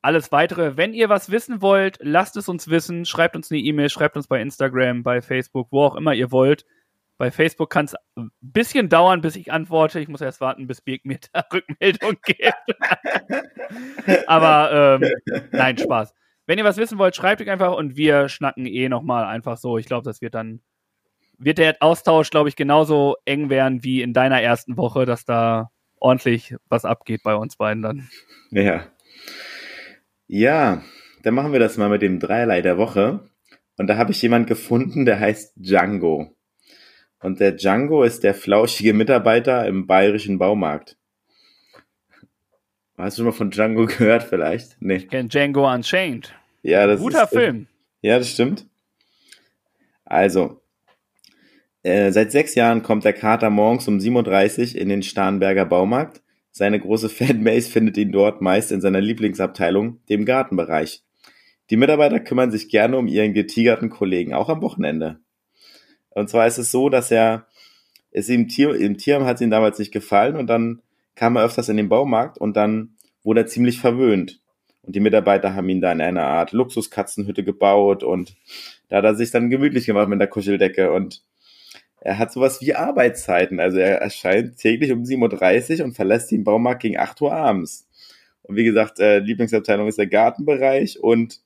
alles 0.00 0.32
weitere, 0.32 0.78
wenn 0.78 0.94
ihr 0.94 1.10
was 1.10 1.30
wissen 1.30 1.60
wollt, 1.60 1.98
lasst 2.00 2.38
es 2.38 2.48
uns 2.48 2.68
wissen, 2.68 3.04
schreibt 3.04 3.36
uns 3.36 3.50
eine 3.50 3.60
E-Mail, 3.60 3.90
schreibt 3.90 4.16
uns 4.16 4.26
bei 4.26 4.40
Instagram, 4.40 5.02
bei 5.02 5.20
Facebook, 5.20 5.68
wo 5.70 5.82
auch 5.82 5.96
immer 5.96 6.14
ihr 6.14 6.32
wollt. 6.32 6.64
Bei 7.18 7.32
Facebook 7.32 7.68
kann 7.68 7.86
es 7.86 7.96
ein 8.16 8.30
bisschen 8.40 8.88
dauern, 8.88 9.20
bis 9.20 9.34
ich 9.34 9.52
antworte. 9.52 9.98
Ich 9.98 10.06
muss 10.06 10.20
erst 10.20 10.40
warten, 10.40 10.68
bis 10.68 10.80
Birk 10.80 11.04
mir 11.04 11.18
da 11.32 11.44
Rückmeldung 11.52 12.16
gibt. 12.24 12.54
Aber 14.28 15.00
ähm, 15.02 15.10
nein, 15.50 15.76
Spaß. 15.76 16.14
Wenn 16.46 16.58
ihr 16.58 16.64
was 16.64 16.78
wissen 16.78 16.96
wollt, 16.96 17.16
schreibt 17.16 17.42
euch 17.42 17.50
einfach 17.50 17.76
und 17.76 17.96
wir 17.96 18.28
schnacken 18.28 18.64
eh 18.66 18.88
nochmal 18.88 19.24
einfach 19.24 19.58
so. 19.58 19.76
Ich 19.76 19.86
glaube, 19.86 20.04
das 20.04 20.22
wird 20.22 20.34
dann, 20.34 20.60
wird 21.36 21.58
der 21.58 21.76
Austausch, 21.80 22.30
glaube 22.30 22.48
ich, 22.48 22.56
genauso 22.56 23.16
eng 23.24 23.50
werden 23.50 23.82
wie 23.82 24.00
in 24.00 24.14
deiner 24.14 24.40
ersten 24.40 24.76
Woche, 24.76 25.04
dass 25.04 25.24
da 25.24 25.70
ordentlich 25.96 26.54
was 26.68 26.84
abgeht 26.84 27.22
bei 27.24 27.34
uns 27.34 27.56
beiden 27.56 27.82
dann. 27.82 28.08
Ja. 28.50 28.86
Ja, 30.28 30.82
dann 31.24 31.34
machen 31.34 31.52
wir 31.52 31.58
das 31.58 31.76
mal 31.76 31.88
mit 31.88 32.00
dem 32.00 32.20
Dreierlei 32.20 32.62
der 32.62 32.78
Woche. 32.78 33.28
Und 33.76 33.88
da 33.88 33.96
habe 33.96 34.12
ich 34.12 34.22
jemand 34.22 34.46
gefunden, 34.46 35.04
der 35.04 35.18
heißt 35.18 35.54
Django. 35.56 36.37
Und 37.20 37.40
der 37.40 37.52
Django 37.52 38.02
ist 38.02 38.22
der 38.22 38.34
flauschige 38.34 38.94
Mitarbeiter 38.94 39.66
im 39.66 39.86
bayerischen 39.86 40.38
Baumarkt. 40.38 40.96
Hast 42.96 43.16
du 43.16 43.20
schon 43.20 43.26
mal 43.26 43.32
von 43.32 43.50
Django 43.50 43.86
gehört 43.98 44.24
vielleicht? 44.24 44.76
Nee. 44.80 44.96
Ich 44.96 45.08
kenne 45.08 45.28
Django 45.28 45.72
Unchained. 45.72 46.34
Ja, 46.62 46.86
das 46.86 47.00
Guter 47.00 47.24
ist, 47.24 47.32
äh, 47.32 47.38
Film. 47.38 47.66
Ja, 48.02 48.18
das 48.18 48.30
stimmt. 48.30 48.66
Also, 50.04 50.60
äh, 51.82 52.10
seit 52.12 52.32
sechs 52.32 52.54
Jahren 52.54 52.82
kommt 52.82 53.04
der 53.04 53.12
Kater 53.12 53.50
morgens 53.50 53.86
um 53.88 53.98
7.30 53.98 54.74
Uhr 54.74 54.80
in 54.80 54.88
den 54.88 55.02
Starnberger 55.02 55.64
Baumarkt. 55.64 56.22
Seine 56.50 56.80
große 56.80 57.08
Fanbase 57.08 57.70
findet 57.70 57.96
ihn 57.96 58.12
dort 58.12 58.40
meist 58.40 58.72
in 58.72 58.80
seiner 58.80 59.00
Lieblingsabteilung, 59.00 60.00
dem 60.08 60.24
Gartenbereich. 60.24 61.04
Die 61.70 61.76
Mitarbeiter 61.76 62.20
kümmern 62.20 62.50
sich 62.50 62.68
gerne 62.68 62.96
um 62.96 63.06
ihren 63.06 63.34
getigerten 63.34 63.90
Kollegen, 63.90 64.34
auch 64.34 64.48
am 64.48 64.62
Wochenende. 64.62 65.20
Und 66.10 66.28
zwar 66.28 66.46
ist 66.46 66.58
es 66.58 66.70
so, 66.70 66.88
dass 66.88 67.10
er, 67.10 67.46
es 68.10 68.28
ihm 68.28 68.48
Tier, 68.48 68.74
im 68.74 68.96
Tierheim 68.96 69.24
hat 69.24 69.36
es 69.36 69.42
ihm 69.42 69.50
damals 69.50 69.78
nicht 69.78 69.92
gefallen 69.92 70.36
und 70.36 70.46
dann 70.48 70.82
kam 71.14 71.36
er 71.36 71.44
öfters 71.44 71.68
in 71.68 71.76
den 71.76 71.88
Baumarkt 71.88 72.38
und 72.38 72.56
dann 72.56 72.96
wurde 73.22 73.40
er 73.40 73.46
ziemlich 73.46 73.80
verwöhnt. 73.80 74.40
Und 74.82 74.96
die 74.96 75.00
Mitarbeiter 75.00 75.54
haben 75.54 75.68
ihn 75.68 75.80
da 75.80 75.92
in 75.92 76.00
einer 76.00 76.24
Art 76.24 76.52
Luxuskatzenhütte 76.52 77.44
gebaut 77.44 78.02
und 78.02 78.36
da 78.88 78.96
hat 78.96 79.04
er 79.04 79.14
sich 79.14 79.30
dann 79.30 79.50
gemütlich 79.50 79.86
gemacht 79.86 80.08
mit 80.08 80.20
der 80.20 80.28
Kuscheldecke 80.28 80.92
und 80.92 81.22
er 82.00 82.18
hat 82.18 82.32
sowas 82.32 82.60
wie 82.60 82.74
Arbeitszeiten. 82.74 83.60
Also 83.60 83.78
er 83.78 84.00
erscheint 84.00 84.56
täglich 84.56 84.92
um 84.92 85.02
7.30 85.02 85.80
Uhr 85.80 85.84
und 85.84 85.94
verlässt 85.94 86.30
den 86.30 86.44
Baumarkt 86.44 86.82
gegen 86.82 86.98
8 86.98 87.20
Uhr 87.20 87.32
abends. 87.32 87.86
Und 88.42 88.56
wie 88.56 88.64
gesagt, 88.64 88.98
äh, 88.98 89.18
Lieblingsabteilung 89.18 89.88
ist 89.88 89.98
der 89.98 90.06
Gartenbereich 90.06 91.00
und 91.00 91.40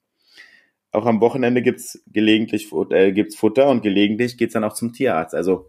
auch 0.92 1.06
am 1.06 1.20
Wochenende 1.20 1.62
gibt's 1.62 2.02
gelegentlich 2.06 2.70
äh, 2.90 3.12
gibt's 3.12 3.36
Futter 3.36 3.68
und 3.68 3.82
gelegentlich 3.82 4.36
geht's 4.36 4.52
dann 4.52 4.64
auch 4.64 4.74
zum 4.74 4.92
Tierarzt. 4.92 5.34
Also 5.34 5.68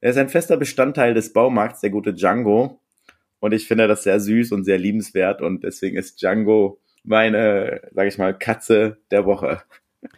er 0.00 0.10
ist 0.10 0.16
ein 0.16 0.28
fester 0.28 0.56
Bestandteil 0.56 1.14
des 1.14 1.32
Baumarkts, 1.32 1.80
der 1.80 1.90
gute 1.90 2.14
Django. 2.14 2.80
Und 3.38 3.52
ich 3.52 3.68
finde 3.68 3.86
das 3.86 4.02
sehr 4.02 4.18
süß 4.18 4.52
und 4.52 4.64
sehr 4.64 4.78
liebenswert 4.78 5.42
und 5.42 5.62
deswegen 5.62 5.96
ist 5.96 6.20
Django 6.22 6.80
meine, 7.04 7.82
sag 7.92 8.08
ich 8.08 8.18
mal, 8.18 8.36
Katze 8.36 8.98
der 9.10 9.24
Woche. 9.26 9.62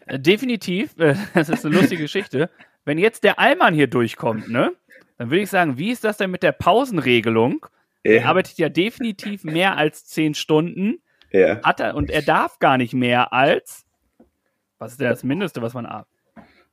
Äh, 0.06 0.18
Definitiv, 0.18 0.98
äh, 0.98 1.14
das 1.34 1.48
ist 1.48 1.66
eine 1.66 1.74
lustige 1.74 2.02
Geschichte. 2.02 2.50
Wenn 2.84 2.98
jetzt 2.98 3.24
der 3.24 3.38
Allmann 3.38 3.74
hier 3.74 3.86
durchkommt, 3.86 4.48
ne, 4.48 4.72
dann 5.18 5.30
würde 5.30 5.42
ich 5.42 5.50
sagen, 5.50 5.78
wie 5.78 5.90
ist 5.90 6.04
das 6.04 6.16
denn 6.16 6.30
mit 6.30 6.42
der 6.42 6.52
Pausenregelung? 6.52 7.66
Er 8.02 8.22
Ja, 8.22 8.28
arbeitet 8.28 8.58
ja 8.58 8.68
definitiv 8.68 9.44
mehr 9.44 9.76
als 9.76 10.06
zehn 10.06 10.34
Stunden, 10.34 11.02
ja. 11.32 11.60
hat 11.62 11.80
er, 11.80 11.94
und 11.96 12.10
er 12.10 12.22
darf 12.22 12.58
gar 12.58 12.78
nicht 12.78 12.94
mehr 12.94 13.32
als, 13.32 13.84
was 14.78 14.92
ist 14.92 15.00
denn 15.00 15.08
das 15.08 15.24
Mindeste, 15.24 15.62
was 15.62 15.74
man 15.74 15.86
arbeitet? 15.86 16.12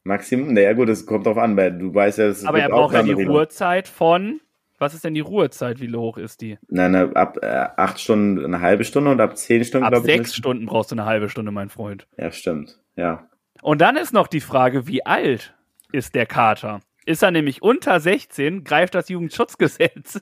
Maximum, 0.03 0.53
naja 0.53 0.73
gut, 0.73 0.89
es 0.89 1.05
kommt 1.05 1.25
drauf 1.25 1.37
an, 1.37 1.57
weil 1.57 1.77
du 1.77 1.93
weißt 1.93 2.19
ja, 2.19 2.25
es 2.25 2.45
Aber 2.45 2.59
er 2.59 2.69
braucht 2.69 2.93
ja 2.93 2.99
die 3.01 3.09
Ausnahmeregelungen. 3.11 3.37
Ruhezeit 3.37 3.87
von, 3.87 4.39
was 4.77 4.93
ist 4.93 5.03
denn 5.03 5.15
die 5.15 5.21
Ruhezeit, 5.21 5.79
wie 5.81 5.91
hoch 5.95 6.17
ist 6.17 6.41
die? 6.41 6.59
Nein, 6.67 6.91
nein, 6.91 7.15
ab 7.15 7.39
äh, 7.41 7.47
acht 7.47 7.99
Stunden 7.99 8.45
eine 8.45 8.61
halbe 8.61 8.83
Stunde 8.83 9.09
und 9.11 9.19
ab 9.19 9.35
zehn 9.35 9.63
Stunden, 9.65 9.85
Ab 9.87 9.93
ich. 9.97 10.01
sechs 10.03 10.19
müssen- 10.19 10.33
Stunden 10.35 10.65
brauchst 10.67 10.91
du 10.91 10.95
eine 10.95 11.05
halbe 11.05 11.27
Stunde, 11.29 11.51
mein 11.51 11.69
Freund. 11.69 12.05
Ja, 12.17 12.31
stimmt. 12.31 12.77
Ja. 12.95 13.27
Und 13.63 13.81
dann 13.81 13.97
ist 13.97 14.13
noch 14.13 14.27
die 14.27 14.41
Frage, 14.41 14.85
wie 14.85 15.03
alt 15.05 15.55
ist 15.91 16.13
der 16.13 16.27
Kater? 16.27 16.81
Ist 17.07 17.23
er 17.23 17.31
nämlich 17.31 17.61
unter 17.63 17.99
16, 17.99 18.63
greift 18.63 18.93
das 18.93 19.09
Jugendschutzgesetz. 19.09 20.19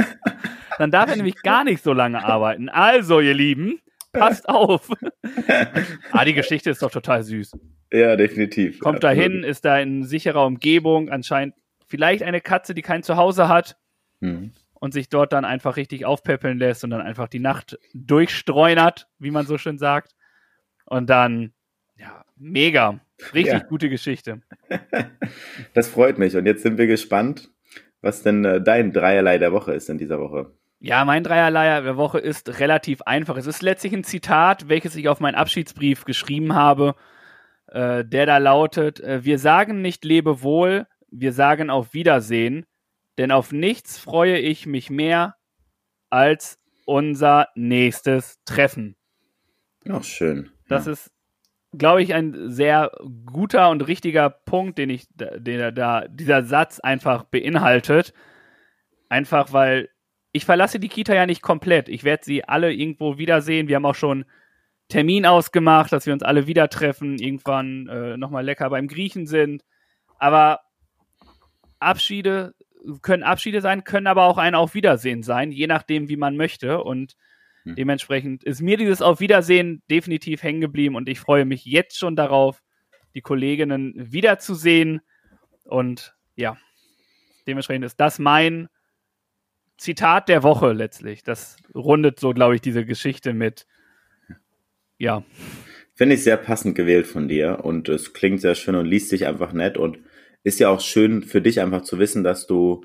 dann 0.78 0.90
darf 0.90 1.10
er 1.10 1.16
nämlich 1.16 1.42
gar 1.42 1.64
nicht 1.64 1.82
so 1.82 1.92
lange 1.92 2.24
arbeiten. 2.24 2.68
Also, 2.68 3.20
ihr 3.20 3.34
Lieben, 3.34 3.80
passt 4.18 4.48
auf. 4.48 4.88
ah, 6.12 6.24
die 6.24 6.34
Geschichte 6.34 6.70
ist 6.70 6.82
doch 6.82 6.90
total 6.90 7.22
süß. 7.22 7.52
Ja, 7.92 8.16
definitiv. 8.16 8.80
Kommt 8.80 9.02
ja, 9.02 9.10
dahin, 9.10 9.42
ist 9.44 9.64
da 9.64 9.78
in 9.78 10.02
sicherer 10.04 10.44
Umgebung, 10.46 11.08
anscheinend 11.08 11.54
vielleicht 11.86 12.22
eine 12.22 12.40
Katze, 12.40 12.74
die 12.74 12.82
kein 12.82 13.02
Zuhause 13.02 13.48
hat 13.48 13.76
Mhm. 14.20 14.52
und 14.74 14.92
sich 14.92 15.08
dort 15.10 15.32
dann 15.32 15.44
einfach 15.44 15.76
richtig 15.76 16.04
aufpäppeln 16.06 16.58
lässt 16.58 16.82
und 16.84 16.90
dann 16.90 17.00
einfach 17.02 17.28
die 17.28 17.38
Nacht 17.38 17.78
durchstreunert, 17.94 19.08
wie 19.18 19.30
man 19.30 19.46
so 19.46 19.58
schön 19.58 19.78
sagt. 19.78 20.12
Und 20.86 21.10
dann, 21.10 21.52
ja, 21.98 22.24
mega. 22.36 23.00
Richtig 23.34 23.52
Ja. 23.54 23.58
gute 23.60 23.88
Geschichte. 23.88 24.40
Das 25.74 25.88
freut 25.88 26.18
mich. 26.18 26.36
Und 26.36 26.46
jetzt 26.46 26.62
sind 26.62 26.78
wir 26.78 26.86
gespannt, 26.86 27.50
was 28.00 28.22
denn 28.22 28.44
äh, 28.44 28.60
dein 28.62 28.92
Dreierlei 28.92 29.38
der 29.38 29.52
Woche 29.52 29.72
ist 29.74 29.88
in 29.90 29.98
dieser 29.98 30.18
Woche. 30.20 30.52
Ja, 30.78 31.04
mein 31.04 31.24
Dreierlei 31.24 31.80
der 31.80 31.96
Woche 31.96 32.18
ist 32.18 32.60
relativ 32.60 33.02
einfach. 33.02 33.36
Es 33.36 33.46
ist 33.46 33.62
letztlich 33.62 33.92
ein 33.94 34.04
Zitat, 34.04 34.68
welches 34.68 34.94
ich 34.96 35.08
auf 35.08 35.20
meinen 35.20 35.34
Abschiedsbrief 35.34 36.04
geschrieben 36.04 36.54
habe, 36.54 36.94
äh, 37.68 38.04
der 38.04 38.26
da 38.26 38.38
lautet, 38.38 39.00
äh, 39.00 39.24
wir 39.24 39.38
sagen 39.38 39.80
nicht 39.80 40.04
Lebewohl, 40.04 40.86
wir 41.10 41.32
sagen 41.32 41.70
auf 41.70 41.94
Wiedersehen, 41.94 42.66
denn 43.18 43.32
auf 43.32 43.52
nichts 43.52 43.98
freue 43.98 44.38
ich 44.38 44.66
mich 44.66 44.90
mehr 44.90 45.36
als 46.10 46.58
unser 46.84 47.48
nächstes 47.54 48.38
Treffen. 48.44 48.96
Auch 49.88 50.04
schön. 50.04 50.50
Das 50.68 50.86
ja. 50.86 50.92
ist, 50.92 51.10
glaube 51.72 52.02
ich, 52.02 52.14
ein 52.14 52.50
sehr 52.50 52.92
guter 53.24 53.70
und 53.70 53.86
richtiger 53.86 54.30
Punkt, 54.30 54.78
den 54.78 54.90
ich, 54.90 55.08
den 55.14 55.74
da, 55.74 56.06
dieser 56.08 56.44
Satz 56.44 56.80
einfach 56.80 57.24
beinhaltet. 57.24 58.12
Einfach 59.08 59.52
weil 59.52 59.88
ich 60.36 60.44
verlasse 60.44 60.78
die 60.78 60.88
Kita 60.88 61.14
ja 61.14 61.24
nicht 61.26 61.42
komplett. 61.42 61.88
Ich 61.88 62.04
werde 62.04 62.24
sie 62.24 62.44
alle 62.44 62.72
irgendwo 62.72 63.16
wiedersehen. 63.16 63.68
Wir 63.68 63.76
haben 63.76 63.86
auch 63.86 63.94
schon 63.94 64.26
Termin 64.88 65.24
ausgemacht, 65.24 65.90
dass 65.92 66.04
wir 66.04 66.12
uns 66.12 66.22
alle 66.22 66.46
wieder 66.46 66.68
treffen, 66.68 67.18
irgendwann 67.18 67.88
äh, 67.88 68.16
nochmal 68.16 68.44
lecker 68.44 68.68
beim 68.70 68.86
Griechen 68.86 69.26
sind. 69.26 69.64
Aber 70.18 70.60
Abschiede 71.78 72.54
können 73.02 73.22
Abschiede 73.22 73.60
sein, 73.62 73.84
können 73.84 74.06
aber 74.06 74.24
auch 74.24 74.38
ein 74.38 74.54
Auf 74.54 74.74
Wiedersehen 74.74 75.22
sein, 75.22 75.50
je 75.52 75.66
nachdem, 75.66 76.08
wie 76.08 76.16
man 76.16 76.36
möchte. 76.36 76.82
Und 76.82 77.16
Hm. 77.64 77.74
dementsprechend 77.74 78.44
ist 78.44 78.60
mir 78.60 78.76
dieses 78.76 79.02
Auf 79.02 79.18
Wiedersehen 79.20 79.82
definitiv 79.90 80.42
hängen 80.42 80.60
geblieben 80.60 80.94
und 80.94 81.08
ich 81.08 81.18
freue 81.18 81.44
mich 81.44 81.64
jetzt 81.64 81.98
schon 81.98 82.14
darauf, 82.14 82.62
die 83.14 83.22
Kolleginnen 83.22 83.92
wiederzusehen. 83.96 85.00
Und 85.64 86.14
ja, 86.36 86.56
dementsprechend 87.46 87.84
ist 87.84 87.98
das 87.98 88.18
mein 88.18 88.68
Zitat 89.76 90.28
der 90.28 90.42
Woche 90.42 90.72
letztlich. 90.72 91.22
Das 91.22 91.56
rundet 91.74 92.20
so, 92.20 92.32
glaube 92.32 92.54
ich, 92.54 92.60
diese 92.60 92.84
Geschichte 92.84 93.32
mit. 93.32 93.66
Ja, 94.98 95.24
Finde 95.96 96.14
ich 96.14 96.22
sehr 96.22 96.36
passend 96.36 96.74
gewählt 96.74 97.06
von 97.06 97.26
dir 97.26 97.60
und 97.64 97.88
es 97.88 98.12
klingt 98.12 98.42
sehr 98.42 98.54
schön 98.54 98.74
und 98.74 98.84
liest 98.84 99.08
sich 99.08 99.26
einfach 99.26 99.54
nett 99.54 99.78
und 99.78 99.98
ist 100.44 100.60
ja 100.60 100.68
auch 100.68 100.80
schön 100.80 101.22
für 101.22 101.40
dich 101.40 101.58
einfach 101.58 101.80
zu 101.80 101.98
wissen, 101.98 102.22
dass 102.22 102.46
du 102.46 102.84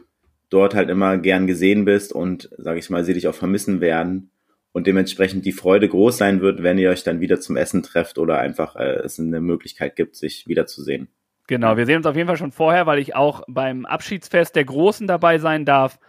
dort 0.49 0.75
halt 0.75 0.89
immer 0.89 1.17
gern 1.17 1.45
gesehen 1.45 1.83
bist 1.83 2.13
und, 2.13 2.49
sage 2.57 2.79
ich 2.79 2.89
mal, 2.89 3.03
sie 3.03 3.13
dich 3.13 3.27
auch 3.27 3.35
vermissen 3.35 3.81
werden 3.81 4.31
und 4.71 4.87
dementsprechend 4.87 5.45
die 5.45 5.51
Freude 5.51 5.89
groß 5.89 6.17
sein 6.17 6.39
wird, 6.39 6.63
wenn 6.63 6.77
ihr 6.77 6.89
euch 6.89 7.03
dann 7.03 7.19
wieder 7.19 7.41
zum 7.41 7.57
Essen 7.57 7.83
trefft 7.83 8.17
oder 8.17 8.39
einfach 8.39 8.77
äh, 8.77 9.01
es 9.03 9.19
eine 9.19 9.41
Möglichkeit 9.41 9.97
gibt, 9.97 10.15
sich 10.15 10.47
wiederzusehen. 10.47 11.09
Genau, 11.47 11.75
wir 11.75 11.85
sehen 11.85 11.97
uns 11.97 12.05
auf 12.05 12.15
jeden 12.15 12.27
Fall 12.27 12.37
schon 12.37 12.53
vorher, 12.53 12.85
weil 12.85 12.99
ich 12.99 13.13
auch 13.13 13.43
beim 13.49 13.85
Abschiedsfest 13.85 14.55
der 14.55 14.63
Großen 14.63 15.05
dabei 15.05 15.37
sein 15.37 15.65
darf. 15.65 15.99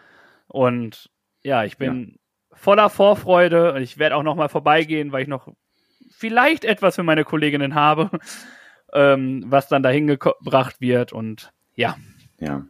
Und 0.52 1.10
ja, 1.42 1.64
ich 1.64 1.78
bin 1.78 2.18
voller 2.52 2.90
Vorfreude. 2.90 3.78
Ich 3.80 3.98
werde 3.98 4.16
auch 4.16 4.22
noch 4.22 4.36
mal 4.36 4.48
vorbeigehen, 4.48 5.10
weil 5.10 5.22
ich 5.22 5.28
noch 5.28 5.48
vielleicht 6.10 6.64
etwas 6.64 6.96
für 6.96 7.02
meine 7.02 7.24
Kolleginnen 7.24 7.74
habe, 7.74 8.10
ähm, 8.92 9.44
was 9.46 9.68
dann 9.68 9.82
dahin 9.82 10.06
gebracht 10.06 10.80
wird. 10.80 11.12
Und 11.12 11.52
ja, 11.74 11.96
Ja. 12.38 12.66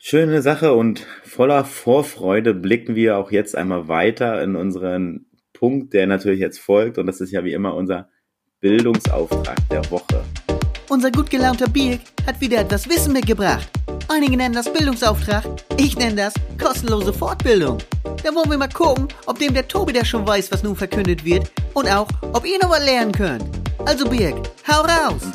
Schöne 0.00 0.42
Sache 0.42 0.74
und 0.74 1.06
voller 1.24 1.64
Vorfreude 1.64 2.54
blicken 2.54 2.94
wir 2.94 3.18
auch 3.18 3.32
jetzt 3.32 3.56
einmal 3.56 3.88
weiter 3.88 4.40
in 4.42 4.54
unseren 4.54 5.26
Punkt, 5.52 5.92
der 5.92 6.06
natürlich 6.06 6.40
jetzt 6.40 6.60
folgt. 6.60 6.98
Und 6.98 7.06
das 7.06 7.20
ist 7.20 7.32
ja 7.32 7.44
wie 7.44 7.52
immer 7.52 7.74
unser 7.74 8.08
Bildungsauftrag 8.60 9.58
der 9.70 9.90
Woche. 9.90 10.24
Unser 10.90 11.10
gut 11.10 11.28
gelaunter 11.28 11.68
Birk 11.68 12.00
hat 12.26 12.40
wieder 12.40 12.60
etwas 12.60 12.88
Wissen 12.88 13.12
mitgebracht. 13.12 13.68
Einige 14.08 14.38
nennen 14.38 14.54
das 14.54 14.72
Bildungsauftrag, 14.72 15.44
ich 15.76 15.98
nenne 15.98 16.16
das 16.16 16.32
kostenlose 16.58 17.12
Fortbildung. 17.12 17.76
Da 18.24 18.34
wollen 18.34 18.50
wir 18.50 18.56
mal 18.56 18.70
gucken, 18.70 19.06
ob 19.26 19.38
dem 19.38 19.52
der 19.52 19.68
Tobi 19.68 19.92
der 19.92 20.06
schon 20.06 20.26
weiß, 20.26 20.50
was 20.50 20.62
nun 20.62 20.74
verkündet 20.74 21.26
wird 21.26 21.52
und 21.74 21.92
auch, 21.92 22.08
ob 22.32 22.46
ihr 22.46 22.58
noch 22.62 22.70
was 22.70 22.86
lernen 22.86 23.12
könnt. 23.12 23.44
Also 23.84 24.08
Birk, 24.08 24.34
hau 24.66 24.80
raus! 24.80 25.30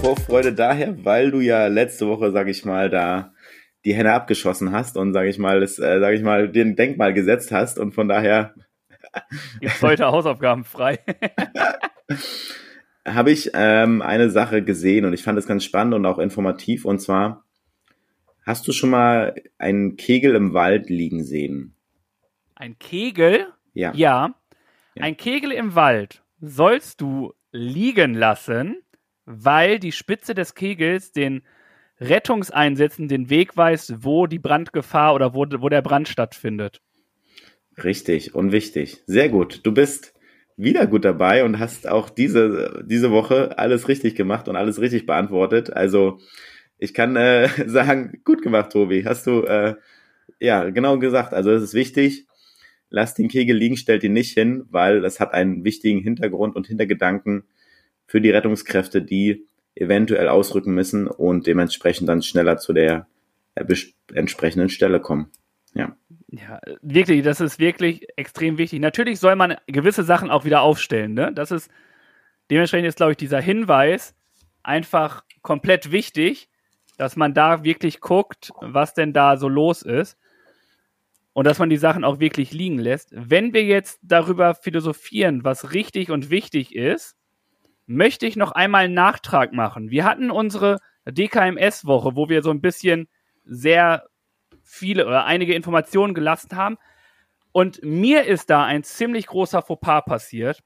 Vorfreude 0.00 0.52
daher, 0.52 0.94
weil 1.04 1.32
du 1.32 1.40
ja 1.40 1.66
letzte 1.66 2.06
Woche, 2.06 2.30
sag 2.30 2.46
ich 2.46 2.64
mal, 2.64 2.88
da 2.88 3.32
die 3.84 3.94
Henne 3.94 4.12
abgeschossen 4.12 4.70
hast 4.70 4.96
und 4.96 5.12
sag 5.12 5.26
ich 5.26 5.38
mal, 5.38 5.58
das, 5.58 5.80
äh, 5.80 5.98
sag 5.98 6.14
ich 6.14 6.22
mal, 6.22 6.48
den 6.48 6.76
Denkmal 6.76 7.14
gesetzt 7.14 7.50
hast 7.50 7.80
und 7.80 7.94
von 7.94 8.06
daher 8.06 8.54
gibt 9.60 9.82
heute 9.82 10.06
Hausaufgaben 10.06 10.64
frei. 10.64 11.00
habe 13.14 13.30
ich 13.30 13.50
ähm, 13.54 14.02
eine 14.02 14.30
Sache 14.30 14.62
gesehen 14.62 15.04
und 15.04 15.12
ich 15.12 15.22
fand 15.22 15.38
es 15.38 15.46
ganz 15.46 15.64
spannend 15.64 15.94
und 15.94 16.06
auch 16.06 16.18
informativ 16.18 16.84
und 16.84 17.00
zwar 17.00 17.44
hast 18.44 18.66
du 18.66 18.72
schon 18.72 18.90
mal 18.90 19.34
einen 19.58 19.96
Kegel 19.96 20.34
im 20.34 20.54
Wald 20.54 20.88
liegen 20.88 21.22
sehen? 21.24 21.74
Ein 22.54 22.78
Kegel? 22.78 23.46
Ja. 23.74 23.92
Ja. 23.94 24.34
Ja. 24.94 25.04
Ein 25.04 25.16
Kegel 25.16 25.52
im 25.52 25.74
Wald 25.74 26.22
sollst 26.40 27.00
du 27.00 27.34
liegen 27.52 28.14
lassen, 28.14 28.76
weil 29.26 29.78
die 29.78 29.92
Spitze 29.92 30.34
des 30.34 30.54
Kegels 30.54 31.12
den 31.12 31.42
Rettungseinsätzen 32.00 33.08
den 33.08 33.28
Weg 33.28 33.56
weist, 33.56 34.04
wo 34.04 34.26
die 34.26 34.38
Brandgefahr 34.38 35.14
oder 35.14 35.34
wo, 35.34 35.46
wo 35.58 35.68
der 35.68 35.82
Brand 35.82 36.08
stattfindet. 36.08 36.80
Richtig 37.82 38.34
und 38.34 38.52
wichtig. 38.52 39.02
Sehr 39.06 39.28
gut. 39.28 39.60
Du 39.64 39.72
bist 39.72 40.14
wieder 40.58 40.86
gut 40.86 41.04
dabei 41.04 41.44
und 41.44 41.58
hast 41.58 41.88
auch 41.88 42.10
diese, 42.10 42.84
diese 42.84 43.10
Woche 43.10 43.56
alles 43.58 43.88
richtig 43.88 44.16
gemacht 44.16 44.48
und 44.48 44.56
alles 44.56 44.80
richtig 44.80 45.06
beantwortet. 45.06 45.72
Also 45.72 46.18
ich 46.78 46.92
kann 46.92 47.16
äh, 47.16 47.48
sagen, 47.66 48.20
gut 48.24 48.42
gemacht, 48.42 48.72
Tobi. 48.72 49.04
Hast 49.04 49.26
du 49.26 49.42
äh, 49.44 49.76
ja 50.40 50.68
genau 50.70 50.98
gesagt. 50.98 51.32
Also 51.32 51.52
es 51.52 51.62
ist 51.62 51.74
wichtig. 51.74 52.26
Lass 52.90 53.14
den 53.14 53.28
Kegel 53.28 53.56
liegen, 53.56 53.76
stellt 53.76 54.02
ihn 54.02 54.14
nicht 54.14 54.32
hin, 54.32 54.64
weil 54.70 55.00
das 55.00 55.20
hat 55.20 55.32
einen 55.32 55.62
wichtigen 55.64 56.00
Hintergrund 56.00 56.56
und 56.56 56.66
Hintergedanken 56.66 57.44
für 58.06 58.20
die 58.20 58.30
Rettungskräfte, 58.30 59.02
die 59.02 59.46
eventuell 59.74 60.28
ausrücken 60.28 60.74
müssen 60.74 61.06
und 61.06 61.46
dementsprechend 61.46 62.08
dann 62.08 62.22
schneller 62.22 62.56
zu 62.56 62.72
der 62.72 63.06
äh, 63.54 63.64
entsprechenden 64.12 64.70
Stelle 64.70 65.00
kommen. 65.00 65.30
Ja. 65.74 65.96
Ja, 66.30 66.60
wirklich, 66.82 67.22
das 67.22 67.40
ist 67.40 67.58
wirklich 67.58 68.06
extrem 68.16 68.58
wichtig. 68.58 68.80
Natürlich 68.80 69.18
soll 69.18 69.34
man 69.34 69.56
gewisse 69.66 70.04
Sachen 70.04 70.30
auch 70.30 70.44
wieder 70.44 70.60
aufstellen, 70.60 71.14
ne? 71.14 71.32
Das 71.32 71.50
ist 71.50 71.70
dementsprechend 72.50 72.88
ist, 72.88 72.96
glaube 72.96 73.12
ich, 73.12 73.18
dieser 73.18 73.40
Hinweis 73.40 74.14
einfach 74.62 75.24
komplett 75.42 75.90
wichtig, 75.90 76.50
dass 76.98 77.16
man 77.16 77.32
da 77.32 77.64
wirklich 77.64 78.00
guckt, 78.00 78.52
was 78.60 78.92
denn 78.92 79.12
da 79.12 79.36
so 79.38 79.48
los 79.48 79.82
ist 79.82 80.18
und 81.32 81.46
dass 81.46 81.58
man 81.58 81.70
die 81.70 81.76
Sachen 81.76 82.04
auch 82.04 82.20
wirklich 82.20 82.52
liegen 82.52 82.78
lässt. 82.78 83.10
Wenn 83.12 83.54
wir 83.54 83.64
jetzt 83.64 84.00
darüber 84.02 84.54
philosophieren, 84.54 85.44
was 85.44 85.72
richtig 85.72 86.10
und 86.10 86.28
wichtig 86.28 86.74
ist, 86.74 87.16
möchte 87.86 88.26
ich 88.26 88.36
noch 88.36 88.52
einmal 88.52 88.84
einen 88.84 88.94
Nachtrag 88.94 89.54
machen. 89.54 89.90
Wir 89.90 90.04
hatten 90.04 90.30
unsere 90.30 90.78
DKMS-Woche, 91.06 92.16
wo 92.16 92.28
wir 92.28 92.42
so 92.42 92.50
ein 92.50 92.60
bisschen 92.60 93.08
sehr 93.44 94.04
viele 94.68 95.06
oder 95.06 95.24
einige 95.24 95.54
Informationen 95.54 96.14
gelassen 96.14 96.54
haben. 96.54 96.78
Und 97.52 97.82
mir 97.82 98.24
ist 98.24 98.50
da 98.50 98.64
ein 98.64 98.84
ziemlich 98.84 99.26
großer 99.26 99.62
Fauxpas 99.62 100.02
passiert. 100.04 100.62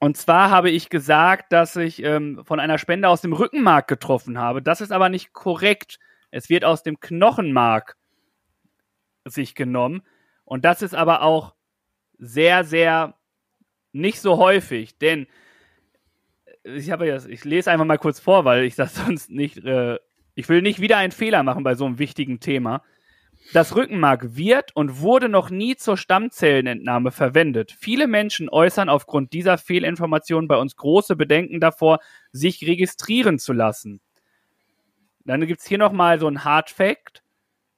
Und 0.00 0.16
zwar 0.16 0.50
habe 0.50 0.68
ich 0.68 0.90
gesagt, 0.90 1.52
dass 1.52 1.76
ich 1.76 2.02
ähm, 2.02 2.42
von 2.44 2.60
einer 2.60 2.76
Spende 2.78 3.08
aus 3.08 3.22
dem 3.22 3.32
Rückenmark 3.32 3.88
getroffen 3.88 4.38
habe. 4.38 4.60
Das 4.60 4.80
ist 4.80 4.92
aber 4.92 5.08
nicht 5.08 5.32
korrekt. 5.32 5.98
Es 6.30 6.50
wird 6.50 6.64
aus 6.64 6.82
dem 6.82 7.00
Knochenmark 7.00 7.96
sich 9.24 9.54
genommen. 9.54 10.02
Und 10.44 10.64
das 10.64 10.82
ist 10.82 10.94
aber 10.94 11.22
auch 11.22 11.54
sehr, 12.18 12.64
sehr 12.64 13.14
nicht 13.92 14.20
so 14.20 14.36
häufig. 14.38 14.98
Denn 14.98 15.26
ich 16.64 16.90
habe 16.90 17.06
ja, 17.06 17.24
ich 17.24 17.44
lese 17.44 17.70
einfach 17.70 17.86
mal 17.86 17.98
kurz 17.98 18.18
vor, 18.18 18.44
weil 18.44 18.64
ich 18.64 18.74
das 18.74 18.94
sonst 19.06 19.30
nicht, 19.30 19.64
äh, 19.64 19.98
ich 20.34 20.48
will 20.48 20.60
nicht 20.60 20.80
wieder 20.80 20.98
einen 20.98 21.12
Fehler 21.12 21.44
machen 21.44 21.62
bei 21.62 21.76
so 21.76 21.86
einem 21.86 21.98
wichtigen 21.98 22.40
Thema. 22.40 22.82
Das 23.54 23.76
Rückenmark 23.76 24.34
wird 24.34 24.74
und 24.74 24.98
wurde 24.98 25.28
noch 25.28 25.48
nie 25.48 25.76
zur 25.76 25.96
Stammzellenentnahme 25.96 27.12
verwendet. 27.12 27.70
Viele 27.78 28.08
Menschen 28.08 28.48
äußern 28.48 28.88
aufgrund 28.88 29.32
dieser 29.32 29.58
Fehlinformation 29.58 30.48
bei 30.48 30.56
uns 30.56 30.74
große 30.74 31.14
Bedenken 31.14 31.60
davor, 31.60 32.00
sich 32.32 32.66
registrieren 32.66 33.38
zu 33.38 33.52
lassen. 33.52 34.00
Dann 35.24 35.46
gibt 35.46 35.60
es 35.60 35.68
hier 35.68 35.78
nochmal 35.78 36.18
so 36.18 36.26
ein 36.26 36.42
Hard 36.42 36.68
Fact. 36.68 37.22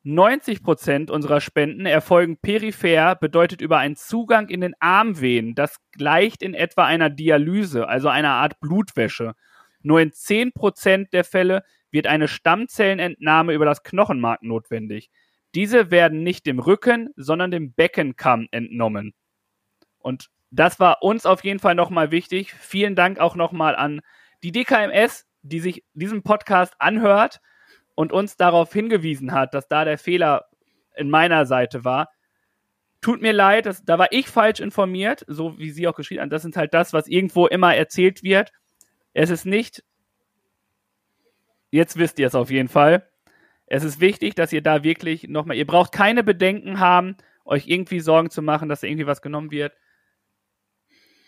90 0.02 0.62
Prozent 0.62 1.10
unserer 1.10 1.42
Spenden 1.42 1.84
erfolgen 1.84 2.38
peripher, 2.38 3.14
bedeutet 3.14 3.60
über 3.60 3.76
einen 3.76 3.96
Zugang 3.96 4.48
in 4.48 4.62
den 4.62 4.74
Armvenen. 4.80 5.54
Das 5.54 5.76
gleicht 5.92 6.40
in 6.42 6.54
etwa 6.54 6.86
einer 6.86 7.10
Dialyse, 7.10 7.86
also 7.86 8.08
einer 8.08 8.30
Art 8.30 8.60
Blutwäsche. 8.60 9.34
Nur 9.82 10.00
in 10.00 10.10
10 10.10 10.52
Prozent 10.52 11.12
der 11.12 11.24
Fälle 11.24 11.64
wird 11.90 12.06
eine 12.06 12.28
Stammzellenentnahme 12.28 13.52
über 13.52 13.66
das 13.66 13.82
Knochenmark 13.82 14.42
notwendig. 14.42 15.10
Diese 15.54 15.90
werden 15.90 16.22
nicht 16.22 16.46
dem 16.46 16.58
Rücken, 16.58 17.10
sondern 17.16 17.50
dem 17.50 17.72
Beckenkamm 17.72 18.48
entnommen. 18.50 19.14
Und 19.98 20.28
das 20.50 20.78
war 20.80 21.02
uns 21.02 21.26
auf 21.26 21.44
jeden 21.44 21.58
Fall 21.58 21.74
nochmal 21.74 22.10
wichtig. 22.10 22.52
Vielen 22.52 22.94
Dank 22.94 23.18
auch 23.18 23.36
nochmal 23.36 23.74
an 23.76 24.00
die 24.42 24.52
DKMS, 24.52 25.26
die 25.42 25.60
sich 25.60 25.84
diesen 25.94 26.22
Podcast 26.22 26.74
anhört 26.78 27.40
und 27.94 28.12
uns 28.12 28.36
darauf 28.36 28.72
hingewiesen 28.72 29.32
hat, 29.32 29.54
dass 29.54 29.68
da 29.68 29.84
der 29.84 29.98
Fehler 29.98 30.46
in 30.94 31.10
meiner 31.10 31.46
Seite 31.46 31.84
war. 31.84 32.08
Tut 33.00 33.20
mir 33.20 33.32
leid, 33.32 33.66
das, 33.66 33.84
da 33.84 33.98
war 33.98 34.08
ich 34.10 34.28
falsch 34.28 34.60
informiert, 34.60 35.24
so 35.28 35.58
wie 35.58 35.70
sie 35.70 35.86
auch 35.86 35.94
geschrieben 35.94 36.22
hat. 36.22 36.32
Das 36.32 36.44
ist 36.44 36.56
halt 36.56 36.74
das, 36.74 36.92
was 36.92 37.06
irgendwo 37.06 37.46
immer 37.46 37.74
erzählt 37.74 38.22
wird. 38.22 38.52
Es 39.12 39.30
ist 39.30 39.46
nicht, 39.46 39.84
jetzt 41.70 41.98
wisst 41.98 42.18
ihr 42.18 42.26
es 42.26 42.34
auf 42.34 42.50
jeden 42.50 42.68
Fall. 42.68 43.08
Es 43.66 43.84
ist 43.84 44.00
wichtig, 44.00 44.34
dass 44.34 44.52
ihr 44.52 44.62
da 44.62 44.84
wirklich 44.84 45.28
nochmal, 45.28 45.56
ihr 45.56 45.66
braucht 45.66 45.92
keine 45.92 46.22
Bedenken 46.22 46.78
haben, 46.78 47.16
euch 47.44 47.68
irgendwie 47.68 48.00
Sorgen 48.00 48.30
zu 48.30 48.42
machen, 48.42 48.68
dass 48.68 48.80
da 48.80 48.86
irgendwie 48.86 49.06
was 49.06 49.22
genommen 49.22 49.50
wird. 49.50 49.72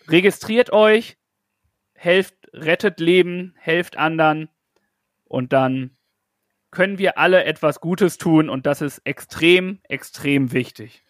Registriert 0.09 0.73
euch, 0.73 1.19
helft, 1.95 2.35
rettet 2.53 3.01
Leben, 3.01 3.55
helft 3.59 3.97
anderen 3.97 4.49
und 5.25 5.53
dann 5.53 5.91
können 6.71 6.99
wir 6.99 7.19
alle 7.19 7.45
etwas 7.45 7.81
Gutes 7.81 8.19
tun 8.19 8.49
und 8.49 8.67
das 8.67 8.83
ist 8.83 9.01
extrem, 9.05 9.81
extrem 9.85 10.53
wichtig. 10.53 11.03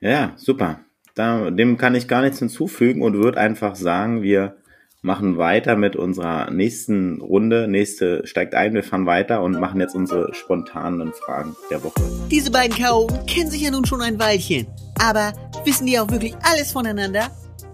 Ja, 0.00 0.34
super. 0.36 0.80
Da, 1.14 1.50
dem 1.50 1.78
kann 1.78 1.94
ich 1.94 2.08
gar 2.08 2.20
nichts 2.22 2.38
hinzufügen 2.38 3.02
und 3.02 3.14
würde 3.14 3.40
einfach 3.40 3.74
sagen, 3.74 4.22
wir 4.22 4.58
machen 5.06 5.38
weiter 5.38 5.76
mit 5.76 5.94
unserer 5.94 6.50
nächsten 6.50 7.20
Runde. 7.20 7.68
Nächste 7.68 8.26
steigt 8.26 8.56
ein, 8.56 8.74
wir 8.74 8.82
fahren 8.82 9.06
weiter 9.06 9.40
und 9.40 9.58
machen 9.58 9.80
jetzt 9.80 9.94
unsere 9.94 10.34
spontanen 10.34 11.12
Fragen 11.12 11.54
der 11.70 11.82
Woche. 11.84 12.02
Diese 12.28 12.50
beiden 12.50 12.76
Chaoten 12.76 13.24
kennen 13.26 13.48
sich 13.48 13.62
ja 13.62 13.70
nun 13.70 13.86
schon 13.86 14.02
ein 14.02 14.18
Weilchen. 14.18 14.66
Aber 15.00 15.32
wissen 15.64 15.86
die 15.86 15.98
auch 15.98 16.10
wirklich 16.10 16.34
alles 16.42 16.72
voneinander? 16.72 17.30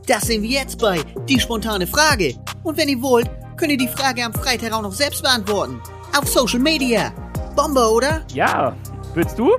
Das 0.07 0.27
sehen 0.27 0.43
wir 0.43 0.51
jetzt 0.51 0.79
bei 0.79 1.01
Die 1.27 1.41
spontane 1.41 1.87
Frage. 1.87 2.35
Und 2.65 2.77
wenn 2.77 2.91
ihr 2.91 3.01
wollt, 3.01 3.31
könnt 3.57 3.73
ihr 3.73 3.79
die 3.79 3.89
Frage 3.89 4.25
am 4.25 4.35
Freitag 4.35 4.73
auch 4.75 4.83
noch 4.83 4.93
selbst 4.93 5.23
beantworten. 5.23 5.81
Auf 6.17 6.29
Social 6.29 6.61
Media. 6.61 7.15
Bombe, 7.57 7.89
oder? 7.91 8.27
Ja. 8.35 8.77
Willst 9.15 9.39
du? 9.39 9.57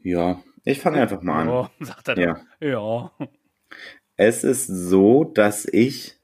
Ja, 0.00 0.40
ich 0.62 0.80
fange 0.80 1.02
einfach 1.02 1.22
mal 1.22 1.40
an. 1.40 1.48
Oh, 1.48 1.66
sagt 1.80 2.06
er 2.06 2.18
Ja. 2.18 2.36
Ja. 2.60 3.10
Es 4.16 4.44
ist 4.44 4.68
so, 4.68 5.24
dass 5.24 5.64
ich 5.64 6.20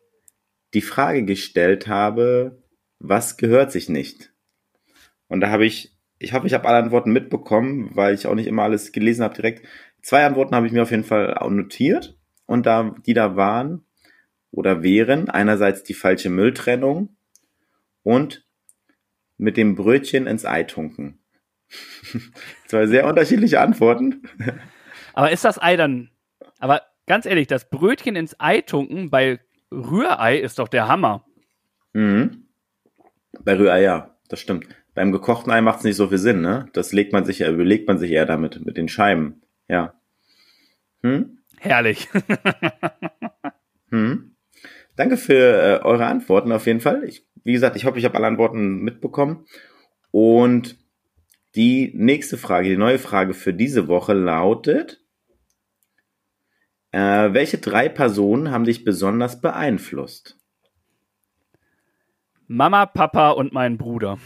die 0.75 0.83
Frage 0.83 1.25
gestellt 1.25 1.89
habe, 1.89 2.63
was 2.99 3.37
gehört 3.37 3.73
sich 3.73 3.89
nicht? 3.89 4.33
Und 5.29 5.41
da 5.41 5.51
habe 5.51 5.65
ich, 5.65 5.97
ich 6.19 6.33
hoffe, 6.33 6.47
ich 6.47 6.55
habe 6.55 6.69
alle 6.69 6.79
Antworten 6.79 7.13
mitbekommen, 7.13 7.91
weil 7.95 8.15
ich 8.15 8.27
auch 8.27 8.35
nicht 8.35 8.47
immer 8.47 8.65
alles 8.65 8.93
gelesen 8.93 9.25
habe 9.25 9.35
direkt. 9.35 9.67
Zwei 10.03 10.25
Antworten 10.25 10.55
habe 10.55 10.67
ich 10.67 10.73
mir 10.73 10.83
auf 10.83 10.91
jeden 10.91 11.05
Fall 11.05 11.37
notiert 11.51 12.19
und 12.47 12.67
da, 12.67 12.95
die 13.07 13.15
da 13.15 13.37
waren 13.37 13.85
oder 14.51 14.83
wären 14.83 15.29
einerseits 15.29 15.83
die 15.83 15.95
falsche 15.95 16.31
Mülltrennung 16.31 17.17
und 18.03 18.45
mit 19.39 19.57
dem 19.57 19.75
Brötchen 19.75 20.27
ins 20.27 20.45
Ei 20.45 20.65
tunken. 20.65 21.21
Zwei 22.67 22.87
sehr 22.87 23.07
unterschiedliche 23.07 23.61
Antworten. 23.61 24.23
Aber 25.15 25.31
ist 25.31 25.45
das 25.45 25.61
Ei 25.61 25.77
dann. 25.77 26.11
Aber 26.59 26.83
ganz 27.07 27.27
ehrlich, 27.27 27.47
das 27.47 27.71
Brötchen 27.71 28.17
ins 28.17 28.39
Ei 28.39 28.61
tunken 28.61 29.11
bei 29.11 29.41
Rührei 29.73 30.39
ist 30.39 30.59
doch 30.59 30.69
der 30.69 30.89
Hammer. 30.89 31.25
Mhm. 31.93 32.47
Bei 33.45 33.57
Rührei, 33.57 33.83
ja, 33.83 34.17
das 34.29 34.41
stimmt. 34.41 34.67
Beim 34.95 35.13
gekochten 35.13 35.53
Ei 35.53 35.61
macht 35.61 35.79
es 35.79 35.85
nicht 35.85 35.97
so 35.97 36.09
viel 36.09 36.19
Sinn, 36.19 36.41
ne? 36.41 36.67
Das 36.73 36.93
legt 36.93 37.13
man 37.13 37.25
sich 37.25 37.39
ja, 37.39 37.51
überlegt 37.51 37.87
man 37.87 37.99
sich 37.99 38.11
eher 38.11 38.27
damit, 38.27 38.65
mit 38.65 38.77
den 38.77 38.89
Scheiben. 38.89 39.43
Ja. 39.69 39.95
Hm? 41.03 41.39
Herrlich. 41.59 42.09
Hm. 43.93 44.37
Danke 44.95 45.17
für 45.17 45.35
äh, 45.35 45.85
eure 45.85 46.07
Antworten 46.07 46.53
auf 46.53 46.67
jeden 46.67 46.81
Fall. 46.81 47.03
Ich, 47.05 47.27
wie 47.43 47.53
gesagt, 47.53 47.75
ich 47.75 47.87
hoffe, 47.87 47.99
ich 47.99 48.05
habe 48.05 48.17
alle 48.17 48.29
Antworten 48.29 48.83
mitbekommen. 48.83 49.47
Und 50.13 50.77
die 51.57 51.93
nächste 51.95 52.39
Frage, 52.39 52.69
die 52.69 52.77
neue 52.77 52.99
Frage 52.99 53.35
für 53.35 53.53
diese 53.53 53.89
Woche 53.89 54.13
lautet, 54.13 55.01
äh, 56.93 57.33
welche 57.33 57.59
drei 57.59 57.89
Personen 57.89 58.51
haben 58.51 58.65
dich 58.65 58.85
besonders 58.85 59.41
beeinflusst? 59.41 60.37
Mama, 62.47 62.87
Papa 62.87 63.31
und 63.31 63.53
mein 63.53 63.79
Bruder. 63.79 64.19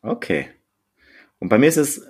Okay. 0.00 0.48
Und 1.38 1.50
bei 1.50 1.58
mir 1.58 1.68
ist 1.68 1.76
es, 1.76 2.06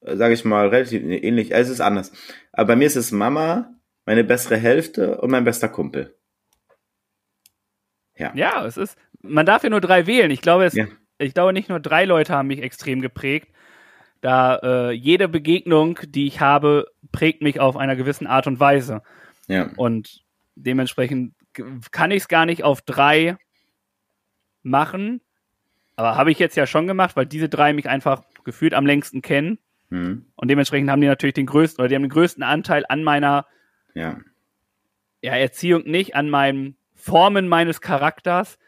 sage 0.00 0.34
ich 0.34 0.44
mal, 0.44 0.68
relativ 0.68 1.02
ähnlich. 1.02 1.52
Es 1.52 1.68
ist 1.68 1.80
anders. 1.80 2.12
Aber 2.52 2.68
bei 2.68 2.76
mir 2.76 2.86
ist 2.86 2.96
es 2.96 3.10
Mama, 3.10 3.74
meine 4.06 4.22
bessere 4.24 4.56
Hälfte 4.56 5.20
und 5.20 5.30
mein 5.30 5.44
bester 5.44 5.68
Kumpel. 5.68 6.16
Ja. 8.16 8.32
Ja, 8.34 8.64
es 8.66 8.76
ist. 8.76 8.96
Man 9.22 9.46
darf 9.46 9.64
ja 9.64 9.70
nur 9.70 9.80
drei 9.80 10.06
wählen. 10.06 10.30
Ich 10.30 10.42
glaube, 10.42 10.64
es, 10.64 10.74
Ja. 10.74 10.86
ich 11.18 11.34
glaube, 11.34 11.52
nicht 11.52 11.68
nur 11.68 11.80
drei 11.80 12.04
Leute 12.04 12.34
haben 12.34 12.48
mich 12.48 12.62
extrem 12.62 13.00
geprägt. 13.00 13.48
Da 14.20 14.56
äh, 14.56 14.90
jede 14.90 15.28
Begegnung, 15.28 15.98
die 16.06 16.26
ich 16.26 16.40
habe, 16.40 16.86
prägt 17.12 17.42
mich 17.42 17.58
auf 17.58 17.76
einer 17.76 17.96
gewissen 17.96 18.26
Art 18.26 18.46
und 18.46 18.60
Weise. 18.60 19.02
Ja. 19.48 19.70
Und 19.76 20.22
dementsprechend 20.54 21.34
kann 21.90 22.10
ich 22.10 22.22
es 22.22 22.28
gar 22.28 22.46
nicht 22.46 22.62
auf 22.62 22.82
drei 22.82 23.36
machen. 24.62 25.20
Aber 25.96 26.16
habe 26.16 26.30
ich 26.30 26.38
jetzt 26.38 26.56
ja 26.56 26.66
schon 26.66 26.86
gemacht, 26.86 27.16
weil 27.16 27.26
diese 27.26 27.48
drei 27.48 27.72
mich 27.72 27.88
einfach 27.88 28.22
gefühlt 28.44 28.74
am 28.74 28.86
längsten 28.86 29.22
kennen. 29.22 29.58
Mhm. 29.90 30.26
Und 30.34 30.48
dementsprechend 30.48 30.90
haben 30.90 31.00
die 31.00 31.06
natürlich 31.06 31.34
den 31.34 31.46
größten, 31.46 31.82
oder 31.82 31.88
die 31.88 31.94
haben 31.94 32.02
den 32.02 32.10
größten 32.10 32.42
Anteil 32.42 32.84
an 32.88 33.02
meiner 33.02 33.46
Ja. 33.94 34.18
ja, 35.20 35.34
Erziehung 35.34 35.82
nicht, 35.84 36.14
an 36.14 36.30
meinem 36.30 36.76
Formen 36.94 37.48
meines 37.48 37.80
Charakters, 37.80 38.58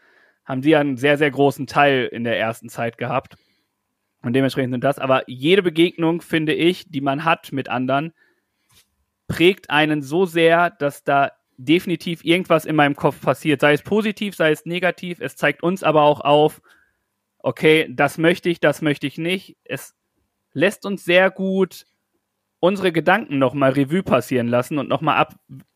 haben 0.45 0.61
die 0.61 0.75
einen 0.75 0.97
sehr, 0.97 1.17
sehr 1.17 1.31
großen 1.31 1.67
Teil 1.67 2.09
in 2.11 2.23
der 2.23 2.37
ersten 2.37 2.69
Zeit 2.69 2.97
gehabt. 2.97 3.35
Und 4.23 4.33
dementsprechend 4.33 4.73
sind 4.73 4.83
das. 4.83 4.99
Aber 4.99 5.23
jede 5.29 5.61
Begegnung, 5.61 6.21
finde 6.21 6.53
ich, 6.53 6.89
die 6.89 7.01
man 7.01 7.25
hat 7.25 7.51
mit 7.51 7.69
anderen, 7.69 8.13
prägt 9.27 9.69
einen 9.69 10.01
so 10.01 10.25
sehr, 10.25 10.69
dass 10.71 11.03
da 11.03 11.31
definitiv 11.57 12.25
irgendwas 12.25 12.65
in 12.65 12.75
meinem 12.75 12.95
Kopf 12.95 13.21
passiert. 13.21 13.61
Sei 13.61 13.73
es 13.73 13.83
positiv, 13.83 14.35
sei 14.35 14.51
es 14.51 14.65
negativ. 14.65 15.19
Es 15.19 15.35
zeigt 15.35 15.61
uns 15.61 15.83
aber 15.83 16.01
auch 16.01 16.21
auf, 16.21 16.61
okay, 17.39 17.87
das 17.91 18.17
möchte 18.17 18.49
ich, 18.49 18.59
das 18.59 18.81
möchte 18.81 19.05
ich 19.05 19.17
nicht. 19.17 19.57
Es 19.63 19.93
lässt 20.53 20.85
uns 20.85 21.05
sehr 21.05 21.29
gut 21.29 21.85
unsere 22.63 22.93
Gedanken 22.93 23.39
nochmal 23.39 23.71
Revue 23.71 24.03
passieren 24.03 24.47
lassen 24.47 24.77
und 24.77 24.87
nochmal 24.87 25.17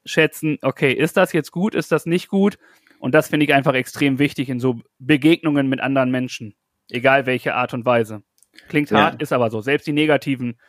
abschätzen, 0.05 0.57
okay, 0.61 0.93
ist 0.93 1.17
das 1.17 1.33
jetzt 1.33 1.51
gut, 1.51 1.75
ist 1.75 1.91
das 1.91 2.05
nicht 2.05 2.29
gut? 2.29 2.57
Und 2.99 3.13
das 3.13 3.27
finde 3.27 3.45
ich 3.45 3.53
einfach 3.53 3.73
extrem 3.73 4.19
wichtig 4.19 4.47
in 4.47 4.61
so 4.61 4.79
Begegnungen 4.97 5.67
mit 5.67 5.81
anderen 5.81 6.11
Menschen. 6.11 6.55
Egal 6.89 7.25
welche 7.25 7.55
Art 7.55 7.73
und 7.73 7.85
Weise. 7.85 8.23
Klingt 8.69 8.89
Ja. 8.91 8.97
hart, 8.97 9.21
ist 9.21 9.33
aber 9.33 9.49
so. 9.49 9.61
Selbst 9.61 9.87
die 9.87 9.93
negativen 9.93 10.59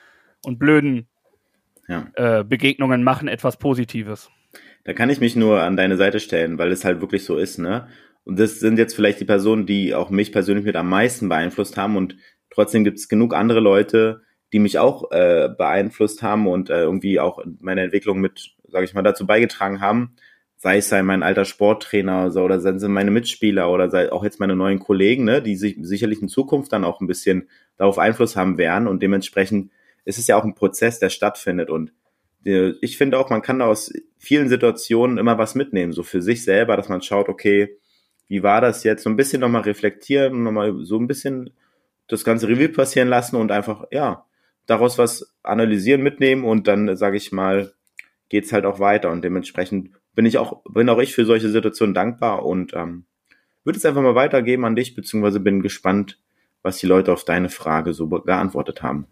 und 0.45 0.59
blöden 0.59 1.09
Ja. 1.89 2.07
äh, 2.14 2.45
Begegnungen 2.45 3.03
machen 3.03 3.28
etwas 3.28 3.59
Positives. 3.59 4.30
Da 4.84 4.93
kann 4.93 5.11
ich 5.11 5.20
mich 5.20 5.36
nur 5.36 5.62
an 5.62 5.76
deine 5.76 5.97
Seite 5.97 6.20
stellen, 6.20 6.59
weil 6.59 6.72
es 6.72 6.84
halt 6.84 7.01
wirklich 7.01 7.24
so 7.24 7.36
ist, 7.36 7.59
ne? 7.59 7.89
Und 8.24 8.39
das 8.39 8.61
sind 8.61 8.78
jetzt 8.78 8.95
vielleicht 8.95 9.20
die 9.20 9.24
Personen, 9.24 9.66
die 9.66 9.95
auch 9.95 10.11
mich 10.11 10.32
persönlich 10.32 10.64
mit 10.64 10.76
am 10.76 10.89
meisten 10.89 11.28
beeinflusst 11.28 11.76
haben 11.76 11.97
und 11.97 12.16
trotzdem 12.51 12.84
gibt 12.84 12.99
es 12.99 13.09
genug 13.09 13.34
andere 13.34 13.61
Leute, 13.61 14.22
die 14.53 14.59
mich 14.59 14.78
auch 14.78 15.11
äh, 15.11 15.49
beeinflusst 15.57 16.22
haben 16.22 16.47
und 16.47 16.70
äh, 16.70 16.82
irgendwie 16.82 17.20
auch 17.20 17.39
in 17.39 17.59
meiner 17.61 17.82
Entwicklung 17.82 18.20
mit, 18.20 18.55
sage 18.68 18.84
ich 18.84 18.95
mal, 18.95 19.03
dazu 19.03 19.26
beigetragen 19.26 19.80
haben. 19.80 20.14
Sei 20.61 20.78
es 20.78 20.88
sei 20.88 21.02
mein 21.02 21.22
alter 21.22 21.44
Sporttrainer 21.44 22.22
oder 22.22 22.30
so, 22.32 22.42
oder 22.42 22.61
seien 22.61 22.76
es 22.76 22.82
meine 22.88 23.12
Mitspieler 23.12 23.70
oder 23.70 23.90
sei 23.90 24.11
auch 24.11 24.24
jetzt 24.24 24.40
meine 24.40 24.56
neuen 24.56 24.80
Kollegen, 24.80 25.22
ne, 25.24 25.40
die 25.40 25.54
sich 25.56 25.76
sicherlich 25.80 26.20
in 26.20 26.28
Zukunft 26.28 26.72
dann 26.72 26.84
auch 26.84 27.00
ein 27.00 27.06
bisschen 27.06 27.48
darauf 27.76 27.96
Einfluss 27.98 28.34
haben 28.34 28.59
werden. 28.59 28.88
Und 28.88 29.00
dementsprechend 29.02 29.70
ist 30.04 30.18
es 30.18 30.26
ja 30.26 30.36
auch 30.36 30.44
ein 30.44 30.56
Prozess, 30.56 30.98
der 30.98 31.11
stattfindet. 31.11 31.70
Und 31.70 31.92
der- 32.44 32.74
ich 32.80 32.98
finde 32.98 33.18
auch, 33.18 33.30
man 33.30 33.42
kann 33.42 33.61
da 33.61 33.66
aus 33.66 33.92
vielen 34.18 34.48
Situationen 34.48 35.16
immer 35.18 35.38
was 35.38 35.54
mitnehmen, 35.54 35.92
so 35.92 36.02
für 36.02 36.22
sich 36.22 36.42
selber, 36.44 36.76
dass 36.76 36.88
man 36.88 37.02
schaut, 37.02 37.28
okay, 37.28 37.76
wie 38.26 38.42
war 38.42 38.61
das 38.61 38.82
jetzt? 38.84 39.04
So 39.04 39.11
ein 39.11 39.16
bisschen 39.16 39.40
nochmal 39.40 39.62
reflektieren 39.62 40.42
nochmal 40.42 40.74
so 40.84 40.98
ein 40.98 41.06
bisschen 41.06 41.50
das 42.09 42.24
ganze 42.24 42.48
Revue 42.48 42.68
passieren 42.70 43.09
lassen 43.09 43.36
und 43.36 43.52
einfach, 43.52 43.84
ja, 43.92 44.24
daraus 44.66 44.98
was 44.98 45.34
analysieren, 45.44 46.02
mitnehmen. 46.02 46.44
Und 46.44 46.66
dann, 46.66 46.96
sage 46.96 47.16
ich 47.16 47.30
mal, 47.32 47.72
geht's 48.28 48.52
halt 48.52 48.64
auch 48.66 48.80
weiter. 48.80 49.11
Und 49.11 49.22
dementsprechend 49.22 49.90
bin 50.19 50.27
ich 50.27 50.37
auch, 50.37 50.64
bin 50.69 50.89
auch 50.89 50.99
ich 50.99 51.14
für 51.14 51.25
solche 51.25 51.49
Situationen 51.49 51.95
dankbar 51.95 52.45
und 52.45 52.75
ähm, 52.75 53.05
würde 53.62 53.79
es 53.79 53.87
einfach 53.87 54.03
mal 54.03 54.16
weitergeben 54.16 54.64
an 54.64 54.75
dich, 54.75 54.97
beziehungsweise 54.97 55.39
bin 55.39 55.62
gespannt, 55.62 56.19
was 56.61 56.79
die 56.79 56.89
Leute 56.89 57.12
auf 57.12 57.25
deine 57.25 57.49
Frage 57.49 57.93
so 57.93 58.09
geantwortet 58.09 58.83
haben. 58.83 59.07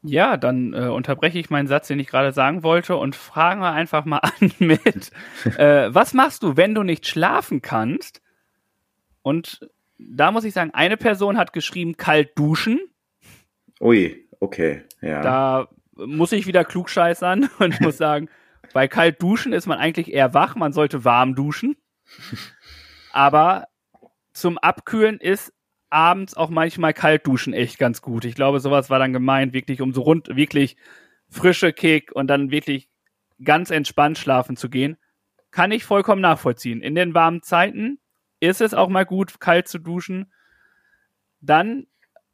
Ja, 0.00 0.38
dann 0.38 0.72
äh, 0.72 0.88
unterbreche 0.88 1.38
ich 1.38 1.50
meinen 1.50 1.66
Satz, 1.66 1.88
den 1.88 1.98
ich 1.98 2.06
gerade 2.06 2.32
sagen 2.32 2.62
wollte 2.62 2.96
und 2.96 3.14
frage 3.14 3.60
mal 3.60 3.74
einfach 3.74 4.06
mal 4.06 4.20
an 4.40 4.50
mit, 4.58 5.12
äh, 5.58 5.92
was 5.92 6.14
machst 6.14 6.42
du, 6.42 6.56
wenn 6.56 6.74
du 6.74 6.84
nicht 6.84 7.06
schlafen 7.06 7.60
kannst? 7.60 8.22
Und 9.20 9.68
da 9.98 10.30
muss 10.30 10.44
ich 10.44 10.54
sagen, 10.54 10.70
eine 10.72 10.96
Person 10.96 11.36
hat 11.36 11.52
geschrieben, 11.52 11.98
kalt 11.98 12.30
duschen. 12.38 12.80
Ui, 13.78 14.26
okay, 14.40 14.84
ja. 15.02 15.20
Da 15.20 15.68
muss 15.96 16.32
ich 16.32 16.46
wieder 16.46 16.64
klugscheißern 16.64 17.50
und 17.58 17.78
muss 17.82 17.98
sagen, 17.98 18.30
bei 18.76 18.88
kalt 18.88 19.22
duschen 19.22 19.54
ist 19.54 19.66
man 19.66 19.78
eigentlich 19.78 20.12
eher 20.12 20.34
wach, 20.34 20.54
man 20.54 20.74
sollte 20.74 21.02
warm 21.02 21.34
duschen. 21.34 21.78
Aber 23.10 23.68
zum 24.34 24.58
Abkühlen 24.58 25.18
ist 25.18 25.54
abends 25.88 26.36
auch 26.36 26.50
manchmal 26.50 26.92
kalt 26.92 27.26
duschen 27.26 27.54
echt 27.54 27.78
ganz 27.78 28.02
gut. 28.02 28.26
Ich 28.26 28.34
glaube, 28.34 28.60
sowas 28.60 28.90
war 28.90 28.98
dann 28.98 29.14
gemeint, 29.14 29.54
wirklich 29.54 29.80
um 29.80 29.94
so 29.94 30.02
rund, 30.02 30.36
wirklich 30.36 30.76
frische 31.30 31.72
Kick 31.72 32.12
und 32.12 32.26
dann 32.26 32.50
wirklich 32.50 32.90
ganz 33.42 33.70
entspannt 33.70 34.18
schlafen 34.18 34.58
zu 34.58 34.68
gehen. 34.68 34.98
Kann 35.50 35.72
ich 35.72 35.84
vollkommen 35.84 36.20
nachvollziehen. 36.20 36.82
In 36.82 36.94
den 36.94 37.14
warmen 37.14 37.42
Zeiten 37.42 37.98
ist 38.40 38.60
es 38.60 38.74
auch 38.74 38.90
mal 38.90 39.06
gut, 39.06 39.40
kalt 39.40 39.68
zu 39.68 39.78
duschen. 39.78 40.30
Dann 41.40 41.86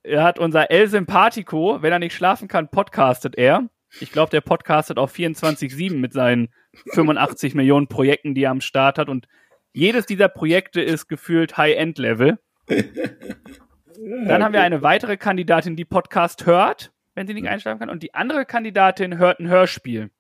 hat 0.05 0.40
unser 0.40 0.72
El 0.72 0.88
Sympathico, 0.88 1.82
wenn 1.82 1.93
er 1.93 2.01
nicht 2.01 2.16
schlafen 2.16 2.49
kann, 2.49 2.68
podcastet 2.68 3.38
er. 3.38 3.68
Ich 4.01 4.11
glaube, 4.12 4.30
der 4.30 4.40
podcastet 4.40 4.99
auf 4.99 5.14
24-7 5.14 5.97
mit 5.97 6.12
seinen 6.12 6.49
85 6.95 7.55
Millionen 7.55 7.88
Projekten, 7.88 8.34
die 8.34 8.45
er 8.45 8.51
am 8.51 8.61
Start 8.61 8.99
hat. 8.99 9.09
Und 9.09 9.28
jedes 9.72 10.07
dieser 10.07 10.28
Projekte 10.28 10.80
ist 10.80 11.09
gefühlt 11.09 11.57
High-End-Level. 11.57 12.38
Dann 12.66 14.43
haben 14.43 14.53
wir 14.53 14.62
eine 14.62 14.82
weitere 14.82 15.16
Kandidatin, 15.16 15.76
die 15.76 15.84
Podcast 15.84 16.47
hört, 16.47 16.93
wenn 17.14 17.26
sie 17.26 17.34
nicht 17.34 17.49
einschlafen 17.49 17.80
kann. 17.80 17.90
Und 17.90 18.03
die 18.03 18.14
andere 18.14 18.47
Kandidatin 18.47 19.18
hört 19.18 19.40
ein 19.40 19.49
Hörspiel. 19.49 20.11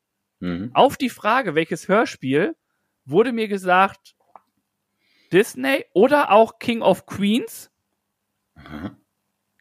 Mhm. 0.40 0.70
Auf 0.74 0.96
die 0.96 1.08
Frage, 1.08 1.54
welches 1.54 1.88
Hörspiel, 1.88 2.54
wurde 3.04 3.32
mir 3.32 3.48
gesagt, 3.48 4.14
Disney 5.32 5.86
oder 5.94 6.30
auch 6.30 6.58
King 6.58 6.82
of 6.82 7.06
Queens. 7.06 7.70
Aha. 8.54 8.96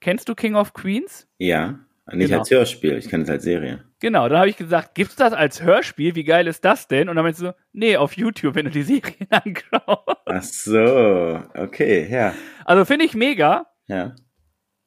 Kennst 0.01 0.28
du 0.28 0.36
King 0.36 0.55
of 0.55 0.74
Queens? 0.74 1.28
Ja, 1.38 1.80
nicht 2.12 2.28
Genau. 2.28 2.39
als 2.39 2.51
Hörspiel, 2.51 2.97
ich 2.97 3.07
kenne 3.09 3.24
es 3.24 3.30
als 3.30 3.43
Serie. 3.43 3.86
Genau, 4.02 4.28
dann 4.28 4.39
habe 4.39 4.49
ich 4.49 4.58
gesagt, 4.58 4.95
gibt's 4.95 5.16
das 5.16 5.32
als 5.32 5.62
Hörspiel? 5.62 6.16
Wie 6.16 6.24
geil 6.24 6.47
ist 6.47 6.66
das 6.66 6.88
denn? 6.88 7.08
Und 7.08 7.16
dann 7.16 7.24
meinst 7.24 7.39
du, 7.41 7.56
nee, 7.72 7.95
auf 7.97 8.18
YouTube, 8.18 8.56
wenn 8.56 8.66
du 8.66 8.72
die 8.72 8.82
Serien 8.84 9.28
anschaust. 9.30 10.18
Ach 10.26 10.43
so, 10.43 11.39
okay, 11.56 12.08
ja. 12.12 12.34
Also 12.66 12.84
finde 12.84 13.06
ich 13.06 13.14
mega, 13.14 13.68
Ja. 13.88 14.16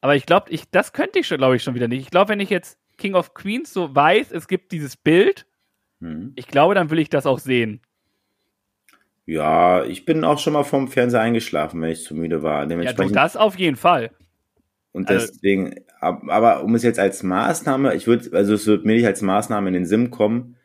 aber 0.01 0.17
ich 0.17 0.27
glaube, 0.27 0.51
ich, 0.51 0.69
das 0.71 0.93
könnte 0.93 1.21
ich 1.21 1.27
schon, 1.29 1.39
glaube 1.39 1.55
ich, 1.57 1.62
schon 1.62 1.75
wieder 1.77 1.89
nicht. 1.89 2.03
Ich 2.03 2.11
glaube, 2.11 2.29
wenn 2.31 2.41
ich 2.41 2.51
jetzt 2.51 2.79
King 2.99 3.15
of 3.15 3.35
Queens 3.35 3.73
so 3.73 3.95
weiß, 3.95 4.33
es 4.33 4.49
gibt 4.49 4.73
dieses 4.73 4.97
Bild, 4.97 5.47
Mhm. 6.01 6.33
ich 6.35 6.49
glaube, 6.49 6.75
dann 6.75 6.91
will 6.91 6.99
ich 6.99 7.09
das 7.09 7.25
auch 7.25 7.39
sehen. 7.39 7.81
Ja, 9.27 9.85
ich 9.85 10.05
bin 10.05 10.25
auch 10.25 10.39
schon 10.39 10.53
mal 10.53 10.65
vom 10.65 10.89
Fernseher 10.89 11.21
eingeschlafen, 11.21 11.81
wenn 11.81 11.91
ich 11.91 12.03
zu 12.03 12.15
müde 12.15 12.43
war. 12.43 12.69
Ja, 12.69 12.93
du, 12.93 13.09
das 13.09 13.37
auf 13.37 13.57
jeden 13.59 13.77
Fall. 13.77 14.11
Und 14.95 15.11
also- 15.11 15.26
deswegen, 15.26 15.74
ab- 16.01 16.22
aber 16.28 16.64
um 16.64 16.74
es 16.74 16.82
jetzt 16.82 16.99
als 16.99 17.22
Maßnahme, 17.22 17.95
ich 17.95 18.07
würde, 18.07 18.34
also 18.34 18.55
es 18.55 18.66
wird 18.66 18.86
mir 18.86 18.95
nicht 18.95 19.07
als 19.07 19.20
Maßnahme 19.20 19.68
in 19.68 19.74
den 19.74 19.84
Sinn 19.86 20.11
kommen, 20.11 20.57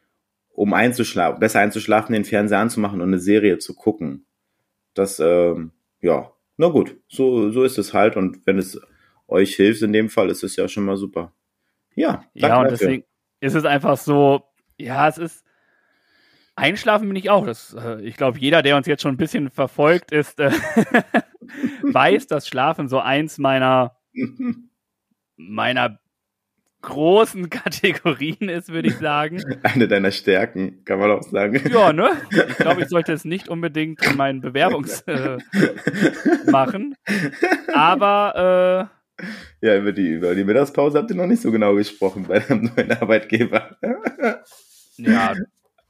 um 0.53 0.73
einzuschlafen, 0.73 1.39
besser 1.41 1.59
einzuschlafen, 1.59 2.13
den 2.13 2.23
Fernseher 2.25 2.59
anzumachen 2.59 3.01
und 3.01 3.09
eine 3.09 3.19
Serie 3.19 3.57
zu 3.57 3.75
gucken. 3.75 4.25
Das, 4.93 5.19
ähm, 5.19 5.71
ja, 6.01 6.31
na 6.57 6.67
gut, 6.69 6.97
so, 7.07 7.51
so 7.51 7.63
ist 7.63 7.77
es 7.77 7.93
halt. 7.93 8.15
Und 8.17 8.45
wenn 8.45 8.57
es 8.57 8.79
euch 9.27 9.55
hilft, 9.55 9.81
in 9.81 9.93
dem 9.93 10.09
Fall 10.09 10.29
ist 10.29 10.43
es 10.43 10.55
ja 10.55 10.67
schon 10.67 10.85
mal 10.85 10.97
super. 10.97 11.33
Ja, 11.95 12.23
Ja, 12.33 12.57
und 12.59 12.65
dafür. 12.65 12.77
deswegen 12.77 13.03
ist 13.41 13.55
es 13.55 13.65
einfach 13.65 13.97
so, 13.97 14.43
ja, 14.77 15.07
es 15.07 15.17
ist. 15.17 15.45
Einschlafen 16.55 17.07
bin 17.07 17.15
ich 17.15 17.29
auch. 17.29 17.45
Das, 17.45 17.73
äh, 17.73 18.01
ich 18.01 18.17
glaube, 18.17 18.37
jeder, 18.39 18.61
der 18.61 18.75
uns 18.75 18.85
jetzt 18.87 19.01
schon 19.01 19.13
ein 19.13 19.17
bisschen 19.17 19.49
verfolgt, 19.49 20.11
ist, 20.11 20.39
äh, 20.41 20.51
weiß, 21.83 22.27
dass 22.27 22.47
Schlafen 22.47 22.89
so 22.89 22.99
eins 22.99 23.37
meiner, 23.37 23.95
meiner 25.37 25.99
großen 26.81 27.49
Kategorien 27.49 28.47
ist, 28.49 28.69
würde 28.69 28.87
ich 28.87 28.97
sagen. 28.97 29.43
Eine 29.63 29.87
deiner 29.87 30.11
Stärken, 30.11 30.83
kann 30.85 30.99
man 30.99 31.11
auch 31.11 31.23
sagen. 31.23 31.61
Ja, 31.69 31.91
ne? 31.91 32.11
Ich 32.31 32.57
glaube, 32.57 32.81
ich 32.83 32.87
sollte 32.87 33.11
es 33.13 33.25
nicht 33.25 33.49
unbedingt 33.49 34.05
in 34.05 34.15
meinen 34.15 34.41
Bewerbungs 34.41 35.01
äh, 35.01 35.37
machen. 36.51 36.95
Aber 37.73 38.89
Ja, 39.61 39.77
über 39.77 39.91
die, 39.91 40.07
über 40.13 40.33
die 40.35 40.45
Mittagspause 40.45 40.97
habt 40.97 41.09
ihr 41.11 41.17
noch 41.17 41.27
nicht 41.27 41.41
so 41.41 41.51
genau 41.51 41.75
gesprochen 41.75 42.25
bei 42.27 42.39
deinem 42.39 42.71
neuen 42.73 42.91
Arbeitgeber. 42.93 43.75
äh, 43.81 44.35
ja, 44.97 45.33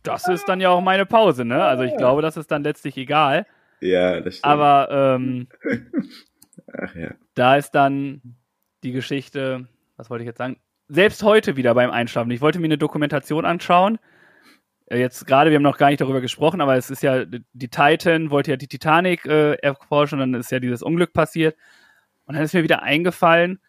das 0.02 0.28
ist 0.28 0.46
dann 0.46 0.60
ja 0.60 0.70
auch 0.70 0.82
meine 0.82 1.06
Pause, 1.06 1.46
ne? 1.46 1.64
Also 1.64 1.84
ich 1.84 1.96
glaube, 1.98 2.22
das 2.24 2.38
ist 2.38 2.50
dann 2.50 2.64
letztlich 2.64 2.98
egal. 2.98 3.46
ja, 3.82 4.20
das 4.22 4.38
stimmt. 4.38 4.46
Aber 4.52 4.90
ähm, 4.92 5.48
Ach 6.74 6.96
ja. 6.96 7.12
da 7.36 7.56
ist 7.58 7.72
dann 7.72 8.22
die 8.84 8.92
Geschichte, 8.92 9.68
was 9.98 10.10
wollte 10.10 10.24
ich 10.24 10.28
jetzt 10.28 10.38
sagen? 10.38 10.58
Selbst 10.88 11.22
heute 11.24 11.56
wieder 11.56 11.76
beim 11.76 11.92
Einschlafen. 11.92 12.32
Ich 12.32 12.42
wollte 12.42 12.60
mir 12.60 12.66
eine 12.66 12.78
Dokumentation 12.78 13.46
anschauen. 13.46 14.00
Äh, 14.88 15.00
Jetzt 15.00 15.28
gerade, 15.28 15.52
wir 15.52 15.56
haben 15.56 15.64
noch 15.64 15.78
gar 15.78 15.90
nicht 15.90 16.02
darüber 16.02 16.22
gesprochen, 16.22 16.62
aber 16.62 16.76
es 16.76 16.90
ist 16.90 17.04
ja, 17.04 17.26
die 17.26 17.68
Titan 17.70 18.32
wollte 18.32 18.52
ja 18.52 18.58
die 18.58 18.68
Titanic 18.68 19.26
äh, 19.26 19.54
erforschen 19.56 20.20
dann 20.20 20.34
ist 20.34 20.52
ja 20.52 20.60
dieses 20.60 20.82
Unglück 20.82 21.14
passiert. 21.14 21.56
Und 22.26 22.36
dann 22.36 22.44
ist 22.44 22.54
mir 22.54 22.64
wieder 22.64 22.84
eingefallen, 22.84 23.60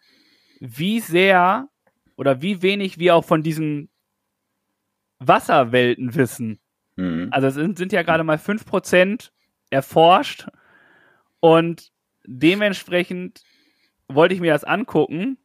wie 0.61 1.01
sehr 1.01 1.69
oder 2.17 2.43
wie 2.43 2.63
wenig 2.63 2.99
wir 2.99 3.17
auch 3.17 3.25
von 3.25 3.43
diesen 3.43 3.89
Wasserwelten 5.19 6.15
wissen. 6.15 6.59
Mhm. 6.97 7.29
Also 7.31 7.49
es 7.49 7.55
sind, 7.55 7.79
sind 7.79 7.93
ja 7.93 8.03
gerade 8.03 8.25
mal 8.25 8.37
5% 8.37 9.31
erforscht 9.71 10.49
und 11.41 11.93
dementsprechend 12.27 13.43
wollte 14.09 14.35
ich 14.35 14.41
mir 14.41 14.53
das 14.53 14.65
angucken. 14.65 15.39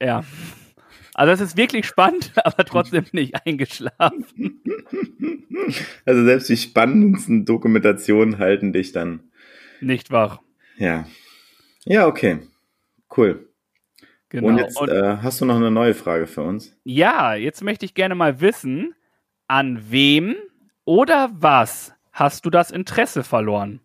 Ja. 0.00 0.24
Also 1.14 1.32
es 1.32 1.40
ist 1.40 1.56
wirklich 1.56 1.86
spannend, 1.86 2.32
aber 2.44 2.64
trotzdem 2.64 3.04
nicht 3.12 3.34
eingeschlafen. 3.46 4.62
Also 6.04 6.24
selbst 6.24 6.48
die 6.48 6.56
spannendsten 6.56 7.44
Dokumentationen 7.44 8.38
halten 8.38 8.72
dich 8.72 8.92
dann. 8.92 9.30
Nicht 9.80 10.10
wach. 10.10 10.40
Ja. 10.76 11.06
Ja, 11.84 12.06
okay. 12.06 12.40
Cool. 13.16 13.48
Genau. 14.28 14.48
Und 14.48 14.58
jetzt 14.58 14.80
Und- 14.80 14.88
äh, 14.90 15.18
hast 15.22 15.40
du 15.40 15.44
noch 15.44 15.56
eine 15.56 15.70
neue 15.70 15.94
Frage 15.94 16.26
für 16.26 16.42
uns? 16.42 16.76
Ja, 16.84 17.34
jetzt 17.34 17.62
möchte 17.62 17.84
ich 17.84 17.94
gerne 17.94 18.14
mal 18.14 18.40
wissen, 18.40 18.94
an 19.48 19.90
wem 19.90 20.36
oder 20.84 21.30
was 21.32 21.92
hast 22.12 22.46
du 22.46 22.50
das 22.50 22.70
Interesse 22.70 23.24
verloren? 23.24 23.80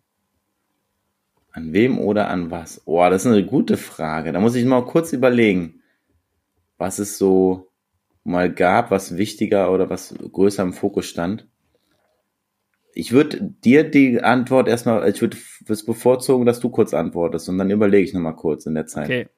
An 1.56 1.72
wem 1.72 1.98
oder 1.98 2.28
an 2.28 2.50
was? 2.50 2.82
Oh, 2.84 3.02
das 3.08 3.24
ist 3.24 3.32
eine 3.32 3.46
gute 3.46 3.78
Frage. 3.78 4.30
Da 4.30 4.40
muss 4.40 4.54
ich 4.54 4.66
mal 4.66 4.84
kurz 4.84 5.14
überlegen, 5.14 5.80
was 6.76 6.98
es 6.98 7.16
so 7.16 7.70
mal 8.24 8.52
gab, 8.52 8.90
was 8.90 9.16
wichtiger 9.16 9.72
oder 9.72 9.88
was 9.88 10.14
größer 10.18 10.62
im 10.62 10.74
Fokus 10.74 11.06
stand. 11.06 11.48
Ich 12.92 13.12
würde 13.12 13.38
dir 13.40 13.90
die 13.90 14.20
Antwort 14.20 14.68
erstmal, 14.68 15.08
ich 15.08 15.22
würde 15.22 15.38
es 15.66 15.86
bevorzugen, 15.86 16.44
dass 16.44 16.60
du 16.60 16.68
kurz 16.68 16.92
antwortest 16.92 17.48
und 17.48 17.56
dann 17.56 17.70
überlege 17.70 18.04
ich 18.04 18.12
nochmal 18.12 18.36
kurz 18.36 18.66
in 18.66 18.74
der 18.74 18.86
Zeit. 18.86 19.06
Okay. 19.06 19.28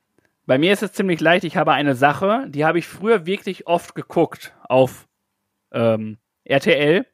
Bei 0.44 0.58
mir 0.58 0.72
ist 0.72 0.82
es 0.82 0.94
ziemlich 0.94 1.20
leicht. 1.20 1.44
Ich 1.44 1.56
habe 1.56 1.70
eine 1.70 1.94
Sache, 1.94 2.46
die 2.48 2.64
habe 2.64 2.80
ich 2.80 2.88
früher 2.88 3.26
wirklich 3.26 3.68
oft 3.68 3.94
geguckt 3.94 4.56
auf 4.68 5.06
ähm, 5.70 6.18
RTL 6.42 7.06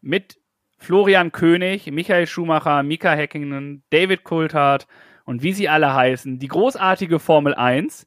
mit 0.00 0.38
Florian 0.78 1.32
König, 1.32 1.90
Michael 1.90 2.26
Schumacher, 2.26 2.82
Mika 2.82 3.12
Häkkinen, 3.12 3.82
David 3.90 4.24
Coulthard 4.24 4.86
und 5.24 5.42
wie 5.42 5.52
sie 5.52 5.68
alle 5.68 5.94
heißen. 5.94 6.38
Die 6.38 6.48
großartige 6.48 7.18
Formel 7.18 7.54
1 7.54 8.06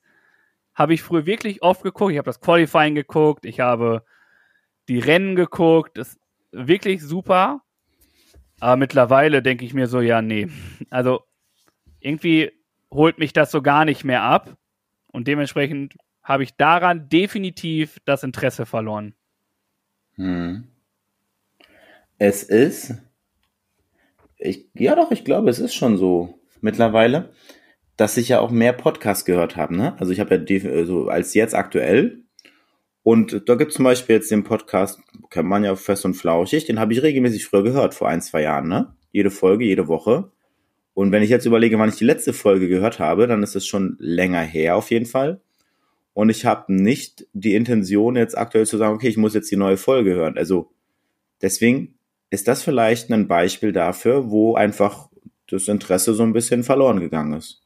habe 0.76 0.94
ich 0.94 1.02
früher 1.02 1.26
wirklich 1.26 1.62
oft 1.62 1.84
geguckt. 1.84 2.12
Ich 2.12 2.18
habe 2.18 2.30
das 2.30 2.40
Qualifying 2.40 2.96
geguckt, 2.96 3.46
ich 3.46 3.60
habe 3.60 4.04
die 4.88 5.00
Rennen 5.00 5.36
geguckt. 5.36 5.98
Das 5.98 6.10
ist 6.10 6.20
wirklich 6.52 7.02
super. 7.02 7.62
Aber 8.60 8.76
mittlerweile 8.76 9.42
denke 9.42 9.66
ich 9.66 9.74
mir 9.74 9.88
so, 9.88 10.02
ja, 10.02 10.22
nee. 10.22 10.48
Also 10.90 11.24
irgendwie 12.00 12.52
holt 12.92 13.20
mich 13.20 13.34
das 13.34 13.52
so 13.52 13.62
gar 13.62 13.86
nicht 13.86 14.04
mehr 14.04 14.24
ab. 14.24 14.58
Und 15.12 15.28
dementsprechend 15.28 15.96
habe 16.24 16.44
ich 16.44 16.56
daran 16.56 17.10
definitiv 17.10 18.00
das 18.06 18.24
Interesse 18.24 18.66
verloren. 18.66 19.16
Hm. 20.16 20.68
Es 22.20 22.44
ist, 22.44 22.94
ich, 24.38 24.68
ja 24.74 24.96
doch, 24.96 25.12
ich 25.12 25.24
glaube, 25.24 25.50
es 25.50 25.60
ist 25.60 25.74
schon 25.74 25.98
so 25.98 26.40
mittlerweile, 26.60 27.32
dass 27.96 28.18
ich 28.18 28.30
ja 28.30 28.42
auch 28.42 28.52
mehr 28.52 28.74
Podcasts 28.74 29.26
gehört 29.26 29.56
habe. 29.56 29.76
Ne? 29.76 29.96
Also 30.00 30.12
ich 30.12 30.20
habe 30.20 30.36
ja 30.36 30.38
die, 30.38 30.60
so 30.86 31.08
als 31.08 31.34
jetzt 31.34 31.56
aktuell. 31.56 32.24
Und 33.04 33.48
da 33.48 33.56
gibt 33.56 33.72
es 33.72 33.78
zum 33.78 33.86
Beispiel 33.86 34.18
jetzt 34.18 34.32
den 34.32 34.44
Podcast, 34.44 35.00
kennt 35.30 35.48
man 35.48 35.64
ja 35.64 35.76
fest 35.76 36.04
und 36.04 36.14
flauschig, 36.14 36.66
den 36.66 36.80
habe 36.80 36.94
ich 36.94 37.02
regelmäßig 37.02 37.46
früher 37.46 37.64
gehört, 37.64 37.94
vor 37.94 38.10
ein, 38.10 38.22
zwei 38.22 38.42
Jahren. 38.42 38.68
Ne? 38.68 38.94
Jede 39.12 39.32
Folge, 39.32 39.64
jede 39.66 39.88
Woche. 39.88 40.32
Und 40.94 41.14
wenn 41.14 41.24
ich 41.24 41.30
jetzt 41.30 41.46
überlege, 41.46 41.80
wann 41.80 41.90
ich 41.90 41.96
die 41.96 42.06
letzte 42.06 42.34
Folge 42.34 42.68
gehört 42.68 43.00
habe, 43.00 43.28
dann 43.28 43.44
ist 43.44 43.56
es 43.56 43.66
schon 43.66 43.96
länger 44.00 44.42
her 44.42 44.76
auf 44.76 44.92
jeden 44.92 45.06
Fall. 45.06 45.40
Und 46.14 46.30
ich 46.30 46.46
habe 46.46 46.74
nicht 46.74 47.28
die 47.32 47.56
Intention, 47.56 48.18
jetzt 48.18 48.38
aktuell 48.38 48.66
zu 48.66 48.78
sagen, 48.78 48.96
okay, 48.96 49.08
ich 49.08 49.16
muss 49.16 49.34
jetzt 49.34 49.50
die 49.52 49.56
neue 49.56 49.78
Folge 49.78 50.14
hören. 50.14 50.38
Also 50.38 50.72
deswegen 51.42 51.99
ist 52.30 52.48
das 52.48 52.64
vielleicht 52.64 53.10
ein 53.12 53.28
Beispiel 53.28 53.72
dafür, 53.72 54.30
wo 54.30 54.56
einfach 54.56 55.10
das 55.48 55.68
Interesse 55.68 56.14
so 56.14 56.24
ein 56.24 56.34
bisschen 56.34 56.64
verloren 56.64 57.00
gegangen 57.00 57.34
ist. 57.34 57.62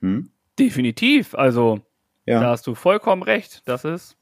Hm? 0.00 0.30
Definitiv. 0.58 1.34
Also, 1.34 1.80
Ja, 2.26 2.40
da 2.40 2.50
hast 2.50 2.66
du 2.66 2.74
vollkommen 2.74 3.22
recht. 3.22 3.62
Das 3.66 3.84
ist, 3.84 4.16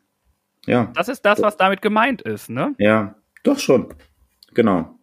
ja, 0.66 0.90
das 0.94 1.08
ist 1.08 1.22
das, 1.22 1.42
was 1.42 1.56
damit 1.56 1.82
gemeint 1.82 2.22
ist, 2.22 2.48
ne? 2.48 2.74
ja, 2.78 3.16
doch 3.42 3.58
schon. 3.58 3.94
Genau. 4.54 4.98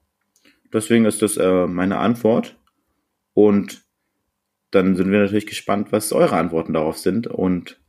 Deswegen 0.74 1.06
ist 1.06 1.22
das 1.22 1.38
äh, 1.38 1.68
meine 1.68 1.98
Antwort. 2.00 2.58
Und 3.34 3.84
dann 4.72 4.96
sind 4.96 5.12
wir 5.12 5.20
natürlich 5.20 5.46
gespannt, 5.46 5.92
was 5.92 6.12
eure 6.12 6.36
Antworten 6.36 6.74
darauf 6.74 6.98
sind. 6.98 7.28
Und 7.28 7.80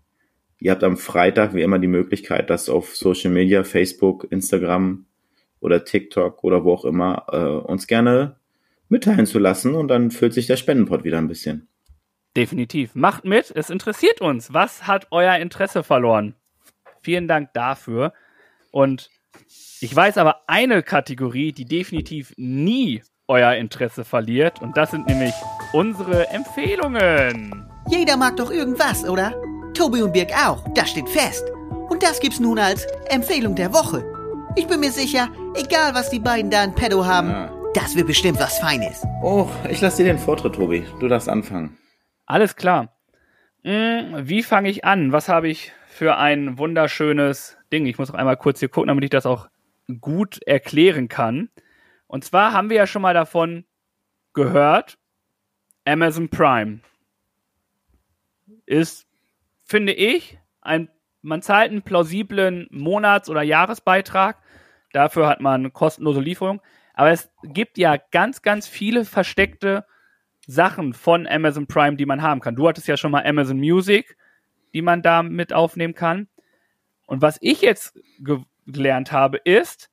ihr 0.60 0.70
habt 0.70 0.84
am 0.84 0.96
Freitag 0.96 1.54
wie 1.54 1.62
immer 1.62 1.78
die 1.78 1.88
Möglichkeit, 1.88 2.50
das 2.50 2.68
auf 2.68 2.94
Social 2.96 3.32
Media, 3.32 3.64
Facebook, 3.64 4.26
Instagram 4.30 5.06
oder 5.60 5.84
TikTok 5.84 6.44
oder 6.44 6.64
wo 6.64 6.72
auch 6.72 6.84
immer 6.84 7.26
äh, 7.32 7.66
uns 7.66 7.86
gerne 7.86 8.36
mitteilen 8.88 9.26
zu 9.26 9.38
lassen. 9.38 9.74
Und 9.74 9.88
dann 9.88 10.10
füllt 10.10 10.34
sich 10.34 10.46
der 10.46 10.56
Spendenpot 10.56 11.04
wieder 11.04 11.18
ein 11.18 11.28
bisschen. 11.28 11.68
Definitiv. 12.36 12.94
Macht 12.94 13.24
mit. 13.24 13.50
Es 13.54 13.70
interessiert 13.70 14.20
uns. 14.20 14.52
Was 14.52 14.86
hat 14.86 15.06
euer 15.10 15.36
Interesse 15.36 15.82
verloren? 15.82 16.34
Vielen 17.02 17.28
Dank 17.28 17.52
dafür. 17.54 18.12
Und 18.70 19.10
ich 19.80 19.94
weiß 19.94 20.18
aber 20.18 20.42
eine 20.46 20.82
Kategorie, 20.82 21.52
die 21.52 21.64
definitiv 21.64 22.34
nie 22.36 23.02
euer 23.28 23.54
Interesse 23.54 24.04
verliert. 24.04 24.60
Und 24.60 24.76
das 24.76 24.90
sind 24.90 25.06
nämlich 25.06 25.34
unsere 25.72 26.28
Empfehlungen. 26.28 27.66
Jeder 27.88 28.16
mag 28.16 28.36
doch 28.36 28.50
irgendwas, 28.50 29.08
oder? 29.08 29.34
Tobi 29.74 30.02
und 30.02 30.12
Birg 30.12 30.30
auch, 30.32 30.66
das 30.74 30.90
steht 30.90 31.08
fest. 31.08 31.44
Und 31.88 32.02
das 32.02 32.20
gibt's 32.20 32.40
nun 32.40 32.58
als 32.58 32.86
Empfehlung 33.08 33.54
der 33.54 33.72
Woche. 33.72 34.15
Ich 34.56 34.66
bin 34.66 34.80
mir 34.80 34.90
sicher, 34.90 35.28
egal 35.54 35.94
was 35.94 36.10
die 36.10 36.18
beiden 36.18 36.50
da 36.50 36.64
in 36.64 36.74
Pedo 36.74 37.04
haben, 37.04 37.28
Ja. 37.30 37.52
das 37.74 37.94
wird 37.96 38.06
bestimmt 38.06 38.38
was 38.40 38.58
Feines. 38.58 39.04
Oh, 39.22 39.48
ich 39.70 39.80
lasse 39.80 39.98
dir 40.02 40.12
den 40.12 40.18
Vortritt, 40.18 40.54
Tobi. 40.54 40.84
Du 41.00 41.08
darfst 41.08 41.28
anfangen. 41.28 41.76
Alles 42.24 42.56
klar. 42.56 42.96
Hm, 43.62 44.28
wie 44.28 44.42
fange 44.42 44.68
ich 44.70 44.84
an? 44.84 45.12
Was 45.12 45.28
habe 45.28 45.48
ich 45.48 45.72
für 45.88 46.16
ein 46.16 46.58
wunderschönes 46.58 47.56
Ding? 47.72 47.86
Ich 47.86 47.98
muss 47.98 48.08
noch 48.08 48.14
einmal 48.18 48.36
kurz 48.36 48.60
hier 48.60 48.68
gucken, 48.68 48.88
damit 48.88 49.04
ich 49.04 49.10
das 49.10 49.26
auch 49.26 49.48
gut 50.00 50.40
erklären 50.46 51.08
kann. 51.08 51.50
Und 52.06 52.24
zwar 52.24 52.52
haben 52.52 52.70
wir 52.70 52.76
ja 52.76 52.86
schon 52.86 53.02
mal 53.02 53.14
davon 53.14 53.64
gehört, 54.32 54.98
Amazon 55.84 56.28
Prime 56.28 56.80
ist, 58.64 59.06
finde 59.64 59.92
ich, 59.92 60.38
ein, 60.60 60.88
man 61.22 61.42
zahlt 61.42 61.70
einen 61.70 61.82
plausiblen 61.82 62.66
Monats- 62.70 63.30
oder 63.30 63.42
Jahresbeitrag. 63.42 64.36
Dafür 64.92 65.26
hat 65.26 65.40
man 65.40 65.72
kostenlose 65.72 66.20
Lieferung. 66.20 66.60
Aber 66.94 67.10
es 67.10 67.30
gibt 67.42 67.78
ja 67.78 67.96
ganz, 68.10 68.42
ganz 68.42 68.66
viele 68.66 69.04
versteckte 69.04 69.84
Sachen 70.46 70.94
von 70.94 71.26
Amazon 71.26 71.66
Prime, 71.66 71.96
die 71.96 72.06
man 72.06 72.22
haben 72.22 72.40
kann. 72.40 72.56
Du 72.56 72.68
hattest 72.68 72.88
ja 72.88 72.96
schon 72.96 73.10
mal 73.10 73.26
Amazon 73.26 73.58
Music, 73.58 74.16
die 74.72 74.82
man 74.82 75.02
da 75.02 75.22
mit 75.22 75.52
aufnehmen 75.52 75.94
kann. 75.94 76.28
Und 77.06 77.22
was 77.22 77.38
ich 77.40 77.60
jetzt 77.60 77.98
ge 78.18 78.40
gelernt 78.68 79.12
habe, 79.12 79.36
ist, 79.36 79.90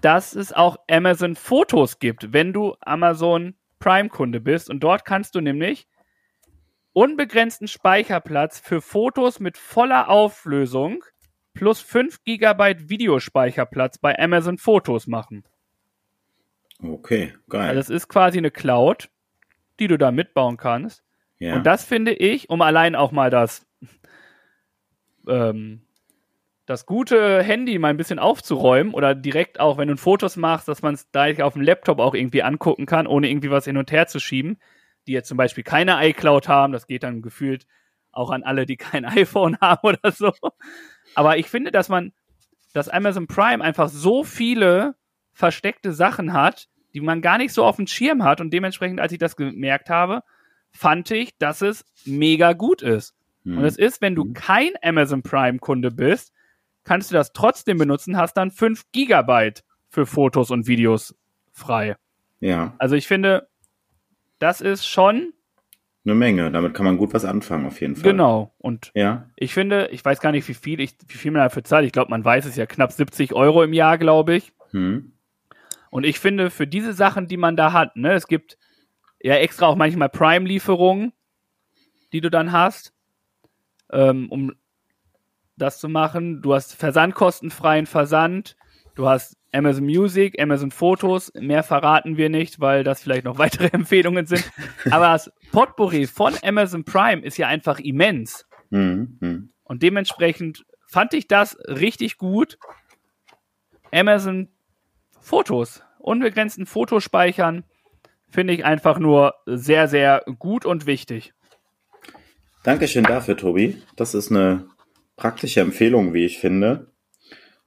dass 0.00 0.36
es 0.36 0.52
auch 0.52 0.76
Amazon 0.88 1.34
Fotos 1.34 1.98
gibt, 1.98 2.32
wenn 2.32 2.52
du 2.52 2.76
Amazon 2.80 3.56
Prime 3.80 4.08
Kunde 4.08 4.40
bist. 4.40 4.70
Und 4.70 4.80
dort 4.80 5.04
kannst 5.04 5.34
du 5.34 5.40
nämlich 5.40 5.88
unbegrenzten 6.92 7.66
Speicherplatz 7.66 8.60
für 8.60 8.80
Fotos 8.80 9.40
mit 9.40 9.58
voller 9.58 10.08
Auflösung 10.08 11.02
plus 11.56 11.80
5 11.80 12.22
GB 12.24 12.88
Videospeicherplatz 12.88 13.98
bei 13.98 14.16
Amazon 14.18 14.58
Fotos 14.58 15.06
machen. 15.06 15.44
Okay, 16.82 17.34
geil. 17.48 17.68
Also 17.68 17.80
es 17.80 17.90
ist 17.90 18.08
quasi 18.08 18.38
eine 18.38 18.50
Cloud, 18.50 19.08
die 19.80 19.88
du 19.88 19.98
da 19.98 20.10
mitbauen 20.10 20.56
kannst. 20.56 21.02
ja. 21.38 21.56
Und 21.56 21.64
das 21.64 21.84
finde 21.84 22.12
ich, 22.12 22.50
um 22.50 22.62
allein 22.62 22.94
auch 22.94 23.12
mal 23.12 23.30
das, 23.30 23.66
ähm, 25.28 25.82
das 26.66 26.84
gute 26.84 27.42
Handy 27.42 27.78
mal 27.78 27.88
ein 27.88 27.96
bisschen 27.96 28.18
aufzuräumen 28.18 28.92
oder 28.92 29.14
direkt 29.14 29.60
auch, 29.60 29.78
wenn 29.78 29.88
du 29.88 29.96
Fotos 29.96 30.36
machst, 30.36 30.68
dass 30.68 30.82
man 30.82 30.94
es 30.94 31.10
direkt 31.10 31.40
auf 31.40 31.54
dem 31.54 31.62
Laptop 31.62 31.98
auch 31.98 32.14
irgendwie 32.14 32.42
angucken 32.42 32.86
kann, 32.86 33.06
ohne 33.06 33.28
irgendwie 33.28 33.50
was 33.50 33.64
hin 33.64 33.76
und 33.76 33.92
her 33.92 34.06
zu 34.06 34.20
schieben, 34.20 34.58
die 35.06 35.12
jetzt 35.12 35.28
zum 35.28 35.36
Beispiel 35.36 35.64
keine 35.64 36.06
iCloud 36.08 36.48
haben, 36.48 36.72
das 36.72 36.86
geht 36.86 37.04
dann 37.04 37.22
gefühlt 37.22 37.66
auch 38.16 38.30
an 38.30 38.42
alle, 38.42 38.66
die 38.66 38.76
kein 38.76 39.04
iPhone 39.04 39.58
haben 39.60 39.88
oder 39.88 40.12
so. 40.12 40.32
Aber 41.14 41.38
ich 41.38 41.48
finde, 41.48 41.70
dass 41.70 41.88
man, 41.88 42.12
dass 42.72 42.88
Amazon 42.88 43.26
Prime 43.26 43.62
einfach 43.62 43.88
so 43.88 44.24
viele 44.24 44.94
versteckte 45.32 45.92
Sachen 45.92 46.32
hat, 46.32 46.68
die 46.94 47.00
man 47.00 47.20
gar 47.20 47.38
nicht 47.38 47.52
so 47.52 47.64
auf 47.64 47.76
dem 47.76 47.86
Schirm 47.86 48.24
hat 48.24 48.40
und 48.40 48.50
dementsprechend, 48.52 49.00
als 49.00 49.12
ich 49.12 49.18
das 49.18 49.36
gemerkt 49.36 49.90
habe, 49.90 50.22
fand 50.72 51.10
ich, 51.10 51.36
dass 51.38 51.62
es 51.62 51.84
mega 52.04 52.52
gut 52.52 52.82
ist. 52.82 53.14
Hm. 53.44 53.58
Und 53.58 53.64
es 53.64 53.76
ist, 53.76 54.00
wenn 54.00 54.14
du 54.14 54.32
kein 54.32 54.72
Amazon 54.82 55.22
Prime 55.22 55.58
Kunde 55.58 55.90
bist, 55.90 56.32
kannst 56.84 57.10
du 57.10 57.14
das 57.14 57.32
trotzdem 57.32 57.78
benutzen, 57.78 58.16
hast 58.16 58.34
dann 58.34 58.50
5 58.50 58.84
Gigabyte 58.92 59.62
für 59.88 60.06
Fotos 60.06 60.50
und 60.50 60.66
Videos 60.66 61.14
frei. 61.52 61.96
ja, 62.40 62.74
Also 62.78 62.96
ich 62.96 63.06
finde, 63.06 63.48
das 64.38 64.60
ist 64.60 64.86
schon 64.86 65.32
eine 66.06 66.14
Menge. 66.14 66.50
Damit 66.50 66.74
kann 66.74 66.86
man 66.86 66.96
gut 66.96 67.12
was 67.12 67.24
anfangen, 67.24 67.66
auf 67.66 67.80
jeden 67.80 67.96
Fall. 67.96 68.10
genau. 68.10 68.54
Und 68.58 68.90
Ja, 68.94 69.28
ich 69.36 69.52
finde, 69.52 69.88
ich 69.92 70.04
weiß 70.04 70.20
gar 70.20 70.32
nicht, 70.32 70.48
wie 70.48 70.54
viel, 70.54 70.80
ich, 70.80 70.94
wie 71.08 71.18
viel 71.18 71.30
man 71.30 71.42
dafür 71.42 71.64
zahlt. 71.64 71.84
Ich 71.84 71.92
glaube, 71.92 72.10
man 72.10 72.24
weiß 72.24 72.46
es 72.46 72.56
ja 72.56 72.66
knapp 72.66 72.92
70 72.92 73.32
Euro 73.34 73.62
im 73.62 73.72
Jahr, 73.72 73.98
glaube 73.98 74.36
ich. 74.36 74.52
hm. 74.70 75.12
Und 75.90 76.04
ich 76.04 76.18
finde, 76.18 76.50
für 76.50 76.66
diese 76.66 76.92
Sachen, 76.92 77.26
die 77.26 77.36
man 77.38 77.56
da 77.56 77.72
hat, 77.72 77.96
ne, 77.96 78.12
es 78.12 78.26
gibt 78.26 78.58
ja 79.22 79.36
extra 79.36 79.66
auch 79.66 79.76
manchmal 79.76 80.08
Prime-Lieferungen, 80.08 81.12
die 82.12 82.20
du 82.20 82.30
dann 82.30 82.52
hast, 82.52 82.92
ähm, 83.92 84.30
um 84.30 84.52
das 85.56 85.78
zu 85.78 85.88
machen. 85.88 86.42
Du 86.42 86.54
hast 86.54 86.74
versandkostenfreien 86.74 87.86
Versand. 87.86 88.56
Du 88.94 89.08
hast 89.08 89.36
Amazon 89.56 89.84
Music, 89.84 90.40
Amazon 90.40 90.70
Fotos. 90.70 91.32
Mehr 91.34 91.62
verraten 91.62 92.16
wir 92.16 92.28
nicht, 92.28 92.60
weil 92.60 92.84
das 92.84 93.02
vielleicht 93.02 93.24
noch 93.24 93.38
weitere 93.38 93.68
Empfehlungen 93.68 94.26
sind. 94.26 94.50
Aber 94.90 95.08
das 95.08 95.32
Potpourri 95.52 96.06
von 96.06 96.34
Amazon 96.42 96.84
Prime 96.84 97.22
ist 97.22 97.38
ja 97.38 97.48
einfach 97.48 97.78
immens. 97.78 98.46
Mhm. 98.70 99.50
Und 99.64 99.82
dementsprechend 99.82 100.64
fand 100.86 101.14
ich 101.14 101.28
das 101.28 101.56
richtig 101.66 102.18
gut. 102.18 102.58
Amazon 103.92 104.48
Fotos, 105.20 105.82
unbegrenzten 105.98 106.66
Fotospeichern, 106.66 107.64
finde 108.28 108.52
ich 108.52 108.64
einfach 108.64 108.98
nur 108.98 109.34
sehr, 109.46 109.88
sehr 109.88 110.22
gut 110.38 110.64
und 110.64 110.86
wichtig. 110.86 111.32
Dankeschön 112.62 113.04
dafür, 113.04 113.36
Tobi. 113.36 113.80
Das 113.94 114.14
ist 114.14 114.30
eine 114.30 114.66
praktische 115.16 115.60
Empfehlung, 115.60 116.14
wie 116.14 116.24
ich 116.24 116.38
finde. 116.38 116.92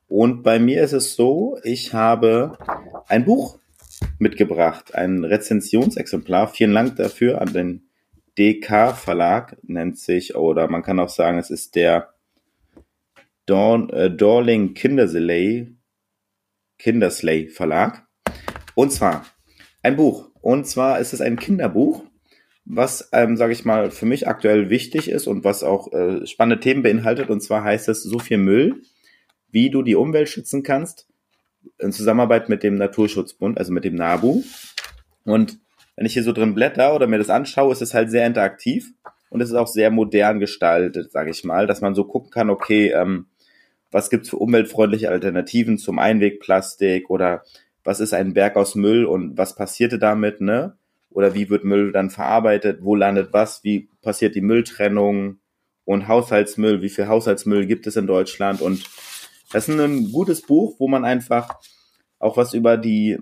Und 0.10 0.42
bei 0.42 0.58
mir 0.58 0.84
ist 0.84 0.94
es 0.94 1.16
so, 1.16 1.60
ich 1.64 1.94
habe 1.94 2.58
ein 3.08 3.26
Buch 3.26 3.60
mitgebracht, 4.18 4.96
ein 4.96 5.24
Rezensionsexemplar. 5.24 6.48
Vielen 6.48 6.74
Dank 6.74 6.96
dafür 6.96 7.40
an 7.40 7.54
den 7.54 7.90
DK 8.40 8.94
Verlag, 8.94 9.58
nennt 9.62 10.00
sich, 10.00 10.36
oder 10.36 10.68
man 10.68 10.82
kann 10.82 11.00
auch 11.00 11.10
sagen, 11.10 11.38
es 11.38 11.52
ist 11.52 11.76
der 11.76 12.10
Dorn, 13.46 13.92
äh, 13.92 14.10
Dorling 14.10 14.74
Kindersley, 14.74 15.76
Kindersley 16.80 17.48
Verlag. 17.48 18.08
Und 18.74 18.92
zwar 18.92 19.26
ein 19.84 19.96
Buch. 19.96 20.32
Und 20.42 20.66
zwar 20.66 21.00
ist 21.00 21.14
es 21.14 21.22
ein 21.22 21.38
Kinderbuch, 21.38 22.04
was, 22.66 23.10
ähm, 23.14 23.38
sage 23.38 23.54
ich 23.54 23.64
mal, 23.64 23.92
für 23.92 24.08
mich 24.08 24.28
aktuell 24.28 24.72
wichtig 24.72 25.08
ist 25.08 25.28
und 25.28 25.44
was 25.44 25.64
auch 25.64 25.94
äh, 25.94 26.26
spannende 26.26 26.60
Themen 26.62 26.82
beinhaltet. 26.82 27.30
Und 27.30 27.42
zwar 27.42 27.64
heißt 27.64 27.90
es 27.90 28.02
so 28.02 28.18
viel 28.18 28.38
Müll, 28.38 28.82
wie 29.52 29.70
du 29.70 29.82
die 29.82 29.96
Umwelt 29.96 30.30
schützen 30.30 30.64
kannst, 30.64 31.08
in 31.78 31.92
Zusammenarbeit 31.92 32.50
mit 32.50 32.64
dem 32.64 32.76
Naturschutzbund, 32.76 33.58
also 33.58 33.72
mit 33.72 33.84
dem 33.84 33.96
NABU. 33.96 34.44
Und 35.26 35.60
wenn 35.96 36.06
ich 36.06 36.14
hier 36.14 36.24
so 36.24 36.32
drin 36.32 36.56
blätter 36.56 36.96
oder 36.96 37.08
mir 37.08 37.18
das 37.18 37.30
anschaue, 37.30 37.72
ist 37.72 37.82
es 37.82 37.94
halt 37.94 38.10
sehr 38.10 38.26
interaktiv 38.26 38.92
und 39.30 39.42
es 39.42 39.50
ist 39.50 39.56
auch 39.56 39.68
sehr 39.68 39.92
modern 39.92 40.40
gestaltet, 40.40 41.12
sage 41.12 41.32
ich 41.32 41.44
mal, 41.44 41.68
dass 41.68 41.82
man 41.82 41.96
so 41.96 42.04
gucken 42.06 42.32
kann, 42.32 42.50
okay, 42.50 42.92
ähm, 42.92 43.28
was 43.92 44.10
gibt's 44.10 44.30
für 44.30 44.38
umweltfreundliche 44.38 45.10
Alternativen? 45.10 45.78
Zum 45.78 46.00
Einwegplastik 46.00 47.10
oder 47.10 47.44
was 47.84 48.00
ist 48.00 48.14
ein 48.14 48.34
Berg 48.34 48.56
aus 48.56 48.76
Müll 48.76 49.06
und 49.06 49.38
was 49.38 49.56
passierte 49.56 50.00
damit, 50.00 50.42
ne? 50.42 50.78
Oder 51.10 51.34
wie 51.34 51.50
wird 51.50 51.64
Müll 51.64 51.92
dann 51.92 52.12
verarbeitet, 52.12 52.80
wo 52.84 52.96
landet 52.96 53.34
was, 53.34 53.64
wie 53.64 53.90
passiert 54.02 54.36
die 54.36 54.42
Mülltrennung? 54.42 55.40
Und 55.86 56.08
Haushaltsmüll, 56.08 56.84
wie 56.84 56.90
viel 56.90 57.08
Haushaltsmüll 57.08 57.66
gibt 57.66 57.88
es 57.88 57.96
in 57.96 58.06
Deutschland? 58.06 58.62
Und 58.62 58.86
das 59.52 59.68
ist 59.68 59.80
ein 59.80 60.12
gutes 60.12 60.42
Buch, 60.42 60.76
wo 60.80 60.88
man 60.88 61.06
einfach 61.06 61.60
auch 62.20 62.38
was 62.38 62.54
über 62.54 62.78
die 62.78 63.18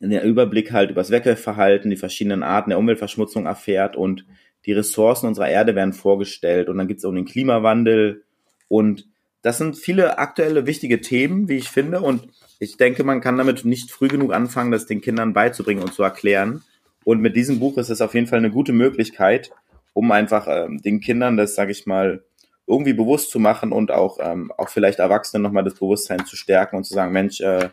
der 0.00 0.24
Überblick 0.24 0.72
halt 0.72 0.90
über 0.90 1.00
das 1.00 1.10
Wegwerfverhalten, 1.10 1.88
die 1.88 1.96
verschiedenen 1.96 2.42
Arten 2.42 2.70
der 2.70 2.78
Umweltverschmutzung 2.80 3.46
erfährt 3.46 3.94
und 3.94 4.26
die 4.66 4.72
Ressourcen 4.72 5.28
unserer 5.28 5.48
Erde 5.48 5.76
werden 5.76 5.92
vorgestellt 5.92 6.68
und 6.68 6.78
dann 6.78 6.88
gibt 6.88 6.98
es 6.98 7.04
auch 7.04 7.12
den 7.12 7.24
Klimawandel 7.24 8.24
und 8.68 9.06
das 9.42 9.58
sind 9.58 9.76
viele 9.76 10.18
aktuelle 10.18 10.66
wichtige 10.66 11.00
Themen, 11.00 11.48
wie 11.48 11.56
ich 11.56 11.68
finde 11.68 12.00
und 12.00 12.28
ich 12.58 12.76
denke, 12.76 13.02
man 13.02 13.20
kann 13.20 13.38
damit 13.38 13.64
nicht 13.64 13.90
früh 13.90 14.06
genug 14.06 14.32
anfangen, 14.32 14.70
das 14.70 14.86
den 14.86 15.00
Kindern 15.00 15.32
beizubringen 15.32 15.82
und 15.82 15.92
zu 15.92 16.04
erklären. 16.04 16.62
Und 17.04 17.20
mit 17.20 17.34
diesem 17.34 17.58
Buch 17.58 17.76
ist 17.76 17.90
es 17.90 18.00
auf 18.00 18.14
jeden 18.14 18.28
Fall 18.28 18.38
eine 18.38 18.52
gute 18.52 18.72
Möglichkeit, 18.72 19.50
um 19.94 20.12
einfach 20.12 20.46
ähm, 20.48 20.80
den 20.80 21.00
Kindern 21.00 21.36
das, 21.36 21.56
sage 21.56 21.72
ich 21.72 21.86
mal, 21.86 22.22
irgendwie 22.66 22.92
bewusst 22.92 23.30
zu 23.30 23.38
machen 23.38 23.72
und 23.72 23.90
auch, 23.90 24.18
ähm, 24.20 24.52
auch 24.56 24.68
vielleicht 24.68 24.98
Erwachsenen 24.98 25.42
nochmal 25.42 25.64
das 25.64 25.74
Bewusstsein 25.74 26.24
zu 26.26 26.36
stärken 26.36 26.76
und 26.76 26.84
zu 26.84 26.94
sagen, 26.94 27.12
Mensch, 27.12 27.40
äh, 27.40 27.70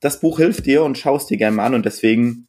das 0.00 0.20
Buch 0.20 0.38
hilft 0.38 0.66
dir 0.66 0.84
und 0.84 0.98
schaust 0.98 1.30
dir 1.30 1.36
gerne 1.36 1.56
mal 1.56 1.66
an. 1.66 1.74
Und 1.74 1.86
deswegen, 1.86 2.46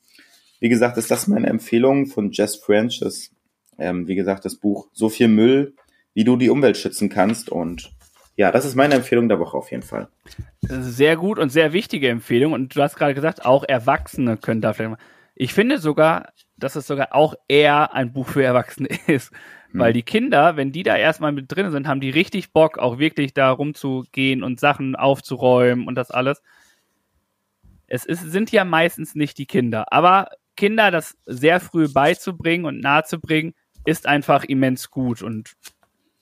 wie 0.59 0.69
gesagt, 0.69 0.97
ist 0.97 1.09
das 1.09 1.27
meine 1.27 1.47
Empfehlung 1.47 2.05
von 2.05 2.31
Jess 2.31 2.57
French. 2.57 2.99
Das, 2.99 3.31
ähm, 3.79 4.07
wie 4.07 4.15
gesagt, 4.15 4.45
das 4.45 4.55
Buch 4.55 4.87
So 4.93 5.09
viel 5.09 5.27
Müll, 5.27 5.73
wie 6.13 6.23
du 6.23 6.35
die 6.35 6.49
Umwelt 6.49 6.77
schützen 6.77 7.09
kannst. 7.09 7.49
Und 7.49 7.91
ja, 8.35 8.51
das 8.51 8.65
ist 8.65 8.75
meine 8.75 8.95
Empfehlung 8.95 9.29
der 9.29 9.39
Woche 9.39 9.57
auf 9.57 9.71
jeden 9.71 9.83
Fall. 9.83 10.09
Sehr 10.61 11.15
gut 11.15 11.39
und 11.39 11.49
sehr 11.49 11.71
wichtige 11.71 12.09
Empfehlung. 12.09 12.53
Und 12.53 12.75
du 12.75 12.81
hast 12.81 12.97
gerade 12.97 13.15
gesagt, 13.15 13.45
auch 13.45 13.63
Erwachsene 13.63 14.37
können 14.37 14.61
da 14.61 14.73
vielleicht 14.73 14.91
mal. 14.91 14.99
Ich 15.33 15.53
finde 15.53 15.79
sogar, 15.79 16.33
dass 16.57 16.75
es 16.75 16.87
sogar 16.87 17.13
auch 17.13 17.35
eher 17.47 17.93
ein 17.93 18.13
Buch 18.13 18.27
für 18.27 18.43
Erwachsene 18.43 18.89
ist. 19.07 19.31
Weil 19.79 19.93
die 19.93 20.03
Kinder, 20.03 20.57
wenn 20.57 20.71
die 20.71 20.83
da 20.83 20.95
erstmal 20.95 21.31
mit 21.31 21.45
drin 21.49 21.71
sind, 21.71 21.87
haben 21.87 21.99
die 21.99 22.09
richtig 22.09 22.53
Bock, 22.53 22.77
auch 22.77 22.99
wirklich 22.99 23.33
da 23.33 23.51
rumzugehen 23.51 24.43
und 24.43 24.59
Sachen 24.59 24.95
aufzuräumen 24.95 25.87
und 25.87 25.95
das 25.95 26.11
alles. 26.11 26.41
Es 27.87 28.05
ist, 28.05 28.21
sind 28.21 28.51
ja 28.51 28.65
meistens 28.65 29.15
nicht 29.15 29.37
die 29.37 29.45
Kinder. 29.45 29.91
Aber 29.91 30.29
Kinder 30.55 30.91
das 30.91 31.17
sehr 31.25 31.59
früh 31.59 31.87
beizubringen 31.91 32.65
und 32.65 32.79
nahezubringen, 32.79 33.53
ist 33.85 34.07
einfach 34.07 34.43
immens 34.43 34.89
gut. 34.89 35.21
Und 35.21 35.53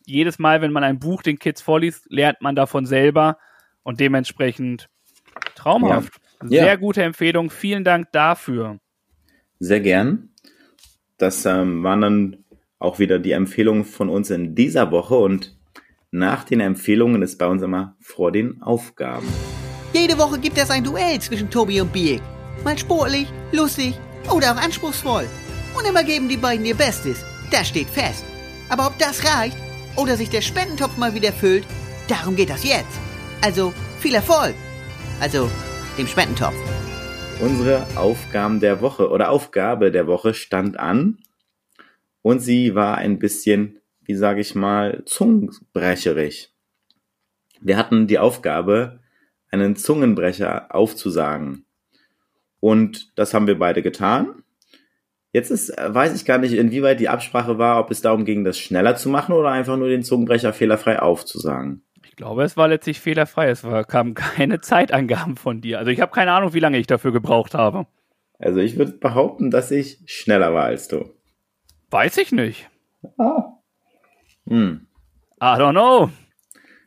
jedes 0.06 0.39
Mal, 0.39 0.62
wenn 0.62 0.72
man 0.72 0.84
ein 0.84 0.99
Buch 0.99 1.22
den 1.22 1.39
Kids 1.39 1.62
vorliest, 1.62 2.06
lernt 2.10 2.41
man 2.41 2.56
davon 2.56 2.86
selber 2.86 3.38
und 3.84 3.99
dementsprechend 3.99 4.89
traumhaft. 5.56 6.14
Ja. 6.41 6.47
Sehr 6.49 6.66
ja. 6.66 6.76
gute 6.76 7.04
Empfehlung. 7.04 7.49
Vielen 7.49 7.84
Dank 7.84 8.12
dafür. 8.12 8.80
Sehr 9.60 9.80
gern. 9.80 10.30
Das 11.18 11.45
ähm, 11.45 11.84
waren 11.84 12.01
dann 12.01 12.43
auch 12.84 13.00
wieder 13.00 13.18
die 13.18 13.32
Empfehlungen 13.32 13.86
von 13.86 14.10
uns 14.10 14.30
in 14.30 14.56
dieser 14.56 14.92
Woche 14.92 15.16
und 15.16 15.56
nach 16.12 16.44
den 16.44 16.60
Empfehlungen 16.60 17.22
ist 17.22 17.38
bei 17.38 17.48
uns 17.48 17.62
immer 17.64 17.96
vor 18.00 18.32
den 18.32 18.62
Aufgaben. 18.62 19.28
Jede 19.94 20.18
Woche 20.18 20.40
gibt 20.40 20.58
es 20.58 20.70
ein 20.70 20.84
Duell 20.84 21.20
zwischen 21.20 21.50
Tobi 21.50 21.82
und 21.82 21.94
Biek. 21.94 22.22
Mal 22.64 22.78
sportlich, 22.78 23.28
lustig 23.52 23.96
oder 24.32 24.54
auch 24.54 24.62
anspruchsvoll. 24.62 25.26
Und 25.78 25.88
immer 25.88 26.04
geben 26.04 26.30
die 26.30 26.38
beiden 26.38 26.66
ihr 26.66 26.76
Bestes. 26.76 27.24
Das 27.52 27.68
steht 27.68 27.90
fest. 27.90 28.26
Aber 28.70 28.88
ob 28.88 28.98
das 29.00 29.24
reicht 29.26 29.58
oder 29.96 30.18
sich 30.18 30.30
der 30.30 30.42
Spendentopf 30.42 30.98
mal 30.98 31.14
wieder 31.14 31.32
füllt, 31.32 31.66
darum 32.08 32.36
geht 32.36 32.50
das 32.50 32.64
jetzt. 32.64 33.00
Also 33.42 33.74
viel 34.00 34.14
Erfolg. 34.14 34.56
Also 35.20 35.50
dem 35.98 36.08
Spendentopf. 36.08 36.56
Unsere 37.40 37.88
Aufgaben 37.96 38.60
der 38.60 38.82
Woche 38.82 39.10
oder 39.10 39.30
Aufgabe 39.32 39.92
der 39.92 40.06
Woche 40.06 40.34
stand 40.34 40.80
an 40.80 41.18
und 42.24 42.40
sie 42.40 42.74
war 42.74 42.98
ein 42.98 43.20
bisschen, 43.20 43.80
wie 44.02 44.16
sage 44.16 44.42
ich 44.42 44.56
mal, 44.56 45.04
zungenbrecherig. 45.06 46.52
Wir 47.62 47.78
hatten 47.78 48.08
die 48.08 48.18
Aufgabe, 48.18 49.00
einen 49.52 49.76
Zungenbrecher 49.76 50.74
aufzusagen. 50.74 51.66
Und 52.60 53.18
das 53.20 53.36
haben 53.36 53.46
wir 53.46 53.60
beide 53.60 53.84
getan. 53.84 54.42
Jetzt 55.32 55.52
ist, 55.52 55.74
weiß 55.78 56.16
ich 56.16 56.26
gar 56.26 56.38
nicht, 56.38 56.54
inwieweit 56.54 57.00
die 57.00 57.10
Absprache 57.10 57.58
war, 57.58 57.80
ob 57.80 57.92
es 57.92 58.02
darum 58.02 58.26
ging, 58.26 58.44
das 58.44 58.58
schneller 58.58 58.96
zu 58.96 59.10
machen 59.10 59.34
oder 59.34 59.50
einfach 59.50 59.78
nur 59.78 59.90
den 59.90 60.04
Zungenbrecher 60.04 60.54
fehlerfrei 60.54 61.00
aufzusagen. 61.00 61.84
Ich 62.06 62.16
glaube, 62.16 62.44
es 62.44 62.56
war 62.56 62.68
letztlich 62.68 63.00
fehlerfrei. 63.00 63.50
Es 63.50 63.64
war, 63.64 63.84
kamen 63.84 64.14
keine 64.14 64.62
Zeitangaben 64.62 65.36
von 65.36 65.62
dir. 65.62 65.80
Also 65.80 65.92
ich 65.92 66.02
habe 66.02 66.12
keine 66.12 66.32
Ahnung, 66.32 66.54
wie 66.54 66.60
lange 66.60 66.78
ich 66.78 66.88
dafür 66.88 67.12
gebraucht 67.12 67.54
habe. 67.54 67.86
Also 68.40 68.60
ich 68.60 68.78
würde 68.78 68.94
behaupten, 68.94 69.52
dass 69.52 69.72
ich 69.72 70.00
schneller 70.06 70.54
war 70.54 70.66
als 70.66 70.88
du. 70.88 71.10
Weiß 71.94 72.18
ich 72.18 72.32
nicht. 72.32 72.72
Ah. 73.20 73.54
Hm. 74.48 74.88
I 75.39 75.46
don't 75.46 75.74
know. 75.74 76.10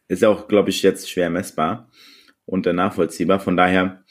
Ist 0.08 0.24
auch, 0.24 0.48
glaube 0.48 0.70
ich, 0.70 0.82
jetzt 0.82 1.08
schwer 1.08 1.30
messbar 1.30 1.88
und 2.44 2.66
nachvollziehbar. 2.66 3.38
Von 3.38 3.56
daher, 3.56 4.02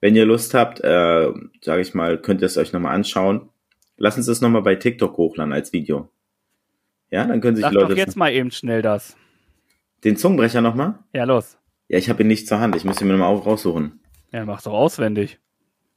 wenn 0.00 0.14
ihr 0.14 0.24
Lust 0.24 0.54
habt, 0.54 0.78
äh, 0.78 1.32
sage 1.60 1.82
ich 1.82 1.92
mal, 1.94 2.18
könnt 2.18 2.40
ihr 2.40 2.46
es 2.46 2.56
euch 2.56 2.72
nochmal 2.72 2.94
anschauen. 2.94 3.48
Lass 3.96 4.16
uns 4.16 4.26
das 4.26 4.40
nochmal 4.42 4.62
bei 4.62 4.76
TikTok 4.76 5.16
hochladen 5.16 5.52
als 5.52 5.72
Video. 5.72 6.08
Ja, 7.10 7.24
dann 7.24 7.40
können 7.40 7.56
sich 7.56 7.64
Sag 7.64 7.72
Leute. 7.72 7.88
doch 7.88 7.96
jetzt 7.96 8.16
mal 8.16 8.32
eben 8.32 8.52
schnell 8.52 8.80
das. 8.80 9.16
Den 10.04 10.16
Zungenbrecher 10.16 10.60
nochmal? 10.60 11.00
Ja, 11.12 11.24
los. 11.24 11.58
Ja, 11.88 11.98
ich 11.98 12.08
habe 12.08 12.22
ihn 12.22 12.28
nicht 12.28 12.46
zur 12.46 12.60
Hand. 12.60 12.76
Ich 12.76 12.84
muss 12.84 13.00
ihn 13.00 13.08
mir 13.08 13.14
nochmal 13.14 13.34
raussuchen. 13.34 13.98
Ja, 14.30 14.44
mach 14.44 14.62
doch 14.62 14.74
auswendig. 14.74 15.40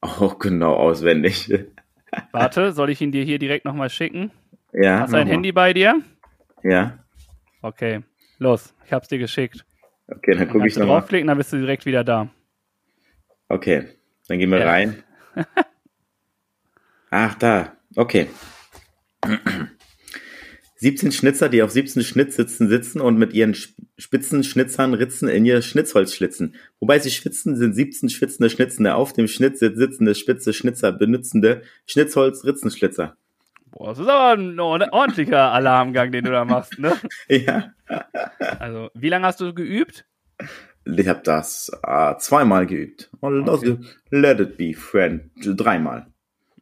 Oh, 0.02 0.30
genau, 0.30 0.74
auswendig. 0.74 1.54
Warte, 2.32 2.72
soll 2.72 2.90
ich 2.90 3.02
ihn 3.02 3.12
dir 3.12 3.24
hier 3.24 3.38
direkt 3.38 3.64
nochmal 3.64 3.92
schicken? 3.92 4.32
Ja. 4.80 5.00
Hast 5.00 5.14
du 5.14 5.18
ein 5.18 5.28
Handy 5.28 5.52
bei 5.52 5.74
dir? 5.74 6.02
Ja. 6.64 7.00
Okay, 7.64 8.02
los. 8.38 8.76
Ich 8.86 8.94
hab's 8.94 9.08
dir 9.08 9.18
geschickt. 9.18 9.66
Okay, 10.08 10.36
dann 10.36 10.48
gucke 10.50 10.68
ich 10.68 10.76
nochmal. 10.76 11.00
draufklicken, 11.00 11.28
dann 11.28 11.38
bist 11.38 11.52
du 11.52 11.58
direkt 11.58 11.86
wieder 11.88 12.04
da. 12.04 12.30
Okay, 13.50 13.88
dann 14.28 14.38
gehen 14.38 14.52
wir 14.52 14.60
ja. 14.60 14.70
rein. 14.70 15.04
Ach, 17.10 17.34
da. 17.36 17.74
Okay. 17.96 18.28
17 20.76 21.12
Schnitzer, 21.12 21.50
die 21.50 21.64
auf 21.64 21.72
17 21.72 22.04
Schnitzsitzen 22.04 22.70
sitzen 22.70 23.02
und 23.02 23.18
mit 23.18 23.34
ihren 23.34 23.56
spitzen 23.98 24.44
Schnitzern 24.44 24.94
Ritzen 24.94 25.28
in 25.28 25.44
ihr 25.44 25.64
Schnitzholz 25.64 26.14
schlitzen. 26.14 26.56
Wobei 26.80 27.00
sie 27.00 27.10
schwitzen, 27.10 27.56
sind 27.56 27.74
17 27.74 28.10
schwitzende 28.10 28.52
Schnitzende 28.52 28.94
auf 28.94 29.12
dem 29.12 29.28
Schnittsitz 29.28 29.76
sitzende 29.76 30.14
spitze 30.14 30.54
Schnitzer 30.54 30.92
benutzende 30.92 31.64
Schnitzholz 31.88 32.46
Ritzenschlitzer. 32.46 33.18
Boah, 33.78 33.90
das 33.90 34.00
ist 34.00 34.08
aber 34.08 34.42
ein 34.42 34.60
ordentlicher 34.60 35.52
Alarmgang, 35.52 36.12
den 36.12 36.26
du 36.26 36.32
da 36.32 36.46
machst, 36.46 36.80
ne? 36.80 36.98
Ja. 37.30 37.72
Also, 38.60 38.90
wie 38.96 39.10
lange 39.10 39.28
hast 39.28 39.40
du 39.40 39.54
geübt? 39.54 40.06
Ich 40.86 41.08
habe 41.08 41.22
das 41.24 41.70
äh, 41.84 42.16
zweimal 42.18 42.66
geübt. 42.66 43.12
Und 43.20 43.48
Okay. 43.48 43.78
Let 44.10 44.40
It 44.40 44.58
Be, 44.58 44.74
Friend. 44.74 45.30
Dreimal. 45.36 46.08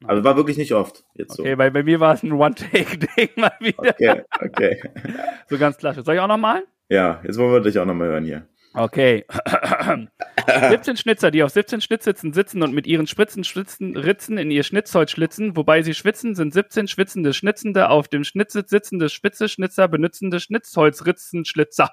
Also 0.03 0.23
war 0.25 0.35
wirklich 0.35 0.57
nicht 0.57 0.73
oft. 0.73 1.03
Jetzt 1.15 1.39
Okay, 1.39 1.55
bei, 1.55 1.69
bei 1.69 1.83
mir 1.83 1.99
war 2.01 2.13
es 2.13 2.21
ein 2.23 2.33
One-Take-Ding 2.33 3.29
mal 3.37 3.51
so. 3.59 3.65
wieder. 3.65 3.95
Okay, 3.95 4.23
okay. 4.41 4.81
So 5.49 5.57
ganz 5.57 5.77
klassisch. 5.77 6.03
Soll 6.03 6.15
ich 6.15 6.21
auch 6.21 6.27
noch 6.27 6.37
mal? 6.37 6.63
Ja, 6.89 7.21
jetzt 7.23 7.37
wollen 7.37 7.53
wir 7.53 7.61
dich 7.61 7.79
auch 7.79 7.85
nochmal 7.85 8.09
hören 8.09 8.25
hier. 8.25 8.47
Okay. 8.75 9.25
17 10.69 10.97
Schnitzer, 10.97 11.31
die 11.31 11.43
auf 11.43 11.51
17 11.51 11.79
Schnittsitzen 11.79 12.33
sitzen 12.33 12.61
und 12.61 12.73
mit 12.73 12.87
ihren 12.87 13.07
Spritzen 13.07 13.45
schlitzen, 13.45 13.95
Ritzen 13.95 14.37
in 14.37 14.51
ihr 14.51 14.63
Schnitzholz 14.63 15.11
schlitzen, 15.11 15.55
wobei 15.55 15.81
sie 15.81 15.93
schwitzen, 15.93 16.35
sind 16.35 16.53
17 16.53 16.89
schwitzende 16.89 17.33
Schnitzende 17.33 17.89
auf 17.89 18.09
dem 18.09 18.25
Schnittsitz 18.25 18.69
sitzende 18.69 19.07
Spitze 19.09 19.47
Schnitzer 19.47 19.87
benutzende 19.87 20.41
Schnitzholzritzen 20.41 21.45
Schlitzer. 21.45 21.91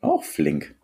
Auch 0.00 0.24
flink. 0.24 0.74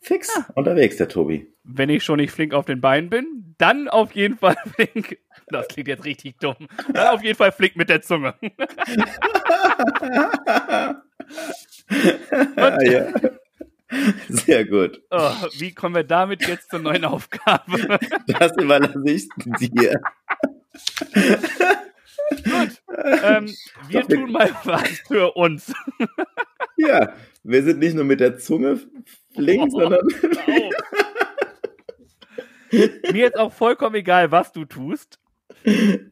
Fix 0.00 0.30
unterwegs, 0.54 0.96
der 0.96 1.08
Tobi. 1.08 1.52
Wenn 1.64 1.90
ich 1.90 2.02
schon 2.02 2.16
nicht 2.16 2.32
flink 2.32 2.54
auf 2.54 2.66
den 2.66 2.80
Beinen 2.80 3.10
bin, 3.10 3.54
dann 3.58 3.88
auf 3.88 4.12
jeden 4.12 4.38
Fall 4.38 4.56
flink. 4.74 5.18
Das 5.48 5.68
klingt 5.68 5.88
jetzt 5.88 6.04
richtig 6.04 6.38
dumm. 6.38 6.68
Dann 6.92 7.08
auf 7.08 7.22
jeden 7.22 7.36
Fall 7.36 7.52
flink 7.52 7.76
mit 7.76 7.88
der 7.88 8.02
Zunge. 8.02 8.34
Ah, 12.56 12.78
ja. 12.82 13.12
Sehr 14.28 14.66
gut. 14.66 15.00
Oh, 15.10 15.30
wie 15.58 15.72
kommen 15.72 15.94
wir 15.94 16.04
damit 16.04 16.46
jetzt 16.46 16.70
zur 16.70 16.80
neuen 16.80 17.04
Aufgabe? 17.06 17.98
Das 18.26 18.52
überlasse 18.58 19.02
ich 19.06 19.28
dir. 19.70 19.98
ähm, 23.22 23.54
wir 23.88 24.00
Doch, 24.02 24.08
tun 24.08 24.32
mal 24.32 24.50
was 24.64 24.88
für 25.06 25.32
uns. 25.32 25.72
Ja, 26.76 27.12
wir 27.42 27.62
sind 27.62 27.78
nicht 27.78 27.94
nur 27.94 28.04
mit 28.04 28.20
der 28.20 28.36
Zunge 28.38 28.78
flink, 29.34 29.62
Oh. 29.72 29.80
sondern 29.80 30.06
Au. 30.46 30.70
Mir 33.12 33.28
ist 33.28 33.38
auch 33.38 33.52
vollkommen 33.52 33.94
egal, 33.96 34.30
was 34.30 34.52
du 34.52 34.64
tust. 34.66 35.18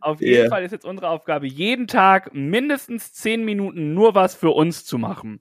Auf 0.00 0.20
jeden 0.20 0.44
Ja. 0.44 0.48
Fall 0.48 0.64
ist 0.64 0.72
jetzt 0.72 0.84
unsere 0.84 1.08
Aufgabe, 1.08 1.46
jeden 1.46 1.86
Tag 1.86 2.34
mindestens 2.34 3.12
10 3.12 3.44
Minuten 3.44 3.94
nur 3.94 4.14
was 4.14 4.34
für 4.34 4.50
uns 4.50 4.84
zu 4.84 4.98
machen. 4.98 5.40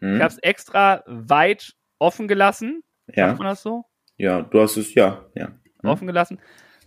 Hm? 0.00 0.16
Ich 0.16 0.22
habe 0.22 0.32
es 0.32 0.38
extra 0.38 1.02
weit 1.06 1.74
offen 1.98 2.28
gelassen. 2.28 2.82
Sagt 3.06 3.18
ja. 3.18 3.34
man 3.34 3.46
das 3.46 3.62
so? 3.62 3.84
ja, 4.16 4.42
du 4.42 4.60
hast 4.60 4.76
es, 4.76 4.94
ja, 4.94 5.26
ja. 5.34 5.48
Hm? 5.80 5.90
Offen 5.90 6.06
gelassen. 6.06 6.38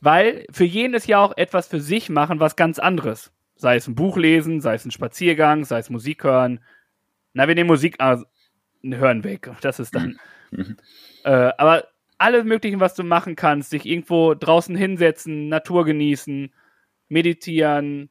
Weil 0.02 0.46
für 0.52 0.66
jeden 0.66 0.94
ist 0.94 1.08
ja 1.08 1.20
auch 1.20 1.36
etwas 1.38 1.68
für 1.68 1.80
sich 1.82 2.10
machen, 2.10 2.40
was 2.40 2.56
ganz 2.56 2.80
anderes. 2.80 3.34
Sei 3.56 3.78
es 3.78 3.88
ein 3.88 3.96
Buch 3.96 4.18
lesen, 4.18 4.62
sei 4.62 4.76
es 4.76 4.86
ein 4.86 4.92
Spaziergang, 4.92 5.64
sei 5.64 5.80
es 5.80 5.90
Musik 5.90 6.24
hören. 6.24 6.60
Na, 7.34 7.48
wir 7.48 7.56
nehmen 7.56 7.70
Musik 7.70 7.96
äh, 8.00 8.18
hören 8.84 9.24
weg. 9.24 9.50
Das 9.62 9.80
ist 9.80 9.96
dann. 9.96 10.20
Mhm. 10.52 10.78
Äh, 11.24 11.52
aber 11.58 11.88
alles 12.26 12.44
Mögliche, 12.44 12.80
was 12.80 12.96
du 12.96 13.04
machen 13.04 13.36
kannst, 13.36 13.70
sich 13.70 13.86
irgendwo 13.86 14.34
draußen 14.34 14.76
hinsetzen, 14.76 15.48
Natur 15.50 15.86
genießen, 15.86 16.52
meditieren, 17.08 18.10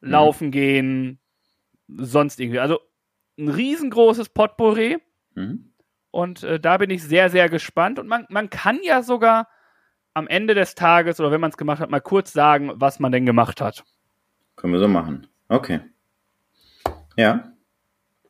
Mhm. 0.00 0.10
laufen 0.10 0.50
gehen, 0.50 1.18
sonst 1.88 2.40
irgendwie. 2.40 2.58
Also 2.60 2.80
ein 3.38 3.48
riesengroßes 3.48 4.28
Potpourri. 4.30 4.98
Mhm. 5.34 5.72
Und 6.10 6.42
äh, 6.42 6.58
da 6.60 6.76
bin 6.78 6.90
ich 6.90 7.02
sehr, 7.02 7.28
sehr 7.30 7.48
gespannt. 7.48 7.98
Und 7.98 8.06
man, 8.08 8.26
man 8.30 8.48
kann 8.50 8.78
ja 8.82 9.02
sogar 9.02 9.48
am 10.14 10.26
Ende 10.28 10.54
des 10.54 10.74
Tages 10.74 11.20
oder 11.20 11.30
wenn 11.30 11.40
man 11.42 11.50
es 11.50 11.56
gemacht 11.58 11.80
hat, 11.80 11.90
mal 11.90 12.00
kurz 12.00 12.32
sagen, 12.32 12.72
was 12.74 13.00
man 13.00 13.12
denn 13.12 13.26
gemacht 13.26 13.60
hat. 13.60 13.84
Können 14.56 14.72
wir 14.72 14.80
so 14.80 14.88
machen. 14.88 15.26
Okay. 15.48 15.80
Ja, 17.16 17.52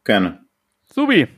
gerne. 0.05 0.45
Subi, 0.85 1.29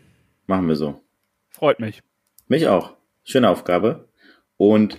Machen 0.46 0.68
wir 0.68 0.76
so. 0.76 1.02
freut 1.50 1.80
mich. 1.80 2.02
Mich 2.48 2.66
auch. 2.68 2.96
Schöne 3.30 3.50
Aufgabe. 3.50 4.08
Und 4.56 4.98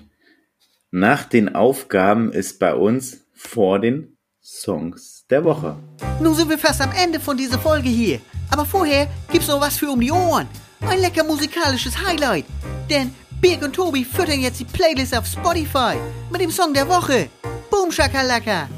nach 0.92 1.24
den 1.24 1.56
Aufgaben 1.56 2.32
ist 2.32 2.60
bei 2.60 2.76
uns 2.76 3.26
vor 3.34 3.80
den 3.80 4.18
Songs 4.40 5.26
der 5.32 5.44
Woche. 5.44 5.78
Nun 6.22 6.36
sind 6.36 6.48
wir 6.48 6.60
fast 6.60 6.80
am 6.80 6.92
Ende 6.92 7.20
von 7.20 7.38
dieser 7.38 7.58
Folge 7.58 7.90
hier. 7.90 8.22
Aber 8.52 8.66
vorher 8.66 9.08
gibt's 9.32 9.48
noch 9.48 9.60
was 9.60 9.78
für 9.78 9.90
um 9.90 10.00
die 10.00 10.12
Ohren. 10.12 10.48
Ein 10.82 11.00
lecker 11.00 11.24
musikalisches 11.24 12.06
Highlight. 12.06 12.46
Denn 12.88 13.16
Birg 13.42 13.64
und 13.64 13.74
Tobi 13.74 14.06
füttern 14.06 14.42
jetzt 14.42 14.60
die 14.60 14.66
Playlist 14.66 15.18
auf 15.18 15.26
Spotify 15.26 15.96
mit 16.32 16.40
dem 16.40 16.52
Song 16.52 16.72
der 16.72 16.88
Woche. 16.88 17.30
Boom 17.72 17.92
Shakalaka. 17.92 18.70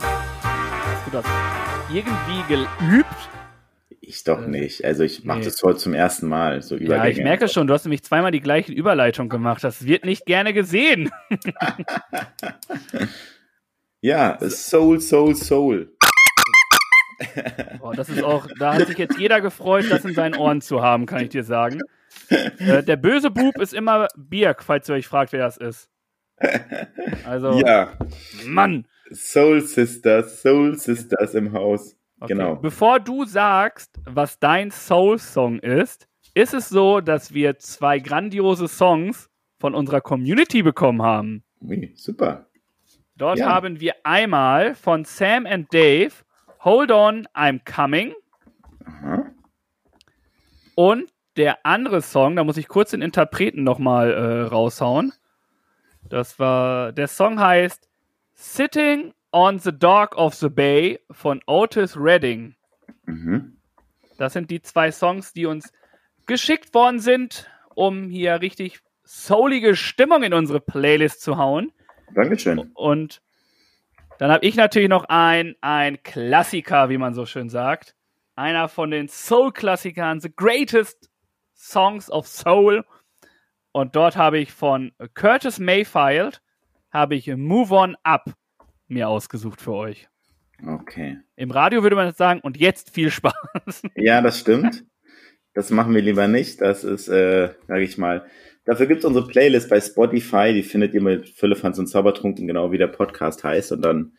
Hast 0.00 1.06
du 1.06 1.10
das 1.12 1.24
irgendwie 1.92 2.42
geübt? 2.48 3.35
Ich 4.08 4.22
doch 4.22 4.46
nicht. 4.46 4.84
Also 4.84 5.02
ich 5.02 5.24
mache 5.24 5.40
Nee. 5.40 5.44
das 5.46 5.60
heute 5.64 5.78
zum 5.78 5.92
ersten 5.92 6.28
Mal. 6.28 6.62
So 6.62 6.76
Ja, 6.76 7.06
ich 7.06 7.18
merke 7.18 7.48
schon, 7.48 7.66
du 7.66 7.74
hast 7.74 7.84
nämlich 7.84 8.04
zweimal 8.04 8.30
die 8.30 8.40
gleiche 8.40 8.72
Überleitung 8.72 9.28
gemacht. 9.28 9.64
Das 9.64 9.84
wird 9.84 10.04
nicht 10.04 10.26
gerne 10.26 10.52
gesehen. 10.52 11.10
Ja, 14.02 14.38
Soul, 14.48 15.00
Soul, 15.00 15.34
Soul. 15.34 15.96
Boah, 17.80 17.94
das 17.94 18.08
ist 18.10 18.22
auch, 18.22 18.46
da 18.58 18.74
hat 18.74 18.86
sich 18.86 18.98
jetzt 18.98 19.18
jeder 19.18 19.40
gefreut, 19.40 19.86
das 19.90 20.04
in 20.04 20.14
seinen 20.14 20.36
Ohren 20.36 20.60
zu 20.60 20.82
haben, 20.82 21.06
kann 21.06 21.22
ich 21.22 21.30
dir 21.30 21.42
sagen. 21.42 21.80
Äh, 22.28 22.82
der 22.84 22.96
böse 22.96 23.30
Bub 23.30 23.58
ist 23.58 23.72
immer 23.74 24.06
Birk, 24.16 24.62
falls 24.62 24.88
ihr 24.88 24.94
euch 24.96 25.08
fragt, 25.08 25.32
wer 25.32 25.40
das 25.40 25.56
ist. 25.56 25.88
Also, 27.24 27.58
Ja, 27.58 27.94
Mann. 28.44 28.86
Soul 29.12 29.62
Sisters, 29.62 30.42
Soul 30.42 30.76
Sisters 30.78 31.34
im 31.34 31.52
Haus. 31.52 31.95
Okay. 32.20 32.32
Genau. 32.32 32.56
Bevor 32.56 32.98
du 33.00 33.24
sagst, 33.24 33.98
was 34.06 34.38
dein 34.38 34.70
Soul-Song 34.70 35.58
ist, 35.58 36.08
ist 36.34 36.54
es 36.54 36.68
so, 36.68 37.00
dass 37.00 37.34
wir 37.34 37.58
zwei 37.58 37.98
grandiose 37.98 38.68
Songs 38.68 39.28
von 39.58 39.74
unserer 39.74 40.00
Community 40.00 40.62
bekommen 40.62 41.02
haben. 41.02 41.42
Ui, 41.60 41.92
super. 41.94 42.46
Dort 43.16 43.38
Ja. 43.38 43.48
haben 43.48 43.80
wir 43.80 43.94
einmal 44.04 44.74
von 44.74 45.04
Sam 45.04 45.46
and 45.46 45.72
Dave 45.72 46.12
Hold 46.64 46.90
On, 46.90 47.26
I'm 47.34 47.60
Coming 47.64 48.12
Aha. 48.84 49.30
und 50.74 51.10
der 51.36 51.64
andere 51.66 52.00
Song, 52.02 52.36
da 52.36 52.44
muss 52.44 52.56
ich 52.56 52.66
kurz 52.66 52.90
den 52.92 53.02
Interpreten 53.02 53.62
nochmal 53.62 54.10
äh, 54.12 54.42
raushauen. 54.48 55.12
Das 56.02 56.38
war, 56.38 56.92
der 56.92 57.08
Song 57.08 57.38
heißt 57.40 57.88
Sitting 58.34 59.12
on 59.36 59.58
the 59.58 59.70
Dock 59.70 60.16
of 60.16 60.34
the 60.34 60.48
Bay 60.48 60.98
von 61.10 61.42
Otis 61.46 61.94
Redding. 61.94 62.54
Mhm. 63.04 63.58
Das 64.16 64.32
sind 64.32 64.50
die 64.50 64.62
zwei 64.62 64.90
Songs, 64.90 65.34
die 65.34 65.44
uns 65.44 65.74
geschickt 66.24 66.72
worden 66.72 67.00
sind, 67.00 67.46
um 67.74 68.08
hier 68.08 68.40
richtig 68.40 68.80
soulige 69.04 69.76
Stimmung 69.76 70.22
in 70.22 70.32
unsere 70.32 70.58
Playlist 70.58 71.20
zu 71.20 71.36
hauen. 71.36 71.70
Dankeschön. 72.14 72.70
Und 72.72 73.20
dann 74.18 74.32
habe 74.32 74.46
ich 74.46 74.56
natürlich 74.56 74.88
noch 74.88 75.04
ein, 75.10 75.54
ein 75.60 76.02
Klassiker, 76.02 76.88
wie 76.88 76.96
man 76.96 77.12
so 77.12 77.26
schön 77.26 77.50
sagt. 77.50 77.94
Einer 78.36 78.70
von 78.70 78.90
den 78.90 79.06
Soul-Klassikern, 79.06 80.18
The 80.18 80.32
Greatest 80.34 81.10
Songs 81.54 82.10
of 82.10 82.26
Soul. 82.26 82.86
Und 83.72 83.96
dort 83.96 84.16
habe 84.16 84.38
ich 84.38 84.50
von 84.54 84.92
Curtis 85.12 85.58
Mayfield 85.58 86.40
habe 86.90 87.16
ich 87.16 87.26
Move 87.36 87.74
On 87.74 87.96
Up 88.02 88.34
mir 88.88 89.08
ausgesucht 89.08 89.60
für 89.60 89.72
euch. 89.72 90.08
Okay. 90.66 91.18
Im 91.36 91.50
Radio 91.50 91.82
würde 91.82 91.96
man 91.96 92.06
jetzt 92.06 92.18
sagen, 92.18 92.40
und 92.40 92.56
jetzt 92.56 92.90
viel 92.90 93.10
Spaß. 93.10 93.34
Ja, 93.96 94.22
das 94.22 94.40
stimmt. 94.40 94.84
Das 95.54 95.70
machen 95.70 95.94
wir 95.94 96.02
lieber 96.02 96.28
nicht. 96.28 96.60
Das 96.60 96.84
ist, 96.84 97.08
äh, 97.08 97.50
sage 97.66 97.82
ich 97.82 97.98
mal. 97.98 98.26
Dafür 98.64 98.86
gibt's 98.86 99.04
unsere 99.04 99.26
Playlist 99.26 99.70
bei 99.70 99.80
Spotify. 99.80 100.52
Die 100.52 100.62
findet 100.62 100.92
ihr 100.94 101.02
mit 101.02 101.28
Füllefanz 101.28 101.78
und 101.78 101.86
Zaubertrunken, 101.86 102.46
genau 102.46 102.72
wie 102.72 102.78
der 102.78 102.88
Podcast 102.88 103.44
heißt. 103.44 103.72
Und 103.72 103.82
dann 103.82 104.12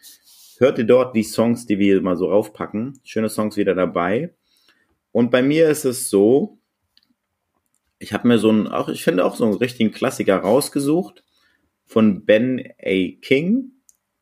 hört 0.60 0.78
ihr 0.78 0.86
dort 0.86 1.16
die 1.16 1.24
Songs, 1.24 1.66
die 1.66 1.80
wir 1.80 2.02
mal 2.02 2.18
so 2.18 2.30
raufpacken. 2.30 3.00
Schöne 3.04 3.30
Songs 3.30 3.58
wieder 3.58 3.76
dabei. 3.76 4.34
Und 5.12 5.32
bei 5.32 5.42
mir 5.42 5.70
ist 5.70 5.86
es 5.86 6.10
so, 6.10 6.60
ich 8.00 8.14
habe 8.14 8.28
mir 8.28 8.38
so 8.38 8.50
einen, 8.50 8.68
auch, 8.68 8.90
ich 8.90 9.04
finde 9.04 9.26
auch 9.26 9.36
so 9.36 9.46
einen 9.46 9.56
richtigen 9.56 9.92
Klassiker 9.92 10.38
rausgesucht 10.38 11.24
von 11.86 12.26
Ben 12.26 12.64
A. 12.80 13.20
King. 13.22 13.72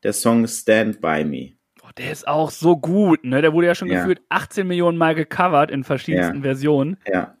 Der 0.02 0.12
Song 0.12 0.46
Stand 0.46 1.00
By 1.00 1.24
Me. 1.24 1.52
Oh, 1.82 1.88
der 1.96 2.10
ist 2.12 2.26
auch 2.28 2.50
so 2.50 2.76
gut, 2.76 3.24
ne? 3.24 3.42
Der 3.42 3.52
wurde 3.52 3.66
ja 3.68 3.74
schon 3.74 3.88
Ja. 3.88 4.00
gefühlt 4.00 4.20
18 4.28 4.66
Millionen 4.66 4.98
Mal 4.98 5.14
gecovert 5.14 5.70
in 5.70 5.84
verschiedensten 5.84 6.36
Ja. 6.38 6.42
Versionen. 6.42 6.96
Ja, 7.06 7.36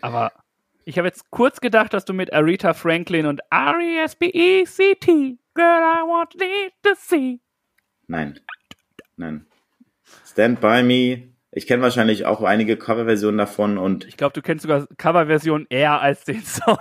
Aber 0.00 0.32
ich 0.84 0.98
habe 0.98 1.06
jetzt 1.08 1.30
kurz 1.30 1.60
gedacht, 1.60 1.92
dass 1.94 2.04
du 2.04 2.12
mit 2.12 2.32
Aretha 2.32 2.74
Franklin 2.74 3.26
und 3.26 3.40
R-E-S-B-E-C-T, 3.50 5.38
Girl, 5.54 5.82
I 5.82 6.02
want 6.08 6.32
to 6.82 6.90
see. 6.96 7.40
Nein. 8.06 8.40
Nein. 9.16 9.46
Stand 10.26 10.60
By 10.60 10.82
Me. 10.82 11.28
Ich 11.54 11.66
kenne 11.66 11.82
wahrscheinlich 11.82 12.24
auch 12.24 12.42
einige 12.42 12.78
Coverversionen 12.78 13.36
davon 13.36 13.76
und 13.76 14.06
Ich 14.08 14.16
glaube, 14.16 14.32
du 14.32 14.40
kennst 14.40 14.62
sogar 14.62 14.86
Coverversion 14.96 15.66
eher 15.68 16.00
als 16.00 16.24
den 16.24 16.42
Song. 16.44 16.78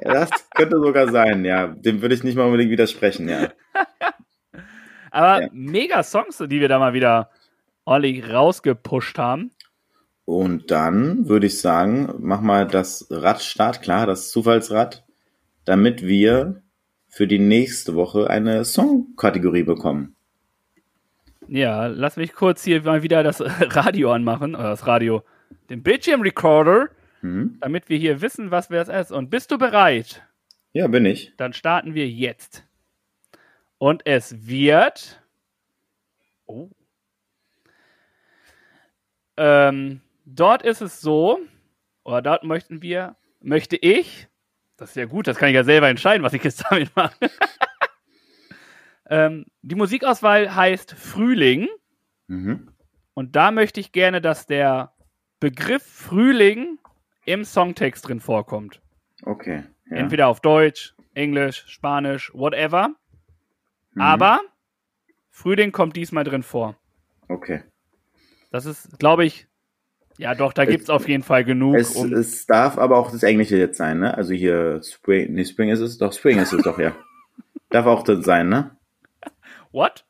das 0.00 0.30
könnte 0.54 0.78
sogar 0.80 1.10
sein, 1.12 1.44
ja. 1.44 1.66
Dem 1.68 2.00
würde 2.00 2.14
ich 2.14 2.24
nicht 2.24 2.36
mal 2.36 2.46
unbedingt 2.46 2.70
widersprechen, 2.70 3.28
ja. 3.28 3.48
Aber 5.10 5.42
Ja. 5.42 5.48
mega 5.52 6.02
Songs, 6.02 6.38
die 6.38 6.60
wir 6.60 6.68
da 6.68 6.78
mal 6.78 6.92
wieder 6.94 7.30
ordentlich 7.84 8.30
rausgepusht 8.32 9.18
haben. 9.18 9.50
Und 10.24 10.70
dann 10.70 11.28
würde 11.28 11.46
ich 11.46 11.60
sagen, 11.60 12.12
mach 12.18 12.40
mal 12.42 12.66
das 12.66 13.06
Radstart 13.10 13.80
klar, 13.82 14.06
das 14.06 14.30
Zufallsrad, 14.30 15.04
damit 15.64 16.02
wir 16.06 16.62
für 17.08 17.26
die 17.26 17.38
nächste 17.38 17.94
Woche 17.94 18.28
eine 18.28 18.64
Songkategorie 18.66 19.62
bekommen. 19.62 20.14
Ja, 21.48 21.86
lass 21.86 22.16
mich 22.16 22.34
kurz 22.34 22.62
hier 22.62 22.82
mal 22.82 23.02
wieder 23.02 23.22
das 23.22 23.40
Radio 23.74 24.12
anmachen, 24.12 24.54
oder 24.54 24.70
das 24.70 24.86
Radio, 24.86 25.22
den 25.70 25.82
Bildschirmrecorder, 25.82 26.88
Hm? 27.20 27.56
damit 27.60 27.88
wir 27.88 27.98
hier 27.98 28.20
wissen, 28.20 28.50
was 28.52 28.70
wir 28.70 28.84
das 28.84 28.88
ist. 29.06 29.12
Und 29.12 29.28
bist 29.30 29.50
du 29.50 29.58
bereit? 29.58 30.22
Ja, 30.72 30.86
bin 30.86 31.04
ich. 31.04 31.32
Dann 31.36 31.52
starten 31.52 31.94
wir 31.94 32.08
jetzt. 32.08 32.64
Und 33.78 34.06
es 34.06 34.46
wird. 34.46 35.20
Oh. 36.46 36.70
Ähm, 39.36 40.00
dort 40.26 40.62
ist 40.62 40.80
es 40.80 41.00
so, 41.00 41.40
oder 42.04 42.22
dort 42.22 42.44
möchten 42.44 42.82
wir, 42.82 43.16
möchte 43.40 43.76
ich, 43.76 44.28
das 44.76 44.90
ist 44.90 44.96
ja 44.96 45.04
gut, 45.06 45.26
das 45.26 45.36
kann 45.38 45.48
ich 45.48 45.54
ja 45.54 45.64
selber 45.64 45.88
entscheiden, 45.88 46.22
was 46.22 46.32
ich 46.34 46.44
jetzt 46.44 46.64
damit 46.70 46.94
mache. 46.94 47.16
Ähm, 49.08 49.46
die 49.62 49.74
Musikauswahl 49.74 50.54
heißt 50.54 50.92
Frühling. 50.92 51.68
Mhm. 52.26 52.68
Und 53.14 53.36
da 53.36 53.50
möchte 53.50 53.80
ich 53.80 53.92
gerne, 53.92 54.20
dass 54.20 54.46
der 54.46 54.92
Begriff 55.40 55.82
Frühling 55.82 56.78
im 57.24 57.44
Songtext 57.44 58.08
drin 58.08 58.20
vorkommt. 58.20 58.80
Okay. 59.22 59.64
Ja. 59.90 59.96
Entweder 59.96 60.28
auf 60.28 60.40
Deutsch, 60.40 60.94
Englisch, 61.14 61.64
Spanisch, 61.68 62.32
whatever. 62.34 62.90
Mhm. 63.94 64.00
Aber 64.00 64.40
Frühling 65.30 65.72
kommt 65.72 65.96
diesmal 65.96 66.24
drin 66.24 66.42
vor. 66.42 66.76
Okay. 67.28 67.62
Das 68.50 68.66
ist, 68.66 68.98
glaube 68.98 69.24
ich, 69.24 69.46
ja 70.16 70.34
doch, 70.34 70.52
da 70.52 70.64
gibt 70.64 70.84
es 70.84 70.90
auf 70.90 71.08
jeden 71.08 71.22
Fall 71.22 71.44
genug. 71.44 71.76
Es, 71.76 71.94
um, 71.94 72.12
es 72.12 72.46
darf 72.46 72.78
aber 72.78 72.96
auch 72.96 73.10
das 73.10 73.22
Englische 73.22 73.56
jetzt 73.56 73.78
sein, 73.78 74.00
ne? 74.00 74.16
Also 74.16 74.34
hier 74.34 74.82
Spring, 74.82 75.32
nee, 75.32 75.44
Spring 75.44 75.68
ist 75.68 75.80
es, 75.80 75.98
doch 75.98 76.12
Spring 76.12 76.38
ist 76.38 76.52
es 76.52 76.62
doch, 76.62 76.78
ja. 76.78 76.92
Darf 77.70 77.86
auch 77.86 78.02
das 78.02 78.24
sein, 78.24 78.48
ne? 78.48 78.77
What? 79.72 80.04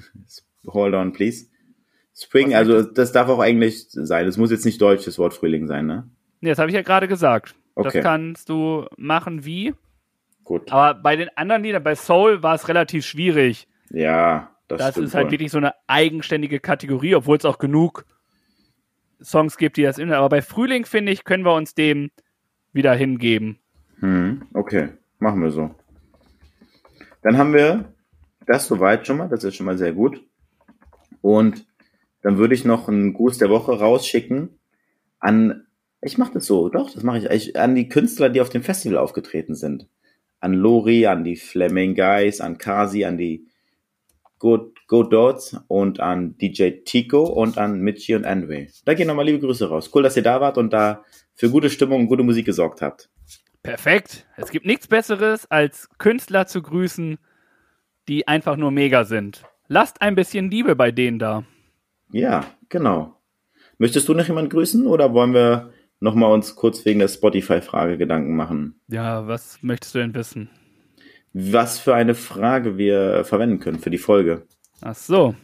Hold 0.66 0.94
on, 0.94 1.12
please. 1.12 1.46
Spring, 2.14 2.54
also 2.54 2.82
das 2.82 3.12
darf 3.12 3.28
auch 3.28 3.42
Englisch 3.42 3.84
sein. 3.88 4.26
Es 4.26 4.36
muss 4.36 4.50
jetzt 4.50 4.66
nicht 4.66 4.80
Deutsch 4.80 5.06
das 5.06 5.18
Wort 5.18 5.32
Frühling 5.32 5.66
sein, 5.66 5.86
ne? 5.86 6.08
Nee, 6.40 6.50
das 6.50 6.58
habe 6.58 6.68
ich 6.70 6.74
ja 6.74 6.82
gerade 6.82 7.08
gesagt. 7.08 7.54
Okay. 7.74 7.90
Das 7.92 8.02
kannst 8.02 8.48
du 8.48 8.86
machen 8.96 9.44
wie. 9.44 9.74
Gut. 10.44 10.70
Aber 10.70 11.00
bei 11.00 11.16
den 11.16 11.28
anderen 11.36 11.62
Liedern, 11.62 11.82
bei 11.82 11.94
Soul 11.94 12.42
war 12.42 12.54
es 12.54 12.68
relativ 12.68 13.06
schwierig. 13.06 13.68
Ja, 13.90 14.54
das, 14.68 14.78
Das 14.78 14.96
ist 14.98 15.14
halt 15.14 15.26
wohl. 15.26 15.32
wirklich 15.32 15.50
so 15.50 15.58
eine 15.58 15.74
eigenständige 15.86 16.60
Kategorie, 16.60 17.14
obwohl 17.14 17.38
es 17.38 17.44
auch 17.44 17.58
genug 17.58 18.04
Songs 19.22 19.56
gibt, 19.56 19.76
die 19.76 19.82
das 19.82 19.98
in. 19.98 20.12
Aber 20.12 20.28
bei 20.28 20.42
Frühling, 20.42 20.84
finde 20.84 21.12
ich, 21.12 21.24
können 21.24 21.44
wir 21.44 21.54
uns 21.54 21.74
dem 21.74 22.10
wieder 22.72 22.94
hingeben. 22.94 23.58
Hm, 24.00 24.46
okay, 24.54 24.90
machen 25.18 25.42
wir 25.42 25.50
so. 25.50 25.74
Dann 27.22 27.36
haben 27.36 27.52
wir 27.52 27.92
das 28.50 28.66
soweit 28.66 29.06
schon 29.06 29.18
mal, 29.18 29.28
das 29.28 29.44
ist 29.44 29.54
schon 29.54 29.66
mal 29.66 29.78
sehr 29.78 29.92
gut. 29.92 30.22
Und 31.22 31.66
dann 32.22 32.36
würde 32.36 32.54
ich 32.54 32.64
noch 32.64 32.88
einen 32.88 33.14
Gruß 33.14 33.38
der 33.38 33.50
Woche 33.50 33.78
rausschicken 33.78 34.58
an, 35.20 35.66
ich 36.00 36.18
mache 36.18 36.32
das 36.34 36.46
so, 36.46 36.68
doch, 36.68 36.90
das 36.90 37.02
mache 37.02 37.18
ich, 37.18 37.24
ich, 37.26 37.58
an 37.58 37.74
die 37.74 37.88
Künstler, 37.88 38.30
die 38.30 38.40
auf 38.40 38.48
dem 38.48 38.62
Festival 38.62 38.98
aufgetreten 38.98 39.54
sind. 39.54 39.86
An 40.40 40.54
Lori, 40.54 41.06
an 41.06 41.24
die 41.24 41.36
Fleming 41.36 41.94
Guys, 41.94 42.40
an 42.40 42.56
Kasi, 42.58 43.04
an 43.04 43.18
die 43.18 43.46
Good, 44.38 44.86
Good 44.88 45.12
Dots 45.12 45.56
und 45.68 46.00
an 46.00 46.38
DJ 46.38 46.70
Tico 46.84 47.24
und 47.24 47.58
an 47.58 47.80
Mitchie 47.80 48.14
und 48.14 48.24
Anway. 48.24 48.70
Da 48.86 48.94
gehen 48.94 49.06
nochmal 49.06 49.26
liebe 49.26 49.40
Grüße 49.40 49.68
raus. 49.68 49.90
Cool, 49.94 50.02
dass 50.02 50.16
ihr 50.16 50.22
da 50.22 50.40
wart 50.40 50.56
und 50.56 50.72
da 50.72 51.04
für 51.34 51.50
gute 51.50 51.68
Stimmung 51.68 52.00
und 52.00 52.06
gute 52.08 52.22
Musik 52.22 52.46
gesorgt 52.46 52.80
habt. 52.80 53.10
Perfekt. 53.62 54.26
Es 54.38 54.50
gibt 54.50 54.64
nichts 54.64 54.88
Besseres, 54.88 55.50
als 55.50 55.90
Künstler 55.98 56.46
zu 56.46 56.62
grüßen, 56.62 57.18
die 58.10 58.26
einfach 58.26 58.56
nur 58.56 58.72
mega 58.72 59.04
sind. 59.04 59.44
Lasst 59.68 60.02
ein 60.02 60.16
bisschen 60.16 60.50
Liebe 60.50 60.74
bei 60.74 60.90
denen 60.90 61.20
da. 61.20 61.44
Ja, 62.10 62.44
genau. 62.68 63.14
Möchtest 63.78 64.08
du 64.08 64.14
noch 64.14 64.26
jemand 64.26 64.50
grüßen 64.50 64.84
oder 64.86 65.14
wollen 65.14 65.32
wir 65.32 65.72
nochmal 66.00 66.32
uns 66.32 66.56
kurz 66.56 66.84
wegen 66.84 66.98
der 66.98 67.06
Spotify-Frage 67.06 67.96
Gedanken 67.98 68.34
machen? 68.34 68.80
Ja, 68.88 69.28
was 69.28 69.62
möchtest 69.62 69.94
du 69.94 70.00
denn 70.00 70.14
wissen? 70.16 70.50
Was 71.32 71.78
für 71.78 71.94
eine 71.94 72.16
Frage 72.16 72.76
wir 72.76 73.24
verwenden 73.24 73.60
können 73.60 73.78
für 73.78 73.90
die 73.90 73.98
Folge. 73.98 74.44
Ach 74.80 74.96
so. 74.96 75.36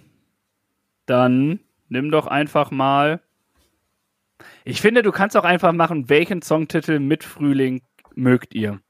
Dann 1.06 1.60
nimm 1.88 2.10
doch 2.10 2.26
einfach 2.26 2.72
mal. 2.72 3.20
Ich 4.64 4.80
finde, 4.80 5.04
du 5.04 5.12
kannst 5.12 5.36
auch 5.36 5.44
einfach 5.44 5.72
machen, 5.72 6.08
welchen 6.08 6.42
Songtitel 6.42 6.98
mit 6.98 7.22
Frühling 7.22 7.82
mögt 8.16 8.56
ihr. 8.56 8.80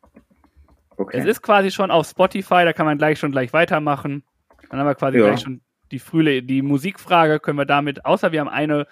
Okay. 0.96 1.18
Es 1.18 1.26
ist 1.26 1.42
quasi 1.42 1.70
schon 1.70 1.90
auf 1.90 2.06
Spotify, 2.08 2.64
da 2.64 2.72
kann 2.72 2.86
man 2.86 2.98
gleich 2.98 3.18
schon 3.18 3.32
gleich 3.32 3.52
weitermachen. 3.52 4.24
Dann 4.70 4.80
haben 4.80 4.86
wir 4.86 4.94
quasi 4.94 5.18
Ja. 5.18 5.26
gleich 5.28 5.40
schon 5.40 5.60
die 5.90 5.98
Frühling, 5.98 6.46
die 6.46 6.62
Musikfrage 6.62 7.38
können 7.38 7.58
wir 7.58 7.66
damit, 7.66 8.04
außer 8.04 8.32
wir 8.32 8.40
haben 8.40 8.48
eine 8.48 8.86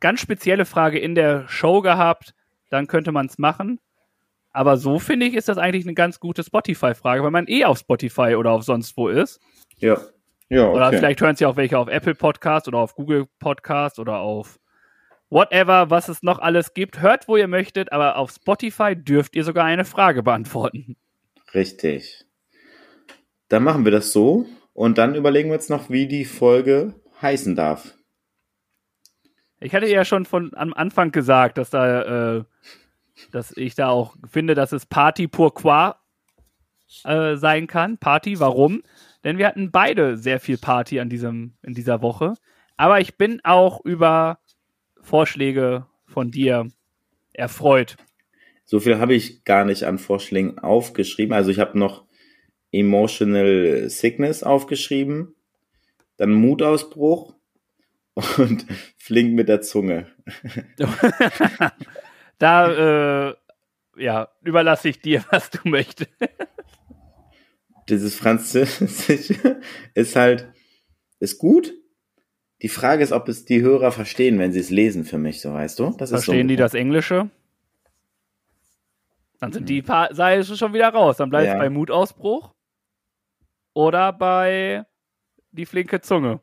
ganz 0.00 0.20
spezielle 0.20 0.64
Frage 0.64 0.98
in 0.98 1.14
der 1.14 1.46
Show 1.48 1.80
gehabt, 1.82 2.34
dann 2.70 2.86
könnte 2.86 3.12
man 3.12 3.26
es 3.26 3.38
machen. 3.38 3.78
Aber 4.52 4.76
so 4.76 4.98
finde 4.98 5.26
ich, 5.26 5.34
ist 5.34 5.48
das 5.48 5.58
eigentlich 5.58 5.84
eine 5.84 5.94
ganz 5.94 6.18
gute 6.18 6.42
Spotify-Frage, 6.42 7.22
weil 7.22 7.30
man 7.30 7.46
eh 7.46 7.64
auf 7.64 7.78
Spotify 7.78 8.34
oder 8.34 8.50
auf 8.50 8.64
sonst 8.64 8.96
wo 8.96 9.08
ist. 9.08 9.40
ja. 9.78 9.96
Ja, 10.52 10.64
okay. 10.66 10.76
Oder 10.76 10.92
vielleicht 10.94 11.20
hören 11.20 11.36
sie 11.36 11.46
auch 11.46 11.54
welche 11.56 11.78
auf 11.78 11.86
Apple 11.86 12.16
Podcast 12.16 12.66
oder 12.66 12.78
auf 12.78 12.96
Google 12.96 13.26
Podcast 13.38 14.00
oder 14.00 14.18
auf 14.18 14.58
whatever, 15.28 15.90
was 15.90 16.08
es 16.08 16.24
noch 16.24 16.40
alles 16.40 16.74
gibt. 16.74 17.00
Hört, 17.00 17.28
wo 17.28 17.36
ihr 17.36 17.46
möchtet, 17.46 17.92
aber 17.92 18.16
auf 18.16 18.32
Spotify 18.32 18.96
dürft 18.96 19.36
ihr 19.36 19.44
sogar 19.44 19.64
eine 19.64 19.84
Frage 19.84 20.24
beantworten. 20.24 20.96
Richtig. 21.54 22.24
Dann 23.48 23.64
machen 23.64 23.84
wir 23.84 23.92
das 23.92 24.12
so 24.12 24.46
und 24.72 24.98
dann 24.98 25.14
überlegen 25.14 25.50
wir 25.50 25.56
uns 25.56 25.68
noch, 25.68 25.90
wie 25.90 26.06
die 26.06 26.24
Folge 26.24 26.94
heißen 27.20 27.56
darf. 27.56 27.94
Ich 29.60 29.74
hatte 29.74 29.88
ja 29.88 30.04
schon 30.04 30.24
von 30.24 30.52
am 30.54 30.72
Anfang 30.72 31.12
gesagt, 31.12 31.58
dass 31.58 31.70
da, 31.70 32.38
äh, 32.38 32.44
dass 33.30 33.54
ich 33.56 33.74
da 33.74 33.88
auch 33.88 34.16
finde, 34.30 34.54
dass 34.54 34.72
es 34.72 34.86
Party 34.86 35.28
pourquoi 35.28 35.92
äh, 37.04 37.36
sein 37.36 37.66
kann. 37.66 37.98
Party, 37.98 38.40
warum? 38.40 38.82
Denn 39.22 39.36
wir 39.36 39.46
hatten 39.46 39.70
beide 39.70 40.16
sehr 40.16 40.40
viel 40.40 40.56
Party 40.56 40.98
an 40.98 41.10
diesem, 41.10 41.54
in 41.62 41.74
dieser 41.74 42.00
Woche. 42.00 42.34
Aber 42.76 43.00
ich 43.00 43.18
bin 43.18 43.40
auch 43.44 43.84
über 43.84 44.38
Vorschläge 45.02 45.86
von 46.06 46.30
dir 46.30 46.68
erfreut. 47.34 47.96
So 48.70 48.78
viel 48.78 49.00
habe 49.00 49.14
ich 49.14 49.42
gar 49.42 49.64
nicht 49.64 49.82
an 49.82 49.98
Vorschlägen 49.98 50.60
aufgeschrieben. 50.60 51.34
Also 51.34 51.50
ich 51.50 51.58
habe 51.58 51.76
noch 51.76 52.04
Emotional 52.70 53.90
Sickness 53.90 54.44
aufgeschrieben, 54.44 55.34
dann 56.16 56.30
Mutausbruch 56.30 57.34
und 58.14 58.64
Flink 58.96 59.34
mit 59.34 59.48
der 59.48 59.60
Zunge. 59.60 60.06
da, 62.38 63.30
äh, 63.30 63.34
ja, 63.96 64.28
überlasse 64.44 64.90
ich 64.90 65.00
dir, 65.00 65.24
was 65.32 65.50
du 65.50 65.68
möchtest. 65.68 66.12
Dieses 67.88 68.14
Französische 68.14 69.60
ist 69.94 70.14
halt, 70.14 70.46
ist 71.18 71.38
gut. 71.38 71.74
Die 72.62 72.68
Frage 72.68 73.02
ist, 73.02 73.10
ob 73.10 73.28
es 73.28 73.44
die 73.46 73.62
Hörer 73.62 73.90
verstehen, 73.90 74.38
wenn 74.38 74.52
sie 74.52 74.60
es 74.60 74.70
lesen 74.70 75.04
für 75.04 75.18
mich, 75.18 75.40
so 75.40 75.52
weißt 75.52 75.76
du? 75.80 75.90
Das 75.98 76.12
ist 76.12 76.24
Verstehen 76.24 76.46
so 76.46 76.50
die 76.50 76.56
das 76.56 76.74
Englische? 76.74 77.30
Dann 79.40 79.52
sind 79.52 79.68
die 79.68 79.82
paar 79.82 80.14
Seile 80.14 80.44
schon 80.44 80.72
wieder 80.74 80.88
raus. 80.90 81.16
Dann 81.16 81.30
bleibt 81.30 81.46
es 81.48 81.52
Ja. 81.54 81.58
bei 81.58 81.70
Mutausbruch 81.70 82.52
oder 83.72 84.12
bei 84.12 84.84
die 85.52 85.66
flinke 85.66 86.00
Zunge. 86.00 86.40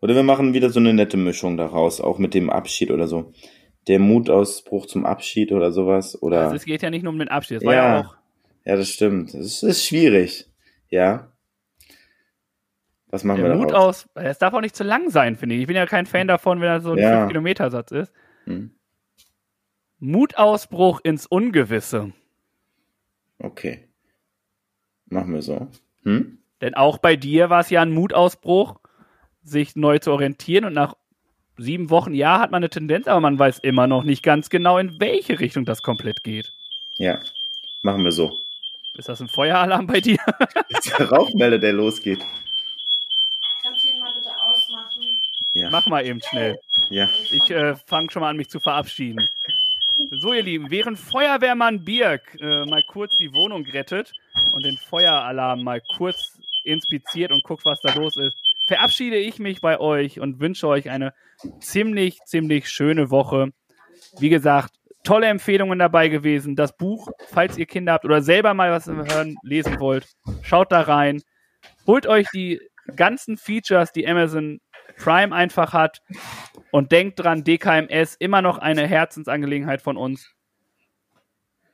Oder 0.00 0.14
wir 0.14 0.22
machen 0.22 0.54
wieder 0.54 0.70
so 0.70 0.78
eine 0.80 0.94
nette 0.94 1.16
Mischung 1.16 1.56
daraus, 1.56 2.00
auch 2.00 2.18
mit 2.18 2.34
dem 2.34 2.50
Abschied 2.50 2.90
oder 2.90 3.06
so. 3.08 3.32
Der 3.88 3.98
Mutausbruch 3.98 4.86
zum 4.86 5.04
Abschied 5.04 5.50
oder 5.52 5.72
sowas. 5.72 6.20
Oder 6.22 6.42
Also 6.44 6.56
es 6.56 6.64
geht 6.64 6.82
ja 6.82 6.90
nicht 6.90 7.02
nur 7.02 7.12
um 7.12 7.18
den 7.18 7.28
Abschied. 7.28 7.58
Das 7.58 7.64
war 7.64 7.74
ja 7.74 7.94
Ja. 7.96 8.00
auch. 8.06 8.16
ja, 8.64 8.76
das 8.76 8.88
stimmt. 8.90 9.34
Es 9.34 9.62
ist 9.62 9.84
schwierig. 9.84 10.46
Ja. 10.88 11.32
Was 13.10 13.24
machen 13.24 13.42
Der 13.42 13.52
wir 13.52 13.56
Mut 13.56 13.70
daraus? 13.72 14.06
aus. 14.14 14.22
Es 14.22 14.38
darf 14.38 14.52
auch 14.54 14.60
nicht 14.60 14.76
zu 14.76 14.84
lang 14.84 15.10
sein, 15.10 15.36
finde 15.36 15.54
ich. 15.54 15.62
Ich 15.62 15.66
bin 15.66 15.76
ja 15.76 15.86
kein 15.86 16.06
Fan 16.06 16.28
davon, 16.28 16.60
wenn 16.60 16.68
das 16.68 16.84
so 16.84 16.92
ein 16.92 16.98
Ja. 16.98 17.24
5-Kilometer-Satz 17.24 17.90
ist. 17.92 18.12
Hm. 18.44 18.70
Mutausbruch 19.98 21.00
ins 21.02 21.26
Ungewisse. 21.26 22.12
Okay. 23.38 23.88
Machen 25.06 25.34
wir 25.34 25.42
so. 25.42 25.68
Hm? 26.04 26.38
Denn 26.60 26.74
auch 26.74 26.98
bei 26.98 27.16
dir 27.16 27.50
war 27.50 27.60
es 27.60 27.70
ja 27.70 27.82
ein 27.82 27.92
Mutausbruch, 27.92 28.80
sich 29.42 29.76
neu 29.76 29.98
zu 29.98 30.12
orientieren. 30.12 30.64
Und 30.64 30.74
nach 30.74 30.94
sieben 31.56 31.90
Wochen, 31.90 32.14
ja, 32.14 32.40
hat 32.40 32.50
man 32.50 32.58
eine 32.58 32.70
Tendenz, 32.70 33.06
aber 33.06 33.20
man 33.20 33.38
weiß 33.38 33.60
immer 33.60 33.86
noch 33.86 34.04
nicht 34.04 34.22
ganz 34.22 34.50
genau, 34.50 34.78
in 34.78 35.00
welche 35.00 35.38
Richtung 35.40 35.64
das 35.64 35.82
komplett 35.82 36.22
geht. 36.22 36.52
Ja. 36.96 37.20
Machen 37.82 38.04
wir 38.04 38.12
so. 38.12 38.32
Ist 38.94 39.08
das 39.08 39.20
ein 39.20 39.28
Feueralarm 39.28 39.86
bei 39.86 40.00
dir? 40.00 40.18
Das 40.68 40.84
ist 40.86 40.98
der 40.98 41.08
Rauchmelder, 41.10 41.58
der 41.58 41.72
losgeht. 41.72 42.24
Ja. 45.52 45.70
Mach 45.70 45.86
mal 45.86 46.04
eben 46.04 46.20
schnell. 46.20 46.58
Ja. 46.90 47.08
Ich 47.30 47.50
äh, 47.50 47.76
fange 47.76 48.10
schon 48.10 48.20
mal 48.20 48.30
an, 48.30 48.36
mich 48.36 48.50
zu 48.50 48.60
verabschieden. 48.60 49.26
So, 50.20 50.32
ihr 50.32 50.42
Lieben, 50.42 50.70
während 50.70 50.96
Feuerwehrmann 50.96 51.84
Birk 51.84 52.36
äh, 52.40 52.64
mal 52.66 52.84
kurz 52.86 53.16
die 53.16 53.32
Wohnung 53.32 53.64
rettet 53.64 54.12
und 54.54 54.64
den 54.64 54.76
Feueralarm 54.76 55.64
mal 55.64 55.82
kurz 55.96 56.38
inspiziert 56.64 57.32
und 57.32 57.42
guckt, 57.42 57.64
was 57.64 57.80
da 57.80 57.92
los 57.94 58.16
ist, 58.16 58.36
verabschiede 58.68 59.16
ich 59.16 59.40
mich 59.40 59.60
bei 59.60 59.80
euch 59.80 60.20
und 60.20 60.38
wünsche 60.38 60.68
euch 60.68 60.88
eine 60.88 61.14
ziemlich, 61.60 62.18
ziemlich 62.26 62.68
schöne 62.68 63.10
Woche. 63.10 63.50
Wie 64.18 64.28
gesagt, 64.28 64.76
tolle 65.02 65.26
Empfehlungen 65.26 65.80
dabei 65.80 66.08
gewesen. 66.08 66.54
Das 66.54 66.76
Buch, 66.76 67.08
falls 67.30 67.58
ihr 67.58 67.66
Kinder 67.66 67.94
habt 67.94 68.04
oder 68.04 68.22
selber 68.22 68.54
mal 68.54 68.70
was 68.70 68.86
hören, 68.86 69.36
lesen 69.42 69.80
wollt, 69.80 70.06
schaut 70.42 70.70
da 70.70 70.82
rein. 70.82 71.22
Holt 71.86 72.06
euch 72.06 72.28
die 72.32 72.60
ganzen 72.94 73.36
Features, 73.36 73.92
die 73.92 74.06
Amazon 74.06 74.60
Prime 74.98 75.34
einfach 75.34 75.72
hat 75.72 76.02
und 76.70 76.92
denkt 76.92 77.20
dran, 77.20 77.44
DKMS 77.44 78.16
immer 78.18 78.42
noch 78.42 78.58
eine 78.58 78.86
Herzensangelegenheit 78.86 79.80
von 79.80 79.96
uns. 79.96 80.34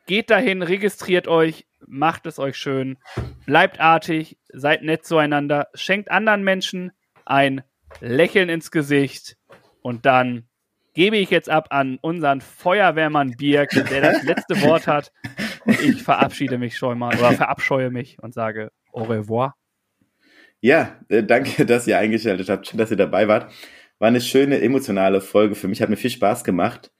Geht 0.06 0.30
dahin, 0.30 0.62
registriert 0.62 1.28
euch, 1.28 1.66
macht 1.86 2.26
es 2.26 2.38
euch 2.38 2.56
schön, 2.56 2.98
bleibt 3.46 3.80
artig, 3.80 4.38
seid 4.52 4.82
nett 4.82 5.04
zueinander, 5.06 5.68
schenkt 5.74 6.10
anderen 6.10 6.44
Menschen 6.44 6.92
ein 7.24 7.62
Lächeln 8.00 8.48
ins 8.48 8.70
Gesicht 8.70 9.36
und 9.80 10.04
dann 10.04 10.46
gebe 10.94 11.16
ich 11.16 11.30
jetzt 11.30 11.50
ab 11.50 11.68
an 11.70 11.98
unseren 12.00 12.40
Feuerwehrmann 12.40 13.36
Birk, 13.36 13.70
der 13.70 14.00
das 14.00 14.22
letzte 14.24 14.62
Wort 14.62 14.86
hat. 14.86 15.12
Und 15.64 15.80
ich 15.80 16.02
verabschiede 16.02 16.58
mich 16.58 16.76
schon 16.76 16.98
mal 16.98 17.16
oder 17.16 17.32
verabscheue 17.32 17.90
mich 17.90 18.18
und 18.22 18.32
sage 18.32 18.70
au 18.92 19.02
revoir. 19.02 19.54
Ja, 20.64 20.96
äh, 21.10 21.22
danke, 21.22 21.66
dass 21.66 21.86
ihr 21.86 21.98
eingeschaltet 21.98 22.48
habt. 22.48 22.66
Schön, 22.66 22.78
dass 22.78 22.90
ihr 22.90 22.96
dabei 22.96 23.28
wart. 23.28 23.52
War 23.98 24.08
eine 24.08 24.22
schöne 24.22 24.62
emotionale 24.62 25.20
Folge 25.20 25.54
für 25.54 25.68
mich. 25.68 25.82
Hat 25.82 25.90
mir 25.90 25.98
viel 25.98 26.08
Spaß 26.08 26.42
gemacht. 26.42 26.90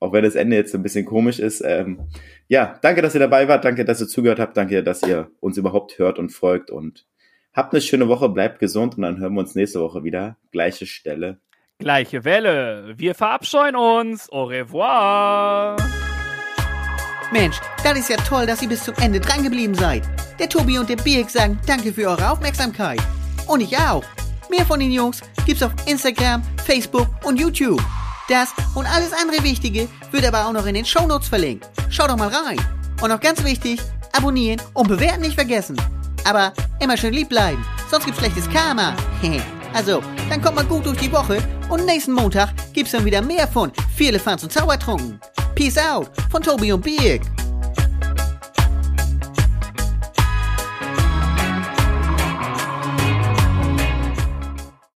Auch 0.00 0.12
wenn 0.12 0.24
das 0.24 0.34
Ende 0.34 0.56
jetzt 0.56 0.74
ein 0.74 0.82
bisschen 0.82 1.04
komisch 1.04 1.38
ist. 1.38 1.62
Ähm, 1.64 2.08
ja, 2.48 2.76
danke, 2.82 3.02
dass 3.02 3.14
ihr 3.14 3.20
dabei 3.20 3.46
wart. 3.46 3.64
Danke, 3.64 3.84
dass 3.84 4.00
ihr 4.00 4.08
zugehört 4.08 4.40
habt. 4.40 4.56
Danke, 4.56 4.82
dass 4.82 5.04
ihr 5.04 5.30
uns 5.38 5.56
überhaupt 5.56 5.96
hört 6.00 6.18
und 6.18 6.30
folgt. 6.30 6.72
Und 6.72 7.06
habt 7.52 7.72
eine 7.72 7.80
schöne 7.80 8.08
Woche. 8.08 8.28
Bleibt 8.28 8.58
gesund. 8.58 8.96
Und 8.96 9.02
dann 9.02 9.20
hören 9.20 9.34
wir 9.34 9.40
uns 9.40 9.54
nächste 9.54 9.80
Woche 9.80 10.02
wieder. 10.02 10.36
Gleiche 10.50 10.84
Stelle. 10.84 11.38
Gleiche 11.78 12.24
Welle. 12.24 12.94
Wir 12.96 13.14
verabscheuen 13.14 13.76
uns. 13.76 14.28
Au 14.32 14.46
revoir. 14.46 15.76
Mensch, 17.34 17.56
das 17.82 17.98
ist 17.98 18.08
ja 18.08 18.16
toll, 18.16 18.46
dass 18.46 18.62
ihr 18.62 18.68
bis 18.68 18.84
zum 18.84 18.94
Ende 18.94 19.18
drangeblieben 19.18 19.74
seid. 19.74 20.04
Der 20.38 20.48
Tobi 20.48 20.78
und 20.78 20.88
der 20.88 20.94
Birk 20.94 21.28
sagen 21.28 21.58
danke 21.66 21.92
für 21.92 22.08
eure 22.08 22.30
Aufmerksamkeit. 22.30 23.00
Und 23.48 23.60
ich 23.60 23.76
auch. 23.76 24.04
Mehr 24.48 24.64
von 24.64 24.78
den 24.78 24.92
Jungs 24.92 25.20
gibt's 25.44 25.64
auf 25.64 25.72
Instagram, 25.86 26.44
Facebook 26.64 27.08
und 27.24 27.40
YouTube. 27.40 27.82
Das 28.28 28.50
und 28.76 28.86
alles 28.86 29.12
andere 29.12 29.42
Wichtige 29.42 29.88
wird 30.12 30.24
aber 30.24 30.46
auch 30.46 30.52
noch 30.52 30.64
in 30.66 30.76
den 30.76 30.84
Shownotes 30.84 31.26
verlinkt. 31.26 31.68
Schaut 31.90 32.08
doch 32.08 32.16
mal 32.16 32.28
rein. 32.28 32.58
Und 33.02 33.08
noch 33.08 33.18
ganz 33.18 33.42
wichtig, 33.42 33.80
abonnieren 34.12 34.62
und 34.72 34.86
bewerten 34.86 35.22
nicht 35.22 35.34
vergessen. 35.34 35.76
Aber 36.24 36.52
immer 36.78 36.96
schön 36.96 37.14
lieb 37.14 37.30
bleiben, 37.30 37.66
sonst 37.90 38.04
gibt's 38.04 38.20
schlechtes 38.20 38.48
Karma. 38.48 38.94
also, 39.74 40.04
dann 40.30 40.40
kommt 40.40 40.54
mal 40.54 40.64
gut 40.64 40.86
durch 40.86 40.98
die 40.98 41.10
Woche 41.10 41.42
und 41.68 41.84
nächsten 41.84 42.12
Montag 42.12 42.50
gibt's 42.72 42.92
dann 42.92 43.04
wieder 43.04 43.22
mehr 43.22 43.48
von 43.48 43.72
Viele 43.96 44.20
Fans 44.20 44.44
und 44.44 44.52
Zaubertrunken. 44.52 45.18
Peace 45.54 45.78
out 45.78 46.08
von 46.30 46.42
Tobi 46.42 46.72
und 46.72 46.82
Birk. 46.82 47.22